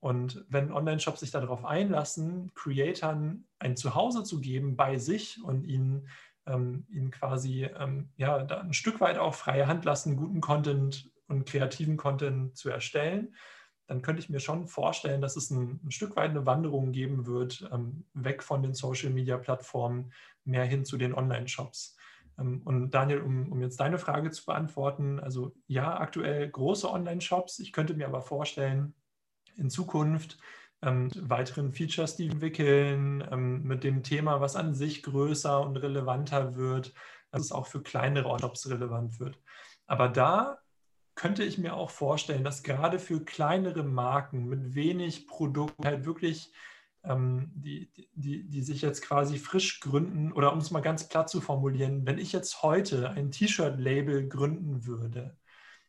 Und 0.00 0.44
wenn 0.48 0.72
Online-Shops 0.72 1.20
sich 1.20 1.30
darauf 1.30 1.64
einlassen, 1.64 2.52
Creatoren 2.54 3.46
ein 3.58 3.76
Zuhause 3.76 4.24
zu 4.24 4.40
geben 4.40 4.76
bei 4.76 4.98
sich 4.98 5.42
und 5.42 5.64
ihnen 5.64 6.06
ähm, 6.46 6.86
ihnen 6.88 7.10
quasi 7.10 7.64
ähm, 7.64 8.10
ja, 8.16 8.36
ein 8.36 8.72
Stück 8.72 9.00
weit 9.00 9.18
auch 9.18 9.34
freie 9.34 9.66
Hand 9.66 9.84
lassen, 9.84 10.16
guten 10.16 10.40
Content 10.40 11.10
und 11.28 11.46
kreativen 11.46 11.96
Content 11.96 12.56
zu 12.56 12.70
erstellen, 12.70 13.34
dann 13.86 14.02
könnte 14.02 14.20
ich 14.20 14.28
mir 14.28 14.40
schon 14.40 14.66
vorstellen, 14.66 15.20
dass 15.20 15.36
es 15.36 15.50
ein, 15.50 15.80
ein 15.84 15.90
Stück 15.90 16.16
weit 16.16 16.30
eine 16.30 16.46
Wanderung 16.46 16.92
geben 16.92 17.26
wird, 17.26 17.68
ähm, 17.72 18.04
weg 18.14 18.42
von 18.42 18.62
den 18.62 18.74
Social-Media-Plattformen, 18.74 20.12
mehr 20.44 20.64
hin 20.64 20.84
zu 20.84 20.96
den 20.96 21.14
Online-Shops. 21.14 21.96
Ähm, 22.38 22.62
und 22.64 22.90
Daniel, 22.90 23.20
um, 23.20 23.52
um, 23.52 23.62
jetzt 23.62 23.78
deine 23.78 23.98
Frage 23.98 24.30
zu 24.30 24.44
beantworten, 24.44 25.20
also 25.20 25.54
ja, 25.66 25.98
aktuell 25.98 26.48
große 26.48 26.90
Online-Shops. 26.90 27.60
Ich 27.60 27.72
könnte 27.72 27.94
mir 27.94 28.06
aber 28.06 28.22
vorstellen, 28.22 28.94
in 29.56 29.70
Zukunft 29.70 30.38
ähm, 30.82 31.10
weiteren 31.20 31.72
Features, 31.72 32.16
die 32.16 32.28
entwickeln, 32.28 33.26
ähm, 33.30 33.62
mit 33.62 33.84
dem 33.84 34.02
Thema, 34.02 34.40
was 34.40 34.56
an 34.56 34.74
sich 34.74 35.02
größer 35.02 35.60
und 35.60 35.76
relevanter 35.76 36.54
wird, 36.56 36.92
dass 37.30 37.42
es 37.42 37.52
auch 37.52 37.66
für 37.66 37.82
kleinere 37.82 38.38
Shops 38.38 38.68
relevant 38.68 39.18
wird. 39.20 39.38
Aber 39.86 40.08
da 40.08 40.58
könnte 41.14 41.44
ich 41.44 41.58
mir 41.58 41.74
auch 41.74 41.90
vorstellen, 41.90 42.44
dass 42.44 42.62
gerade 42.62 42.98
für 42.98 43.24
kleinere 43.24 43.82
Marken 43.82 44.46
mit 44.46 44.74
wenig 44.74 45.26
Produkten 45.26 45.84
halt 45.84 46.04
wirklich, 46.04 46.52
ähm, 47.04 47.50
die, 47.54 47.90
die, 48.12 48.44
die 48.44 48.62
sich 48.62 48.82
jetzt 48.82 49.02
quasi 49.02 49.38
frisch 49.38 49.80
gründen, 49.80 50.32
oder 50.32 50.52
um 50.52 50.58
es 50.58 50.70
mal 50.70 50.80
ganz 50.82 51.08
platt 51.08 51.30
zu 51.30 51.40
formulieren, 51.40 52.06
wenn 52.06 52.18
ich 52.18 52.32
jetzt 52.32 52.62
heute 52.62 53.10
ein 53.10 53.30
T-Shirt-Label 53.30 54.28
gründen 54.28 54.86
würde, 54.86 55.36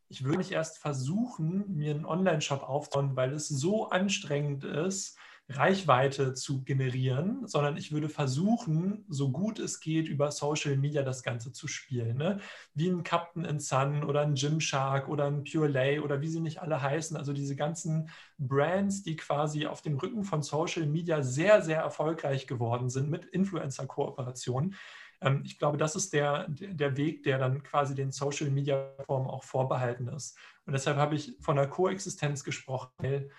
ich 0.10 0.24
würde 0.24 0.38
nicht 0.38 0.52
erst 0.52 0.78
versuchen, 0.78 1.76
mir 1.76 1.94
einen 1.94 2.06
Online-Shop 2.06 2.64
aufzubauen, 2.64 3.16
weil 3.16 3.34
es 3.34 3.48
so 3.48 3.90
anstrengend 3.90 4.64
ist, 4.64 5.18
Reichweite 5.50 6.34
zu 6.34 6.64
generieren, 6.64 7.48
sondern 7.48 7.78
ich 7.78 7.94
würde 7.94 8.10
versuchen, 8.10 9.06
so 9.08 9.32
gut 9.32 9.60
es 9.60 9.80
geht, 9.80 10.10
über 10.10 10.30
Social 10.32 10.76
Media 10.76 11.04
das 11.04 11.24
Ganze 11.24 11.54
zu 11.54 11.70
spielen. 11.70 12.18
Ne? 12.18 12.42
Wie 12.74 12.90
ein 12.90 13.04
Captain 13.04 13.46
in 13.46 13.60
Sun 13.60 14.04
oder 14.04 14.22
ein 14.22 14.36
Gymshark 14.36 15.08
oder 15.08 15.26
ein 15.28 15.46
Pure 15.46 15.70
Lay 15.70 16.00
oder 16.00 16.20
wie 16.20 16.28
sie 16.28 16.42
nicht 16.42 16.62
alle 16.62 16.82
heißen. 16.82 17.16
Also 17.16 17.32
diese 17.32 17.56
ganzen 17.56 18.10
Brands, 18.38 19.04
die 19.04 19.16
quasi 19.16 19.68
auf 19.68 19.82
dem 19.82 19.98
Rücken 19.98 20.26
von 20.26 20.42
Social 20.42 20.86
Media 20.86 21.24
sehr, 21.24 21.62
sehr 21.62 21.80
erfolgreich 21.80 22.46
geworden 22.46 22.90
sind 22.90 23.10
mit 23.10 23.24
Influencer-Kooperationen. 23.24 24.76
Ähm, 25.22 25.42
ich 25.46 25.60
glaube, 25.60 25.78
das 25.78 25.96
ist 25.96 26.14
der, 26.14 26.48
der 26.50 26.98
Weg, 26.98 27.24
der 27.24 27.38
dann 27.38 27.64
quasi 27.64 27.96
den 27.96 28.12
Social-Media-Formen 28.12 29.30
auch 29.30 29.44
vorbehalten 29.44 30.08
ist. 30.08 30.38
Und 30.66 30.74
deshalb 30.74 30.98
habe 30.98 31.16
ich 31.16 31.38
von 31.40 31.56
der 31.56 31.68
Koexistenz 31.68 32.44
gesprochen, 32.44 32.92
weil 32.98 33.30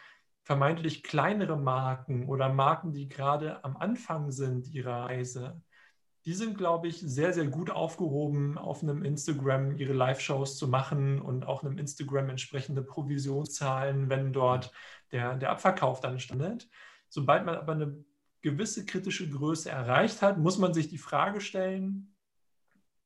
vermeintlich 0.44 1.02
kleinere 1.02 1.58
Marken 1.58 2.26
oder 2.28 2.48
Marken, 2.48 2.92
die 2.92 3.08
gerade 3.08 3.62
am 3.64 3.76
Anfang 3.76 4.32
sind 4.32 4.68
ihrer 4.68 5.04
Reise, 5.04 5.60
die 6.24 6.34
sind, 6.34 6.58
glaube 6.58 6.88
ich, 6.88 7.00
sehr, 7.00 7.32
sehr 7.32 7.46
gut 7.46 7.70
aufgehoben, 7.70 8.58
auf 8.58 8.82
einem 8.82 9.02
Instagram 9.02 9.76
ihre 9.76 9.92
Live-Shows 9.92 10.58
zu 10.58 10.68
machen 10.68 11.20
und 11.20 11.46
auch 11.46 11.62
einem 11.62 11.78
Instagram 11.78 12.28
entsprechende 12.28 12.82
Provisionszahlen, 12.82 14.10
wenn 14.10 14.32
dort 14.32 14.72
der, 15.12 15.36
der 15.36 15.50
Abverkauf 15.50 16.00
dann 16.00 16.18
standet. 16.18 16.68
Sobald 17.08 17.46
man 17.46 17.56
aber 17.56 17.72
eine 17.72 18.04
gewisse 18.40 18.86
kritische 18.86 19.28
Größe 19.28 19.70
erreicht 19.70 20.22
hat, 20.22 20.38
muss 20.38 20.58
man 20.58 20.74
sich 20.74 20.88
die 20.88 20.98
Frage 20.98 21.40
stellen, 21.40 22.14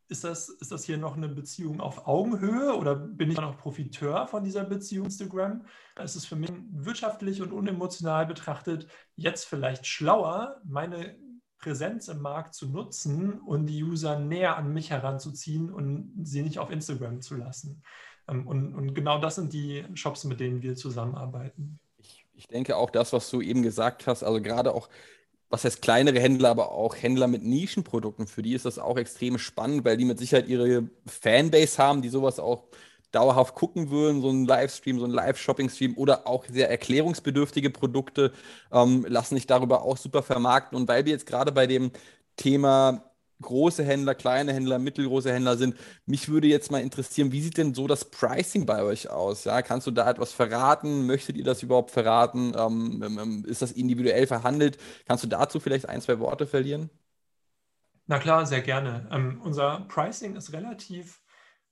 ist 0.08 0.24
das, 0.24 0.50
ist 0.50 0.70
das 0.70 0.84
hier 0.84 0.98
noch 0.98 1.16
eine 1.16 1.28
Beziehung 1.28 1.80
auf 1.80 2.06
Augenhöhe 2.06 2.76
oder 2.76 2.94
bin 2.94 3.30
ich 3.30 3.38
noch 3.38 3.56
Profiteur 3.56 4.26
von 4.26 4.44
dieser 4.44 4.64
Beziehung 4.64 5.06
Instagram? 5.06 5.64
Es 5.96 6.16
ist 6.16 6.26
für 6.26 6.36
mich 6.36 6.52
wirtschaftlich 6.70 7.40
und 7.40 7.52
unemotional 7.52 8.26
betrachtet 8.26 8.88
jetzt 9.16 9.46
vielleicht 9.46 9.86
schlauer, 9.86 10.60
meine 10.64 11.16
Präsenz 11.58 12.08
im 12.08 12.20
Markt 12.20 12.54
zu 12.54 12.68
nutzen 12.68 13.40
und 13.40 13.66
die 13.66 13.82
User 13.82 14.18
näher 14.18 14.56
an 14.56 14.72
mich 14.72 14.90
heranzuziehen 14.90 15.72
und 15.72 16.12
sie 16.22 16.42
nicht 16.42 16.58
auf 16.58 16.70
Instagram 16.70 17.22
zu 17.22 17.36
lassen. 17.36 17.82
Ähm, 18.28 18.46
und, 18.46 18.74
und 18.74 18.94
genau 18.94 19.18
das 19.18 19.36
sind 19.36 19.52
die 19.52 19.84
Shops, 19.94 20.24
mit 20.24 20.40
denen 20.40 20.60
wir 20.60 20.76
zusammenarbeiten. 20.76 21.78
Ich, 21.98 22.26
ich 22.34 22.48
denke 22.48 22.76
auch 22.76 22.90
das, 22.90 23.12
was 23.12 23.30
du 23.30 23.40
eben 23.40 23.62
gesagt 23.62 24.06
hast, 24.06 24.22
also 24.22 24.42
gerade 24.42 24.74
auch 24.74 24.88
was 25.52 25.64
heißt 25.64 25.82
kleinere 25.82 26.18
Händler, 26.18 26.48
aber 26.48 26.72
auch 26.72 26.96
Händler 26.96 27.28
mit 27.28 27.44
Nischenprodukten. 27.44 28.26
Für 28.26 28.40
die 28.40 28.54
ist 28.54 28.64
das 28.64 28.78
auch 28.78 28.96
extrem 28.96 29.36
spannend, 29.36 29.84
weil 29.84 29.98
die 29.98 30.06
mit 30.06 30.18
Sicherheit 30.18 30.48
ihre 30.48 30.88
Fanbase 31.06 31.76
haben, 31.76 32.00
die 32.00 32.08
sowas 32.08 32.40
auch 32.40 32.64
dauerhaft 33.10 33.54
gucken 33.54 33.90
würden, 33.90 34.22
so 34.22 34.30
ein 34.30 34.46
Livestream, 34.46 34.98
so 34.98 35.04
ein 35.04 35.10
Live-Shopping-Stream 35.10 35.98
oder 35.98 36.26
auch 36.26 36.46
sehr 36.46 36.70
erklärungsbedürftige 36.70 37.68
Produkte 37.68 38.32
ähm, 38.72 39.04
lassen 39.06 39.34
sich 39.34 39.46
darüber 39.46 39.82
auch 39.82 39.98
super 39.98 40.22
vermarkten. 40.22 40.78
Und 40.78 40.88
weil 40.88 41.04
wir 41.04 41.12
jetzt 41.12 41.26
gerade 41.26 41.52
bei 41.52 41.66
dem 41.66 41.90
Thema 42.36 43.11
große 43.42 43.84
Händler, 43.84 44.14
kleine 44.14 44.52
Händler, 44.54 44.78
mittelgroße 44.78 45.32
Händler 45.32 45.56
sind. 45.56 45.76
Mich 46.06 46.28
würde 46.28 46.46
jetzt 46.46 46.70
mal 46.70 46.80
interessieren, 46.80 47.32
wie 47.32 47.42
sieht 47.42 47.58
denn 47.58 47.74
so 47.74 47.86
das 47.86 48.06
Pricing 48.10 48.64
bei 48.66 48.82
euch 48.82 49.10
aus? 49.10 49.44
Ja, 49.44 49.62
kannst 49.62 49.86
du 49.86 49.90
da 49.90 50.08
etwas 50.10 50.32
verraten? 50.32 51.06
Möchtet 51.06 51.36
ihr 51.36 51.44
das 51.44 51.62
überhaupt 51.62 51.90
verraten? 51.90 52.54
Ähm, 52.56 53.02
ähm, 53.04 53.18
ähm, 53.18 53.44
ist 53.46 53.62
das 53.62 53.72
individuell 53.72 54.26
verhandelt? 54.26 54.78
Kannst 55.06 55.24
du 55.24 55.28
dazu 55.28 55.60
vielleicht 55.60 55.88
ein, 55.88 56.00
zwei 56.00 56.18
Worte 56.18 56.46
verlieren? 56.46 56.90
Na 58.06 58.18
klar, 58.18 58.46
sehr 58.46 58.62
gerne. 58.62 59.08
Ähm, 59.12 59.40
unser 59.42 59.86
Pricing 59.88 60.36
ist 60.36 60.52
relativ 60.52 61.22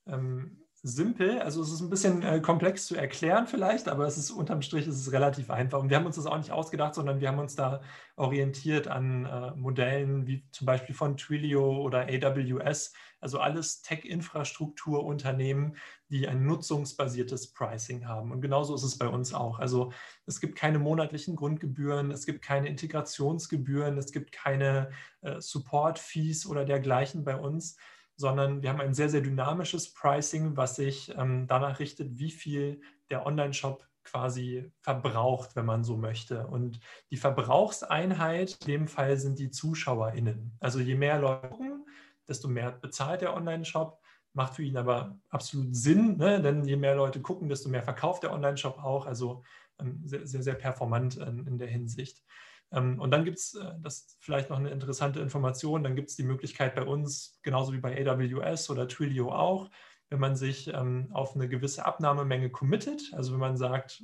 ähm, 0.07 0.60
simpel. 0.83 1.39
Also 1.39 1.61
es 1.61 1.71
ist 1.71 1.81
ein 1.81 1.91
bisschen 1.91 2.23
äh, 2.23 2.39
komplex 2.39 2.87
zu 2.87 2.95
erklären 2.95 3.45
vielleicht, 3.45 3.87
aber 3.87 4.07
es 4.07 4.17
ist 4.17 4.31
unterm 4.31 4.63
Strich 4.63 4.87
ist 4.87 4.99
es 4.99 5.11
relativ 5.11 5.51
einfach. 5.51 5.79
Und 5.79 5.89
wir 5.89 5.97
haben 5.97 6.07
uns 6.07 6.15
das 6.15 6.25
auch 6.25 6.37
nicht 6.37 6.51
ausgedacht, 6.51 6.95
sondern 6.95 7.19
wir 7.19 7.27
haben 7.27 7.37
uns 7.37 7.55
da 7.55 7.81
orientiert 8.15 8.87
an 8.87 9.25
äh, 9.25 9.51
Modellen 9.51 10.25
wie 10.25 10.43
zum 10.51 10.65
Beispiel 10.65 10.95
von 10.95 11.17
Twilio 11.17 11.81
oder 11.81 12.07
AWS, 12.07 12.93
also 13.19 13.39
alles 13.39 13.83
Tech-Infrastrukturunternehmen, 13.83 15.77
die 16.09 16.27
ein 16.27 16.47
nutzungsbasiertes 16.47 17.53
Pricing 17.53 18.07
haben. 18.07 18.31
Und 18.31 18.41
genauso 18.41 18.73
ist 18.73 18.83
es 18.83 18.97
bei 18.97 19.07
uns 19.07 19.35
auch. 19.35 19.59
Also 19.59 19.91
es 20.25 20.39
gibt 20.39 20.57
keine 20.57 20.79
monatlichen 20.79 21.35
Grundgebühren, 21.35 22.09
es 22.09 22.25
gibt 22.25 22.41
keine 22.43 22.67
Integrationsgebühren, 22.67 23.99
es 23.99 24.11
gibt 24.11 24.31
keine 24.31 24.89
äh, 25.21 25.39
Support-Fees 25.39 26.47
oder 26.47 26.65
dergleichen 26.65 27.23
bei 27.23 27.35
uns 27.35 27.77
sondern 28.21 28.61
wir 28.61 28.69
haben 28.69 28.79
ein 28.79 28.93
sehr, 28.93 29.09
sehr 29.09 29.21
dynamisches 29.21 29.93
Pricing, 29.93 30.55
was 30.55 30.77
sich 30.77 31.13
ähm, 31.17 31.47
danach 31.47 31.79
richtet, 31.79 32.17
wie 32.17 32.31
viel 32.31 32.81
der 33.09 33.25
Online-Shop 33.25 33.85
quasi 34.03 34.71
verbraucht, 34.79 35.55
wenn 35.55 35.65
man 35.65 35.83
so 35.83 35.97
möchte. 35.97 36.47
Und 36.47 36.79
die 37.11 37.17
Verbrauchseinheit 37.17 38.57
in 38.61 38.67
dem 38.67 38.87
Fall 38.87 39.17
sind 39.17 39.39
die 39.39 39.51
ZuschauerInnen. 39.51 40.55
Also 40.59 40.79
je 40.79 40.95
mehr 40.95 41.19
Leute 41.19 41.49
gucken, 41.49 41.85
desto 42.27 42.47
mehr 42.47 42.71
bezahlt 42.71 43.21
der 43.21 43.35
Online-Shop. 43.35 43.99
Macht 44.33 44.55
für 44.55 44.63
ihn 44.63 44.77
aber 44.77 45.19
absolut 45.29 45.75
Sinn, 45.75 46.15
ne? 46.17 46.41
denn 46.41 46.63
je 46.63 46.77
mehr 46.77 46.95
Leute 46.95 47.21
gucken, 47.21 47.49
desto 47.49 47.67
mehr 47.67 47.83
verkauft 47.83 48.23
der 48.23 48.31
Online-Shop 48.31 48.77
auch. 48.77 49.05
Also 49.05 49.43
ähm, 49.79 50.01
sehr, 50.05 50.25
sehr, 50.25 50.41
sehr 50.41 50.55
performant 50.55 51.17
in, 51.17 51.45
in 51.47 51.57
der 51.57 51.67
Hinsicht. 51.67 52.23
Ähm, 52.71 52.99
und 52.99 53.11
dann 53.11 53.25
gibt 53.25 53.37
es, 53.37 53.53
äh, 53.55 53.73
das 53.81 54.17
vielleicht 54.19 54.49
noch 54.49 54.57
eine 54.57 54.69
interessante 54.69 55.19
Information, 55.19 55.83
dann 55.83 55.95
gibt 55.95 56.09
es 56.09 56.15
die 56.15 56.23
Möglichkeit 56.23 56.75
bei 56.75 56.83
uns, 56.83 57.39
genauso 57.43 57.73
wie 57.73 57.79
bei 57.79 58.07
AWS 58.07 58.69
oder 58.69 58.87
Twilio 58.87 59.31
auch, 59.31 59.69
wenn 60.09 60.19
man 60.19 60.35
sich 60.35 60.67
ähm, 60.73 61.09
auf 61.11 61.35
eine 61.35 61.47
gewisse 61.47 61.85
Abnahmemenge 61.85 62.49
committet, 62.49 63.11
also 63.13 63.33
wenn 63.33 63.39
man 63.39 63.57
sagt, 63.57 64.03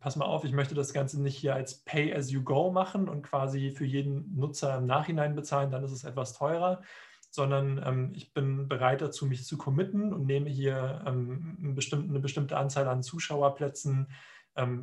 pass 0.00 0.16
mal 0.16 0.24
auf, 0.24 0.44
ich 0.44 0.52
möchte 0.52 0.74
das 0.74 0.92
Ganze 0.92 1.22
nicht 1.22 1.36
hier 1.36 1.54
als 1.54 1.84
Pay-as-you-go 1.84 2.72
machen 2.72 3.08
und 3.08 3.22
quasi 3.22 3.70
für 3.70 3.84
jeden 3.84 4.36
Nutzer 4.36 4.78
im 4.78 4.86
Nachhinein 4.86 5.36
bezahlen, 5.36 5.70
dann 5.70 5.84
ist 5.84 5.92
es 5.92 6.04
etwas 6.04 6.32
teurer, 6.32 6.82
sondern 7.30 7.80
ähm, 7.84 8.12
ich 8.14 8.34
bin 8.34 8.68
bereit 8.68 9.00
dazu, 9.00 9.26
mich 9.26 9.46
zu 9.46 9.56
committen 9.56 10.12
und 10.12 10.26
nehme 10.26 10.50
hier 10.50 11.02
eine, 11.06 11.72
bestimmte, 11.74 12.56
Anzahl 12.56 12.88
an 12.88 13.02
Zuschauerplätzen 13.02 14.08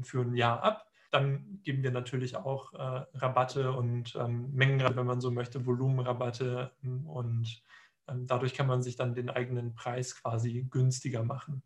für 0.01 0.22
ein 0.22 0.34
Jahr 0.34 0.63
ab 0.63 0.89
dann 1.12 1.62
geben 1.64 1.84
wir 1.84 1.91
natürlich 1.91 2.36
auch 2.36 2.74
äh, 2.74 3.05
Rabatte 3.14 3.72
und 3.72 4.16
ähm, 4.16 4.51
Mengenrabatte, 4.53 4.97
wenn 4.97 5.05
man 5.05 5.22
so 5.22 5.32
möchte, 5.32 5.66
Volumenrabatte 5.66 6.72
ähm, 6.84 7.07
und 7.07 7.64
ähm, 8.07 8.28
dadurch 8.28 8.53
kann 8.53 8.68
man 8.68 8.82
sich 8.82 8.95
dann 8.95 9.16
den 9.16 9.30
eigenen 9.30 9.74
Preis 9.74 10.16
quasi 10.16 10.68
günstiger 10.70 11.24
machen. 11.24 11.64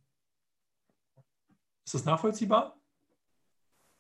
Ist 1.86 1.96
das 1.96 2.06
nachvollziehbar? 2.06 2.78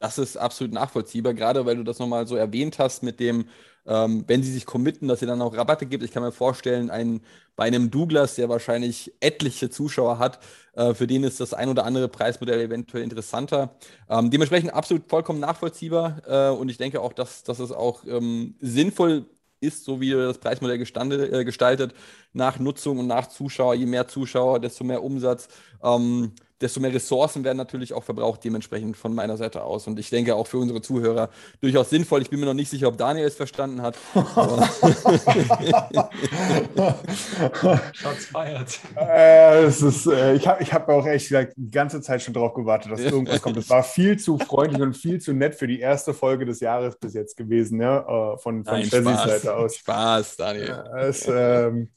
Das 0.04 0.18
ist 0.18 0.36
absolut 0.36 0.74
nachvollziehbar, 0.74 1.34
gerade 1.34 1.66
weil 1.66 1.78
du 1.78 1.84
das 1.84 1.98
nochmal 1.98 2.28
so 2.28 2.36
erwähnt 2.36 2.78
hast 2.78 3.04
mit 3.04 3.22
dem, 3.22 3.46
ähm, 3.86 4.26
wenn 4.28 4.44
sie 4.44 4.52
sich 4.52 4.66
committen, 4.66 5.08
dass 5.08 5.22
ihr 5.22 5.30
dann 5.30 5.42
auch 5.42 5.56
Rabatte 5.56 5.86
gibt. 5.86 6.04
Ich 6.04 6.12
kann 6.12 6.24
mir 6.24 6.34
vorstellen, 6.34 6.90
ein, 6.90 7.22
bei 7.56 7.64
einem 7.66 7.90
Douglas, 7.90 8.36
der 8.36 8.50
wahrscheinlich 8.50 9.14
etliche 9.22 9.70
Zuschauer 9.70 10.20
hat, 10.20 10.40
äh, 10.74 10.94
für 10.94 11.08
den 11.08 11.24
ist 11.24 11.40
das 11.40 11.54
ein 11.54 11.70
oder 11.70 11.86
andere 11.86 12.10
Preismodell 12.10 12.60
eventuell 12.60 13.02
interessanter. 13.02 13.78
Ähm, 14.10 14.30
dementsprechend 14.30 14.74
absolut 14.74 15.08
vollkommen 15.10 15.40
nachvollziehbar 15.40 16.22
äh, 16.28 16.54
und 16.54 16.68
ich 16.68 16.78
denke 16.78 17.00
auch, 17.00 17.14
dass, 17.14 17.44
dass 17.44 17.60
es 17.60 17.72
auch 17.72 18.04
ähm, 18.06 18.56
sinnvoll 18.60 19.26
ist, 19.62 19.86
so 19.86 20.02
wie 20.02 20.12
das 20.12 20.40
Preismodell 20.40 20.80
gestande, 20.80 21.32
äh, 21.32 21.46
gestaltet, 21.46 21.94
nach 22.34 22.60
Nutzung 22.60 23.00
und 23.00 23.08
nach 23.08 23.28
Zuschauer. 23.28 23.76
Je 23.76 23.86
mehr 23.86 24.10
Zuschauer, 24.10 24.60
desto 24.60 24.84
mehr 24.84 25.02
Umsatz. 25.02 25.48
Ähm, 25.82 26.34
desto 26.64 26.80
mehr 26.80 26.94
Ressourcen 26.94 27.44
werden 27.44 27.58
natürlich 27.58 27.94
auch 27.94 28.04
verbraucht, 28.04 28.44
dementsprechend 28.44 28.98
von 28.98 29.14
meiner 29.14 29.38
Seite 29.38 29.64
aus. 29.64 29.88
Und 29.88 30.00
ich 30.00 30.10
denke 30.10 30.36
auch 30.36 30.48
für 30.48 30.58
unsere 30.58 30.82
Zuhörer 30.82 31.30
durchaus 31.62 31.90
sinnvoll. 31.90 32.22
Ich 32.22 32.30
bin 32.30 32.40
mir 32.40 32.46
noch 32.46 32.54
nicht 32.54 32.70
sicher, 32.70 32.88
ob 32.88 32.98
Daniel 32.98 33.28
es 33.28 33.36
verstanden 33.36 33.82
hat. 33.82 33.98
Schatz 37.94 38.26
feiert. 38.32 38.80
Äh, 38.96 39.68
ist, 39.68 40.08
äh, 40.08 40.36
ich 40.36 40.48
habe 40.48 40.64
ich 40.64 40.74
hab 40.74 40.88
auch 40.90 41.06
echt 41.06 41.28
gesagt, 41.28 41.54
die 41.58 41.70
ganze 41.70 42.02
Zeit 42.02 42.22
schon 42.22 42.34
darauf 42.34 42.54
gewartet, 42.54 42.92
dass 42.92 43.02
irgendwas 43.02 43.42
kommt. 43.42 43.58
Es 43.58 43.70
war 43.70 43.84
viel 43.84 44.18
zu 44.18 44.38
freundlich 44.38 44.82
und 44.82 44.96
viel 44.96 45.20
zu 45.20 45.34
nett 45.34 45.56
für 45.56 45.68
die 45.68 45.80
erste 45.80 46.14
Folge 46.14 46.46
des 46.46 46.62
Jahres 46.62 46.96
bis 46.96 47.14
jetzt 47.14 47.36
gewesen, 47.36 47.82
ja, 47.82 48.00
äh, 48.00 48.38
von, 48.38 48.64
von 48.64 48.80
Nein, 48.80 48.86
Spaß. 48.86 49.24
Seite 49.24 49.56
aus. 49.56 49.76
Spaß, 49.76 50.38
Daniel. 50.38 50.68
Ja, 50.68 50.98
es, 51.00 51.28
ähm, 51.28 51.90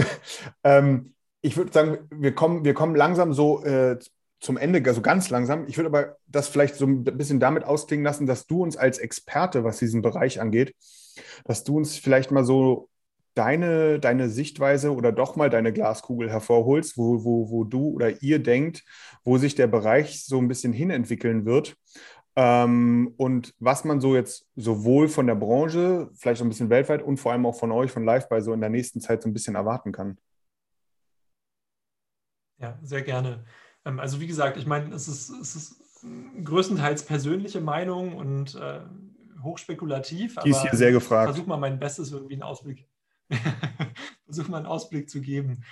ähm, 0.64 1.14
ich 1.42 1.56
würde 1.56 1.72
sagen, 1.72 1.98
wir 2.10 2.34
kommen, 2.34 2.64
wir 2.64 2.74
kommen 2.74 2.94
langsam 2.94 3.32
so 3.32 3.64
äh, 3.64 3.98
zum 4.40 4.56
Ende, 4.56 4.82
also 4.86 5.02
ganz 5.02 5.30
langsam. 5.30 5.66
Ich 5.68 5.76
würde 5.76 5.88
aber 5.88 6.16
das 6.26 6.48
vielleicht 6.48 6.74
so 6.76 6.86
ein 6.86 7.04
bisschen 7.04 7.40
damit 7.40 7.64
ausklingen 7.64 8.04
lassen, 8.04 8.26
dass 8.26 8.46
du 8.46 8.62
uns 8.62 8.76
als 8.76 8.98
Experte, 8.98 9.64
was 9.64 9.78
diesen 9.78 10.02
Bereich 10.02 10.40
angeht, 10.40 10.74
dass 11.44 11.64
du 11.64 11.76
uns 11.76 11.96
vielleicht 11.96 12.30
mal 12.30 12.44
so 12.44 12.88
deine, 13.34 14.00
deine 14.00 14.28
Sichtweise 14.28 14.94
oder 14.94 15.12
doch 15.12 15.36
mal 15.36 15.50
deine 15.50 15.72
Glaskugel 15.72 16.30
hervorholst, 16.30 16.96
wo, 16.96 17.24
wo, 17.24 17.50
wo 17.50 17.64
du 17.64 17.90
oder 17.90 18.22
ihr 18.22 18.38
denkt, 18.38 18.82
wo 19.24 19.38
sich 19.38 19.54
der 19.54 19.66
Bereich 19.66 20.24
so 20.24 20.38
ein 20.38 20.48
bisschen 20.48 20.72
hinentwickeln 20.72 21.44
wird. 21.44 21.76
Ähm, 22.36 23.12
und 23.16 23.54
was 23.58 23.84
man 23.84 24.00
so 24.00 24.14
jetzt 24.14 24.46
sowohl 24.56 25.08
von 25.08 25.26
der 25.26 25.34
Branche, 25.34 26.10
vielleicht 26.14 26.38
so 26.38 26.44
ein 26.44 26.48
bisschen 26.48 26.70
weltweit 26.70 27.02
und 27.02 27.18
vor 27.18 27.32
allem 27.32 27.46
auch 27.46 27.58
von 27.58 27.72
euch, 27.72 27.90
von 27.90 28.04
Liveby, 28.04 28.40
so 28.40 28.52
in 28.52 28.60
der 28.60 28.70
nächsten 28.70 29.00
Zeit 29.00 29.22
so 29.22 29.28
ein 29.28 29.32
bisschen 29.32 29.54
erwarten 29.54 29.92
kann. 29.92 30.16
Ja, 32.60 32.78
sehr 32.82 33.02
gerne. 33.02 33.44
Ähm, 33.84 33.98
Also 33.98 34.20
wie 34.20 34.26
gesagt, 34.26 34.56
ich 34.56 34.66
meine, 34.66 34.94
es 34.94 35.08
ist, 35.08 35.30
es 35.30 35.56
ist 35.56 36.06
größtenteils 36.44 37.04
persönliche 37.04 37.60
Meinung 37.60 38.16
und 38.16 38.54
äh, 38.54 38.80
hochspekulativ. 39.42 40.36
Die 40.44 40.50
ist 40.50 40.62
hier 40.62 40.74
sehr 40.74 40.92
gefragt. 40.92 41.32
Versuch 41.32 41.46
mal 41.46 41.56
mein 41.56 41.78
Bestes, 41.78 42.12
irgendwie 42.12 42.34
einen 42.34 42.42
Ausblick, 42.42 42.88
versuch 44.24 44.48
mal 44.48 44.58
einen 44.58 44.66
Ausblick 44.66 45.10
zu 45.10 45.20
geben. 45.20 45.64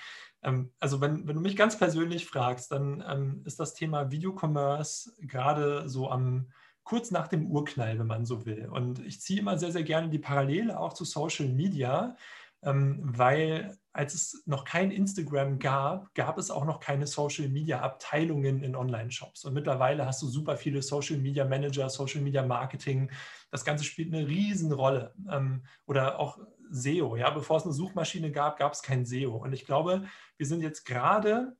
Ähm, 0.42 0.72
Also 0.80 1.00
wenn, 1.00 1.26
wenn 1.26 1.36
du 1.36 1.42
mich 1.42 1.56
ganz 1.56 1.78
persönlich 1.78 2.26
fragst, 2.26 2.72
dann 2.72 3.04
ähm, 3.06 3.42
ist 3.44 3.60
das 3.60 3.74
Thema 3.74 4.10
Videocommerce 4.10 5.12
gerade 5.20 5.88
so 5.88 6.10
am 6.10 6.50
kurz 6.84 7.10
nach 7.10 7.28
dem 7.28 7.50
Urknall, 7.50 7.98
wenn 7.98 8.06
man 8.06 8.24
so 8.24 8.46
will. 8.46 8.66
Und 8.70 9.00
ich 9.00 9.20
ziehe 9.20 9.40
immer 9.40 9.58
sehr, 9.58 9.72
sehr 9.72 9.82
gerne 9.82 10.08
die 10.08 10.18
Parallele 10.18 10.80
auch 10.80 10.94
zu 10.94 11.04
Social 11.04 11.46
Media, 11.46 12.16
weil 12.60 13.76
als 13.92 14.14
es 14.14 14.42
noch 14.46 14.64
kein 14.64 14.90
Instagram 14.90 15.58
gab, 15.58 16.14
gab 16.14 16.38
es 16.38 16.50
auch 16.50 16.64
noch 16.64 16.80
keine 16.80 17.06
Social 17.06 17.48
Media 17.48 17.80
Abteilungen 17.80 18.62
in 18.62 18.76
Online-Shops. 18.76 19.44
Und 19.44 19.54
mittlerweile 19.54 20.06
hast 20.06 20.22
du 20.22 20.28
super 20.28 20.56
viele 20.56 20.82
Social 20.82 21.18
Media 21.18 21.44
Manager, 21.44 21.88
Social 21.88 22.20
Media 22.20 22.44
Marketing. 22.44 23.10
Das 23.50 23.64
Ganze 23.64 23.84
spielt 23.84 24.14
eine 24.14 24.26
Riesenrolle. 24.26 25.14
Ähm, 25.30 25.64
oder 25.86 26.18
auch 26.18 26.38
SEO. 26.70 27.16
Ja, 27.16 27.30
bevor 27.30 27.56
es 27.56 27.64
eine 27.64 27.72
Suchmaschine 27.72 28.30
gab, 28.30 28.58
gab 28.58 28.72
es 28.72 28.82
kein 28.82 29.04
SEO. 29.04 29.36
Und 29.36 29.52
ich 29.52 29.64
glaube, 29.64 30.04
wir 30.36 30.46
sind 30.46 30.60
jetzt 30.60 30.84
gerade 30.84 31.56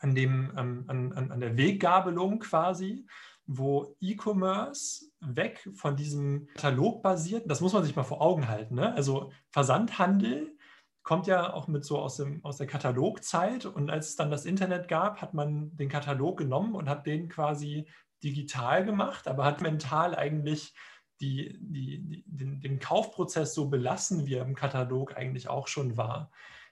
an, 0.00 0.14
dem, 0.14 0.52
ähm, 0.56 0.84
an, 0.88 1.12
an, 1.12 1.30
an 1.30 1.40
der 1.40 1.56
Weggabelung 1.56 2.38
quasi, 2.38 3.06
wo 3.46 3.96
E-Commerce 4.00 5.07
weg 5.20 5.68
von 5.74 5.96
diesem 5.96 6.48
Katalog 6.54 7.02
basiert, 7.02 7.50
das 7.50 7.60
muss 7.60 7.72
man 7.72 7.84
sich 7.84 7.96
mal 7.96 8.04
vor 8.04 8.20
Augen 8.20 8.48
halten. 8.48 8.76
Ne? 8.76 8.94
Also 8.94 9.32
Versandhandel 9.50 10.56
kommt 11.02 11.26
ja 11.26 11.52
auch 11.52 11.68
mit 11.68 11.84
so 11.84 11.98
aus, 11.98 12.16
dem, 12.16 12.44
aus 12.44 12.58
der 12.58 12.66
Katalogzeit 12.66 13.64
und 13.64 13.90
als 13.90 14.10
es 14.10 14.16
dann 14.16 14.30
das 14.30 14.44
Internet 14.44 14.88
gab, 14.88 15.22
hat 15.22 15.34
man 15.34 15.74
den 15.76 15.88
Katalog 15.88 16.38
genommen 16.38 16.74
und 16.74 16.88
hat 16.88 17.06
den 17.06 17.28
quasi 17.28 17.88
digital 18.22 18.84
gemacht, 18.84 19.26
aber 19.26 19.44
hat 19.44 19.62
mental 19.62 20.14
eigentlich 20.14 20.74
die, 21.20 21.58
die, 21.60 22.02
die, 22.02 22.24
den, 22.26 22.60
den 22.60 22.78
Kaufprozess 22.78 23.54
so 23.54 23.68
belassen, 23.68 24.26
wie 24.26 24.34
er 24.34 24.44
im 24.44 24.54
Katalog 24.54 25.16
eigentlich 25.16 25.48
auch 25.48 25.66
schon 25.66 25.96
war. 25.96 26.30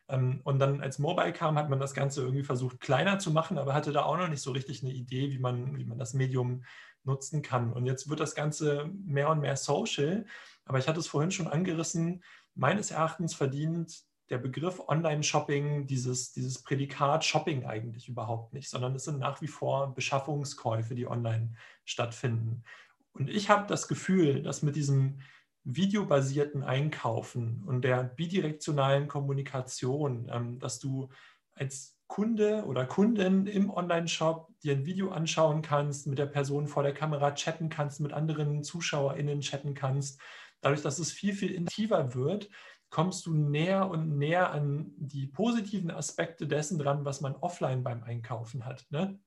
Ähm, 0.09 0.41
Und 0.45 0.59
dann 0.59 0.81
als 0.81 0.99
Mobile 0.99 1.33
kam, 1.33 1.59
hat 1.59 1.69
man 1.69 1.81
das 1.81 1.95
Ganze 1.95 2.23
irgendwie 2.23 2.45
versucht 2.45 2.81
kleiner 2.81 3.19
zu 3.19 3.33
machen, 3.33 3.59
aber 3.59 3.75
hatte 3.75 3.93
da 3.93 4.05
auch 4.05 4.17
noch 4.17 4.29
nicht 4.29 4.43
so 4.43 4.53
richtig 4.53 4.83
eine 4.83 4.93
Idee, 4.93 5.31
wie 5.31 5.39
man, 5.39 5.77
wie 5.77 5.85
man 5.85 5.99
das 5.99 6.15
Medium 6.15 6.63
nutzen 7.07 7.43
kann. 7.43 7.73
Und 7.73 7.87
jetzt 7.87 8.09
wird 8.09 8.21
das 8.21 8.35
Ganze 8.35 8.91
mehr 9.05 9.31
und 9.31 9.41
mehr 9.41 9.57
social. 9.57 10.27
Aber 10.65 10.79
ich 10.79 10.89
hatte 10.89 11.01
es 11.01 11.07
vorhin 11.07 11.31
schon 11.31 11.47
angerissen, 11.47 12.23
meines 12.55 12.91
Erachtens 12.91 13.35
verdient 13.35 14.05
der 14.31 14.39
Begriff 14.39 14.81
Online-Shopping 14.89 15.87
dieses, 15.87 16.33
dieses 16.33 16.63
Prädikat 16.63 17.25
Shopping 17.25 17.65
eigentlich 17.65 18.09
überhaupt 18.09 18.53
nicht, 18.53 18.69
sondern 18.69 18.95
es 18.95 19.05
sind 19.05 19.19
nach 19.19 19.41
wie 19.41 19.47
vor 19.47 19.95
Beschaffungskäufe, 19.95 20.95
die 20.95 21.07
online 21.07 21.55
stattfinden. 21.85 22.65
Und 23.13 23.31
ich 23.31 23.49
habe 23.49 23.67
das 23.69 23.87
Gefühl, 23.87 24.43
dass 24.43 24.63
mit 24.63 24.75
diesem 24.75 25.21
videobasierten 25.65 26.63
Einkaufen 26.63 27.63
und 27.67 27.83
der 27.83 28.05
bidirektionalen 28.05 29.09
Kommunikation, 29.09 30.29
ähm, 30.31 30.59
dass 30.59 30.79
du 30.79 31.09
als 31.55 31.96
Kunde 32.09 32.65
oder 32.67 32.87
Kundin 32.87 33.47
im 33.47 33.71
Online-Shop 33.71 34.49
dir 34.63 34.73
ein 34.73 34.87
Video 34.87 35.11
anschauen 35.11 35.63
kannst, 35.63 36.07
mit 36.07 36.19
der 36.19 36.27
Person 36.27 36.67
vor 36.69 36.83
der 36.83 36.95
Kamera 36.95 37.33
chatten 37.33 37.69
kannst, 37.69 38.01
mit 38.01 38.13
anderen 38.13 38.63
ZuschauerInnen 38.63 39.41
chatten 39.41 39.75
kannst. 39.75 40.21
Dadurch, 40.61 40.83
dass 40.83 40.99
es 40.99 41.13
viel, 41.13 41.35
viel 41.35 41.53
intensiver 41.53 42.15
wird, 42.15 42.49
kommst 42.91 43.27
du 43.27 43.35
näher 43.35 43.91
und 43.91 44.17
näher 44.17 44.51
an 44.51 44.93
die 44.97 45.27
positiven 45.27 45.91
Aspekte 45.91 46.47
dessen 46.47 46.79
dran, 46.79 47.05
was 47.05 47.21
man 47.21 47.35
offline 47.37 47.83
beim 47.83 48.03
Einkaufen 48.03 48.65
hat. 48.65 48.87
Ne? 48.91 49.19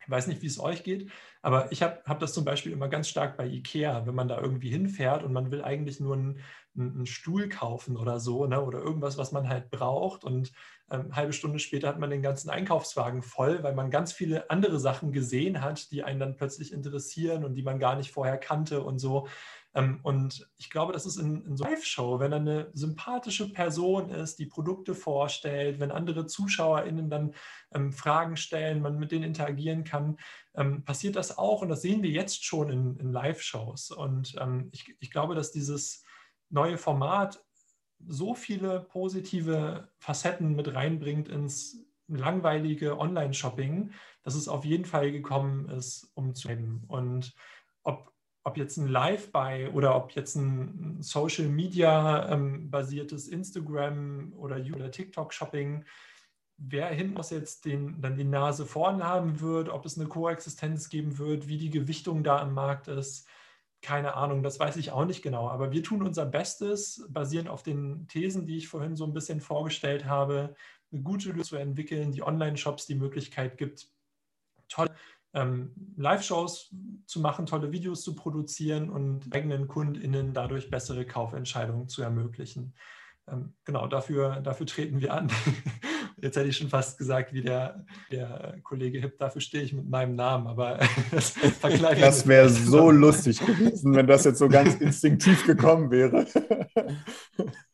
Ich 0.00 0.10
weiß 0.10 0.26
nicht, 0.26 0.42
wie 0.42 0.46
es 0.46 0.60
euch 0.60 0.82
geht, 0.82 1.10
aber 1.40 1.72
ich 1.72 1.82
habe 1.82 2.02
hab 2.04 2.20
das 2.20 2.34
zum 2.34 2.44
Beispiel 2.44 2.72
immer 2.72 2.88
ganz 2.88 3.08
stark 3.08 3.38
bei 3.38 3.46
IKEA, 3.46 4.06
wenn 4.06 4.14
man 4.14 4.28
da 4.28 4.38
irgendwie 4.38 4.68
hinfährt 4.68 5.22
und 5.22 5.32
man 5.32 5.50
will 5.50 5.64
eigentlich 5.64 5.98
nur 6.00 6.14
einen, 6.14 6.40
einen 6.76 7.06
Stuhl 7.06 7.48
kaufen 7.48 7.96
oder 7.96 8.20
so, 8.20 8.46
ne? 8.46 8.62
oder 8.62 8.80
irgendwas, 8.80 9.16
was 9.16 9.32
man 9.32 9.48
halt 9.48 9.70
braucht. 9.70 10.24
Und 10.24 10.52
ähm, 10.90 11.14
halbe 11.16 11.32
Stunde 11.32 11.58
später 11.58 11.88
hat 11.88 11.98
man 11.98 12.10
den 12.10 12.22
ganzen 12.22 12.50
Einkaufswagen 12.50 13.22
voll, 13.22 13.62
weil 13.62 13.74
man 13.74 13.90
ganz 13.90 14.12
viele 14.12 14.50
andere 14.50 14.78
Sachen 14.78 15.12
gesehen 15.12 15.62
hat, 15.62 15.90
die 15.90 16.02
einen 16.02 16.20
dann 16.20 16.36
plötzlich 16.36 16.72
interessieren 16.72 17.44
und 17.44 17.54
die 17.54 17.62
man 17.62 17.78
gar 17.78 17.96
nicht 17.96 18.12
vorher 18.12 18.36
kannte 18.36 18.82
und 18.82 18.98
so. 18.98 19.26
Ähm, 19.74 20.00
und 20.02 20.48
ich 20.56 20.70
glaube, 20.70 20.92
das 20.92 21.06
ist 21.06 21.16
in, 21.16 21.44
in 21.44 21.56
so 21.56 21.64
einer 21.64 21.74
Live-Show, 21.74 22.20
wenn 22.20 22.32
eine 22.32 22.70
sympathische 22.74 23.52
Person 23.52 24.10
ist, 24.10 24.38
die 24.38 24.46
Produkte 24.46 24.94
vorstellt, 24.94 25.80
wenn 25.80 25.90
andere 25.90 26.26
ZuschauerInnen 26.26 27.10
dann 27.10 27.34
ähm, 27.74 27.92
Fragen 27.92 28.36
stellen, 28.36 28.82
man 28.82 28.98
mit 28.98 29.10
denen 29.10 29.24
interagieren 29.24 29.84
kann, 29.84 30.18
ähm, 30.54 30.84
passiert 30.84 31.16
das 31.16 31.36
auch. 31.36 31.62
Und 31.62 31.70
das 31.70 31.82
sehen 31.82 32.02
wir 32.02 32.10
jetzt 32.10 32.44
schon 32.44 32.70
in, 32.70 32.96
in 32.96 33.10
Live-Shows. 33.10 33.90
Und 33.90 34.36
ähm, 34.40 34.68
ich, 34.72 34.94
ich 35.00 35.10
glaube, 35.10 35.34
dass 35.34 35.50
dieses 35.50 36.04
neue 36.50 36.78
Format 36.78 37.42
so 38.06 38.34
viele 38.34 38.80
positive 38.80 39.88
Facetten 39.98 40.54
mit 40.56 40.74
reinbringt 40.74 41.28
ins 41.28 41.84
langweilige 42.06 42.98
Online-Shopping, 42.98 43.92
dass 44.22 44.34
es 44.34 44.48
auf 44.48 44.64
jeden 44.64 44.84
Fall 44.84 45.10
gekommen 45.10 45.68
ist, 45.70 46.10
um 46.14 46.34
zu 46.34 46.48
bleiben. 46.48 46.84
Und 46.88 47.34
ob 47.82 48.14
ob 48.44 48.58
jetzt 48.58 48.76
ein 48.76 48.88
Live-Buy 48.88 49.68
oder 49.68 49.96
ob 49.96 50.12
jetzt 50.12 50.36
ein 50.36 50.98
Social 51.00 51.48
Media 51.48 52.30
ähm, 52.30 52.70
basiertes 52.70 53.26
Instagram 53.26 54.34
oder, 54.36 54.56
oder 54.56 54.90
TikTok-Shopping, 54.90 55.84
wer 56.58 56.88
hinten 56.88 57.16
aus 57.16 57.30
jetzt 57.30 57.64
den, 57.64 58.00
dann 58.02 58.16
die 58.16 58.24
Nase 58.24 58.66
vorn 58.66 59.02
haben 59.02 59.40
wird, 59.40 59.70
ob 59.70 59.86
es 59.86 59.98
eine 59.98 60.08
Koexistenz 60.08 60.90
geben 60.90 61.16
wird, 61.16 61.48
wie 61.48 61.56
die 61.56 61.70
Gewichtung 61.70 62.22
da 62.22 62.42
im 62.42 62.52
Markt 62.52 62.86
ist, 62.86 63.26
keine 63.84 64.14
Ahnung, 64.14 64.42
das 64.42 64.58
weiß 64.58 64.76
ich 64.76 64.90
auch 64.90 65.04
nicht 65.04 65.22
genau. 65.22 65.48
Aber 65.48 65.70
wir 65.70 65.82
tun 65.82 66.02
unser 66.02 66.24
Bestes, 66.24 67.06
basierend 67.10 67.50
auf 67.50 67.62
den 67.62 68.08
Thesen, 68.08 68.46
die 68.46 68.56
ich 68.56 68.68
vorhin 68.68 68.96
so 68.96 69.04
ein 69.04 69.12
bisschen 69.12 69.40
vorgestellt 69.40 70.06
habe, 70.06 70.56
eine 70.90 71.02
gute 71.02 71.28
Lösung 71.28 71.44
zu 71.44 71.56
entwickeln, 71.56 72.10
die 72.10 72.22
Online-Shops 72.22 72.86
die 72.86 72.94
Möglichkeit 72.94 73.58
gibt, 73.58 73.88
tolle 74.68 74.94
ähm, 75.34 75.72
Live-Shows 75.96 76.74
zu 77.06 77.20
machen, 77.20 77.44
tolle 77.44 77.72
Videos 77.72 78.02
zu 78.02 78.14
produzieren 78.14 78.88
und 78.88 79.34
eigenen 79.34 79.68
KundInnen 79.68 80.32
dadurch 80.32 80.70
bessere 80.70 81.04
Kaufentscheidungen 81.04 81.88
zu 81.88 82.02
ermöglichen. 82.02 82.74
Ähm, 83.28 83.52
genau, 83.64 83.86
dafür, 83.86 84.40
dafür 84.40 84.66
treten 84.66 85.00
wir 85.00 85.12
an. 85.12 85.30
Jetzt 86.24 86.36
hätte 86.38 86.48
ich 86.48 86.56
schon 86.56 86.70
fast 86.70 86.96
gesagt, 86.96 87.34
wie 87.34 87.42
der, 87.42 87.84
der 88.10 88.56
Kollege 88.62 88.98
Hipp, 88.98 89.18
dafür 89.18 89.42
stehe 89.42 89.62
ich 89.62 89.74
mit 89.74 89.86
meinem 89.90 90.16
Namen, 90.16 90.46
aber 90.46 90.78
das 91.10 91.34
Das 92.00 92.26
wäre 92.26 92.48
so 92.48 92.90
lustig 92.90 93.40
gewesen, 93.44 93.94
wenn 93.94 94.06
das 94.06 94.24
jetzt 94.24 94.38
so 94.38 94.48
ganz 94.48 94.74
instinktiv 94.76 95.44
gekommen 95.44 95.90
wäre. 95.90 96.26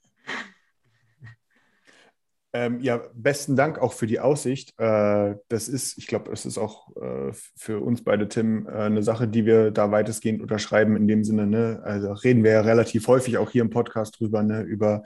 Ähm, 2.52 2.80
ja, 2.80 3.00
besten 3.14 3.54
Dank 3.54 3.78
auch 3.78 3.92
für 3.92 4.08
die 4.08 4.18
Aussicht. 4.18 4.74
Äh, 4.78 5.36
das 5.48 5.68
ist, 5.68 5.96
ich 5.98 6.08
glaube, 6.08 6.30
das 6.30 6.44
ist 6.46 6.58
auch 6.58 6.88
äh, 6.96 7.32
für 7.56 7.78
uns 7.80 8.02
beide, 8.02 8.28
Tim, 8.28 8.66
äh, 8.66 8.70
eine 8.70 9.04
Sache, 9.04 9.28
die 9.28 9.46
wir 9.46 9.70
da 9.70 9.92
weitestgehend 9.92 10.42
unterschreiben. 10.42 10.96
In 10.96 11.06
dem 11.06 11.22
Sinne, 11.22 11.46
ne? 11.46 11.80
also 11.84 12.12
reden 12.12 12.42
wir 12.42 12.50
ja 12.50 12.60
relativ 12.62 13.06
häufig 13.06 13.38
auch 13.38 13.50
hier 13.50 13.62
im 13.62 13.70
Podcast 13.70 14.18
drüber, 14.18 14.42
ne? 14.42 14.62
über 14.62 15.04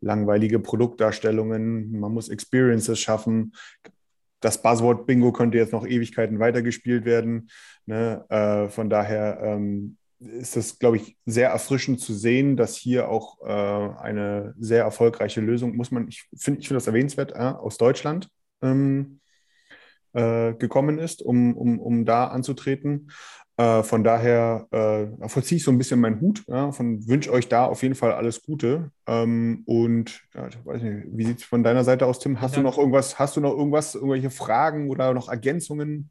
langweilige 0.00 0.60
Produktdarstellungen. 0.60 1.98
Man 1.98 2.12
muss 2.12 2.28
Experiences 2.28 3.00
schaffen. 3.00 3.54
das 4.40 4.62
Buzzword 4.62 5.06
Bingo 5.06 5.32
könnte 5.32 5.58
jetzt 5.58 5.72
noch 5.72 5.86
Ewigkeiten 5.86 6.38
weitergespielt 6.38 7.04
werden. 7.04 7.50
Ne? 7.86 8.24
Äh, 8.28 8.68
von 8.68 8.88
daher 8.88 9.40
ähm, 9.42 9.96
ist 10.18 10.56
es, 10.56 10.78
glaube 10.78 10.96
ich, 10.96 11.16
sehr 11.26 11.50
erfrischend 11.50 12.00
zu 12.00 12.14
sehen, 12.14 12.56
dass 12.56 12.76
hier 12.76 13.08
auch 13.08 13.38
äh, 13.42 13.98
eine 14.00 14.54
sehr 14.58 14.82
erfolgreiche 14.84 15.40
Lösung, 15.40 15.76
muss 15.76 15.90
man, 15.90 16.08
ich 16.08 16.28
finde 16.36 16.60
ich 16.60 16.68
find 16.68 16.76
das 16.76 16.86
erwähnenswert, 16.86 17.32
äh, 17.32 17.38
aus 17.38 17.76
Deutschland 17.76 18.28
ähm, 18.62 19.20
äh, 20.12 20.54
gekommen 20.54 20.98
ist, 20.98 21.22
um, 21.22 21.56
um, 21.56 21.78
um 21.78 22.04
da 22.04 22.28
anzutreten. 22.28 23.10
Äh, 23.56 23.84
von 23.84 24.02
daher 24.02 24.66
äh, 24.72 25.28
vollziehe 25.28 25.58
ich 25.58 25.64
so 25.64 25.70
ein 25.70 25.78
bisschen 25.78 26.00
meinen 26.00 26.20
Hut. 26.20 26.42
Ja, 26.48 26.72
von 26.72 27.06
wünsche 27.06 27.30
euch 27.30 27.48
da 27.48 27.66
auf 27.66 27.82
jeden 27.82 27.94
Fall 27.94 28.12
alles 28.12 28.42
Gute. 28.42 28.90
Ähm, 29.06 29.62
und 29.66 30.22
ja, 30.34 30.48
ich 30.48 30.64
weiß 30.64 30.82
nicht, 30.82 31.06
wie 31.12 31.24
sieht 31.24 31.38
es 31.38 31.44
von 31.44 31.62
deiner 31.62 31.84
Seite 31.84 32.06
aus, 32.06 32.18
Tim? 32.18 32.40
Hast 32.40 32.52
ja. 32.52 32.62
du 32.62 32.62
noch 32.62 32.78
irgendwas, 32.78 33.18
hast 33.18 33.36
du 33.36 33.40
noch 33.40 33.52
irgendwas, 33.52 33.94
irgendwelche 33.94 34.30
Fragen 34.30 34.90
oder 34.90 35.14
noch 35.14 35.28
Ergänzungen? 35.28 36.10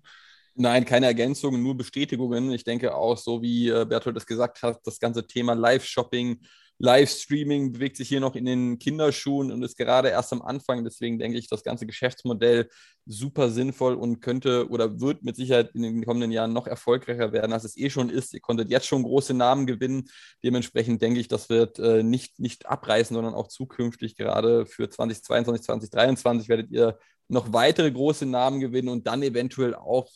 Nein, 0.56 0.86
keine 0.86 1.08
Ergänzungen, 1.08 1.64
nur 1.64 1.76
Bestätigungen. 1.76 2.52
Ich 2.52 2.64
denke 2.64 2.96
auch, 2.96 3.18
so 3.18 3.42
wie 3.42 3.70
äh, 3.70 3.86
Bertolt 3.86 4.16
das 4.16 4.26
gesagt 4.28 4.62
hat, 4.62 4.80
das 4.86 5.00
ganze 5.00 5.26
Thema 5.26 5.54
Live-Shopping, 5.54 6.40
Livestreaming 6.80 7.72
bewegt 7.72 7.98
sich 7.98 8.10
hier 8.10 8.20
noch 8.20 8.36
in 8.36 8.46
den 8.46 8.78
Kinderschuhen 8.78 9.52
und 9.52 9.64
ist 9.64 9.78
gerade 9.78 10.10
erst 10.10 10.34
am 10.34 10.42
Anfang. 10.42 10.84
Deswegen 10.84 11.18
denke 11.18 11.38
ich, 11.38 11.48
das 11.48 11.64
ganze 11.64 11.86
Geschäftsmodell 11.86 12.70
super 13.06 13.50
sinnvoll 13.50 13.96
und 13.96 14.22
könnte 14.22 14.70
oder 14.70 15.00
wird 15.00 15.24
mit 15.24 15.36
Sicherheit 15.36 15.72
in 15.76 15.84
den 15.84 16.06
kommenden 16.06 16.32
Jahren 16.32 16.52
noch 16.54 16.68
erfolgreicher 16.68 17.32
werden, 17.32 17.54
als 17.54 17.64
es 17.64 17.78
eh 17.78 17.90
schon 17.90 18.10
ist. 18.10 18.34
Ihr 18.34 18.42
konntet 18.42 18.70
jetzt 18.70 18.88
schon 18.88 19.04
große 19.04 19.34
Namen 19.34 19.66
gewinnen. 19.66 20.10
Dementsprechend 20.44 21.02
denke 21.02 21.20
ich, 21.20 21.28
das 21.28 21.50
wird 21.50 21.80
äh, 21.80 22.04
nicht, 22.04 22.40
nicht 22.40 22.66
abreißen, 22.66 23.14
sondern 23.14 23.34
auch 23.34 23.48
zukünftig 23.48 24.18
gerade 24.18 24.66
für 24.66 24.90
2022, 24.90 25.66
2023 25.66 26.50
werdet 26.50 26.72
ihr 26.72 26.98
noch 27.30 27.54
weitere 27.54 27.92
große 27.92 28.26
Namen 28.26 28.60
gewinnen 28.60 28.90
und 28.90 29.08
dann 29.08 29.24
eventuell 29.24 29.76
auch 29.76 30.10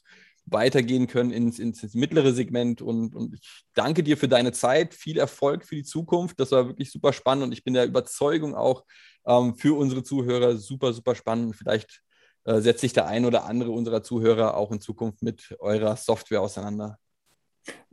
weitergehen 0.50 1.08
können 1.08 1.32
ins, 1.32 1.60
ins, 1.60 1.84
ins 1.84 1.94
mittlere 1.94 2.34
Segment. 2.34 2.82
Und, 2.82 3.16
und, 3.16 3.36
ich 3.36 3.66
danke 3.74 4.04
dir 4.04 4.18
für 4.18 4.28
deine 4.28 4.52
Zeit. 4.54 4.94
Viel 4.94 5.18
Erfolg 5.18 5.66
für 5.66 5.76
die 5.76 5.84
Zukunft. 5.84 6.40
Das 6.40 6.52
war 6.52 6.68
wirklich 6.68 6.92
super 6.92 7.14
spannend 7.14 7.46
und 7.46 7.52
ich 7.52 7.64
bin 7.64 7.74
der 7.74 7.86
Überzeugung 7.86 8.56
auch 8.56 8.84
ähm, 9.26 9.56
für 9.56 9.78
unsere 9.78 10.04
Zuhörer 10.04 10.56
super, 10.58 10.94
super 10.94 11.16
spannend. 11.16 11.56
Vielleicht 11.56 12.02
äh, 12.46 12.62
setzt 12.62 12.82
sich 12.82 12.94
der 12.94 13.08
ein 13.08 13.26
oder 13.26 13.46
andere 13.46 13.72
unserer 13.72 14.04
Zuhörer 14.04 14.56
auch 14.56 14.72
in 14.72 14.82
Zukunft 14.82 15.22
mit 15.22 15.56
eurer 15.60 15.98
Software 15.98 16.42
auseinander. 16.42 16.98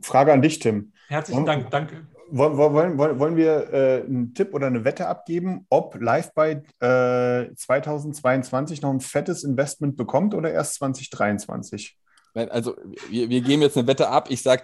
Frage 0.01 0.31
an 0.31 0.41
dich, 0.41 0.59
Tim. 0.59 0.93
Herzlichen 1.09 1.45
Dank, 1.45 1.69
danke. 1.69 2.07
Wollen, 2.31 2.97
wollen, 2.97 3.19
wollen 3.19 3.35
wir 3.35 3.71
äh, 3.71 4.03
einen 4.03 4.33
Tipp 4.33 4.53
oder 4.53 4.65
eine 4.67 4.83
Wette 4.83 5.07
abgeben, 5.07 5.67
ob 5.69 5.95
LiveBy 5.95 6.63
äh, 6.79 7.53
2022 7.53 8.81
noch 8.81 8.89
ein 8.89 9.01
fettes 9.01 9.43
Investment 9.43 9.95
bekommt 9.95 10.33
oder 10.33 10.51
erst 10.51 10.75
2023? 10.75 11.99
Also 12.35 12.75
wir, 13.09 13.29
wir 13.29 13.41
geben 13.41 13.61
jetzt 13.61 13.77
eine 13.77 13.87
Wette 13.87 14.09
ab. 14.09 14.29
Ich 14.29 14.41
sage 14.41 14.63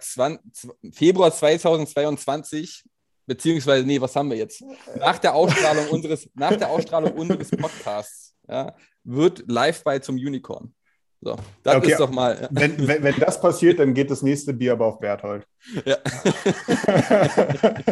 Februar 0.91 1.31
2022, 1.31 2.83
beziehungsweise, 3.25 3.85
nee, 3.85 4.01
was 4.01 4.15
haben 4.15 4.29
wir 4.29 4.37
jetzt? 4.37 4.63
Nach 4.97 5.17
der 5.17 5.33
Ausstrahlung 5.33 5.87
unseres, 5.89 6.29
nach 6.33 6.55
der 6.55 6.69
Ausstrahlung 6.69 7.13
unseres 7.13 7.49
Podcasts 7.51 8.35
ja, 8.47 8.75
wird 9.03 9.43
live 9.47 9.83
bei 9.83 9.99
zum 9.99 10.15
Unicorn. 10.15 10.73
So, 11.23 11.35
das 11.61 11.75
okay, 11.75 11.91
ist 11.91 11.99
doch 11.99 12.09
mal. 12.09 12.35
Ja. 12.41 12.47
Wenn, 12.49 12.87
wenn, 12.87 13.03
wenn, 13.03 13.19
das 13.19 13.39
passiert, 13.39 13.77
dann 13.77 13.93
geht 13.93 14.09
das 14.09 14.23
nächste 14.23 14.53
Bier 14.53 14.71
aber 14.73 14.87
auf 14.87 14.99
Berthold. 14.99 15.45
Ja. 15.85 15.97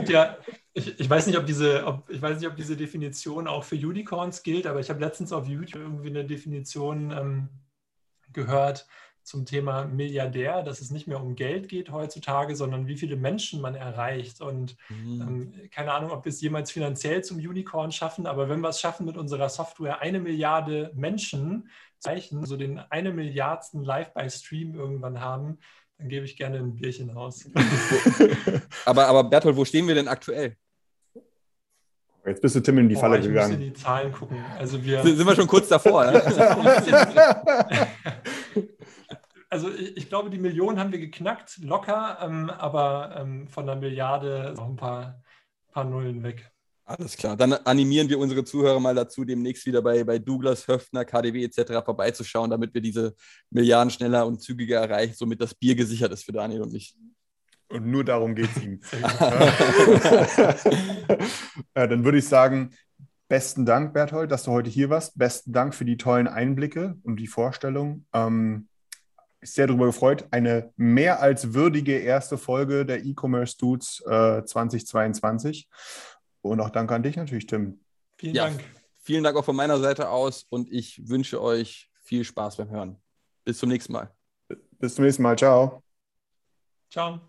ja 0.08 0.38
ich, 0.74 1.00
ich, 1.00 1.08
weiß 1.08 1.28
nicht, 1.28 1.38
ob 1.38 1.46
diese, 1.46 1.86
ob, 1.86 2.10
ich 2.10 2.20
weiß 2.20 2.40
nicht, 2.40 2.50
ob 2.50 2.56
diese 2.56 2.76
Definition 2.76 3.48
auch 3.48 3.64
für 3.64 3.76
Unicorns 3.76 4.42
gilt, 4.42 4.66
aber 4.66 4.80
ich 4.80 4.90
habe 4.90 5.00
letztens 5.00 5.32
auf 5.32 5.48
YouTube 5.48 5.84
irgendwie 5.84 6.10
eine 6.10 6.26
Definition 6.26 7.12
ähm, 7.12 7.50
gehört, 8.34 8.88
zum 9.30 9.46
Thema 9.46 9.86
Milliardär, 9.86 10.64
dass 10.64 10.82
es 10.82 10.90
nicht 10.90 11.06
mehr 11.06 11.22
um 11.22 11.36
Geld 11.36 11.70
geht 11.70 11.92
heutzutage, 11.92 12.56
sondern 12.56 12.88
wie 12.88 12.98
viele 12.98 13.16
Menschen 13.16 13.62
man 13.62 13.76
erreicht. 13.76 14.42
Und 14.42 14.76
mhm. 14.90 15.22
ähm, 15.22 15.54
keine 15.70 15.94
Ahnung, 15.94 16.10
ob 16.10 16.26
wir 16.26 16.32
es 16.32 16.42
jemals 16.42 16.72
finanziell 16.72 17.24
zum 17.24 17.38
Unicorn 17.38 17.92
schaffen, 17.92 18.26
aber 18.26 18.50
wenn 18.50 18.60
wir 18.60 18.70
es 18.70 18.80
schaffen, 18.80 19.06
mit 19.06 19.18
unserer 19.18 19.50
Software 19.50 20.02
eine 20.02 20.20
Milliarde 20.20 20.92
Menschen 20.96 21.70
zu 22.00 22.10
erreichen, 22.10 22.44
so 22.44 22.58
den 22.58 22.80
eine 22.80 23.14
Milliardsten 23.14 23.84
Live-by-Stream 23.84 24.74
irgendwann 24.74 25.20
haben, 25.20 25.60
dann 26.00 26.10
gebe 26.10 26.26
ich 26.26 26.36
gerne 26.36 26.58
ein 26.58 26.74
Bierchen 26.74 27.12
aus. 27.12 27.48
aber, 28.86 29.06
aber 29.06 29.26
Bertolt, 29.26 29.56
wo 29.56 29.64
stehen 29.64 29.88
wir 29.88 29.94
denn 29.94 30.08
aktuell? 30.08 30.56
Jetzt 32.26 32.42
bist 32.42 32.56
du 32.56 32.62
Tim 32.62 32.80
in 32.80 32.90
die 32.90 32.96
oh, 32.96 33.00
Falle 33.00 33.20
ich 33.20 33.26
gegangen. 33.26 33.52
Ich 33.52 33.58
muss 33.60 33.68
in 33.68 33.74
die 33.74 33.80
Zahlen 33.80 34.12
gucken. 34.12 34.44
Also 34.58 34.84
wir 34.84 35.04
sind 35.04 35.26
wir 35.26 35.36
schon 35.36 35.48
kurz 35.48 35.68
davor? 35.68 36.06
Ne? 36.12 38.68
also 39.50 39.70
ich, 39.70 39.98
ich, 39.98 40.10
glaube, 40.10 40.30
die 40.30 40.38
Million 40.38 40.80
haben 40.80 40.92
wir 40.92 41.00
geknackt, 41.00 41.58
locker, 41.58 42.20
ähm, 42.22 42.50
aber 42.50 43.16
ähm, 43.18 43.48
von 43.48 43.66
der 43.66 43.76
Milliarde 43.76 44.54
noch 44.56 44.68
ein 44.68 44.76
paar, 44.76 45.22
paar 45.72 45.86
Nullen 45.86 46.24
weg. 46.24 46.52
Alles 46.90 47.18
klar. 47.18 47.38
Dann 47.38 47.54
animieren 47.54 48.10
wir 48.10 48.18
unsere 48.18 48.44
Zuhörer 48.44 48.80
mal 48.80 48.96
dazu, 48.96 49.24
demnächst 49.24 49.64
wieder 49.68 49.84
bei, 49.84 50.04
bei 50.04 50.18
Douglas, 50.18 50.68
Höfner, 50.68 51.06
KDW 51.06 51.44
etc. 51.44 51.86
vorbeizuschauen, 51.86 52.50
damit 52.50 52.74
wir 52.74 52.82
diese 52.82 53.14
Milliarden 53.52 53.92
schneller 53.92 54.26
und 54.26 54.42
zügiger 54.42 54.80
erreichen, 54.80 55.14
somit 55.16 55.40
das 55.40 55.54
Bier 55.54 55.76
gesichert 55.76 56.12
ist 56.12 56.24
für 56.24 56.32
Daniel 56.32 56.64
und 56.64 56.74
mich. 56.74 56.96
Und 57.68 57.86
nur 57.86 58.04
darum 58.04 58.34
geht 58.34 58.50
es 58.56 58.64
ihm. 58.64 58.80
ja, 61.76 61.86
dann 61.86 62.04
würde 62.04 62.18
ich 62.18 62.28
sagen, 62.28 62.72
besten 63.28 63.68
Dank, 63.68 63.94
Berthold, 63.94 64.32
dass 64.32 64.46
du 64.46 64.52
heute 64.52 64.72
hier 64.72 64.90
warst. 64.90 65.16
Besten 65.16 65.54
Dank 65.54 65.76
für 65.76 65.86
die 65.86 65.98
tollen 65.98 66.28
Einblicke 66.28 66.98
und 67.04 67.18
die 67.18 67.28
Vorstellung. 67.28 68.08
Ähm, 68.14 68.69
sehr 69.42 69.68
darüber 69.68 69.86
gefreut. 69.86 70.28
Eine 70.32 70.72
mehr 70.76 71.22
als 71.22 71.54
würdige 71.54 71.98
erste 71.98 72.38
Folge 72.38 72.86
der 72.86 73.04
E-Commerce 73.04 73.58
Dudes 73.58 74.04
äh, 74.06 74.44
2022. 74.44 75.68
Und 76.42 76.60
auch 76.60 76.70
danke 76.70 76.96
an 76.96 77.04
dich 77.04 77.16
natürlich, 77.16 77.48
Tim. 77.48 77.80
Vielen 78.18 78.36
ja, 78.36 78.46
Dank. 78.46 78.64
Vielen 79.02 79.24
Dank 79.24 79.38
auch 79.38 79.46
von 79.46 79.56
meiner 79.56 79.80
Seite 79.80 80.10
aus 80.10 80.46
und 80.50 80.72
ich 80.72 81.08
wünsche 81.08 81.42
euch 81.42 81.90
viel 82.04 82.24
Spaß 82.24 82.58
beim 82.58 82.70
Hören. 82.70 83.02
Bis 83.44 83.60
zum 83.60 83.70
nächsten 83.70 83.94
Mal. 83.94 84.14
Bis 84.78 84.96
zum 84.96 85.06
nächsten 85.06 85.24
Mal. 85.24 85.38
Ciao. 85.38 85.84
Ciao. 86.92 87.29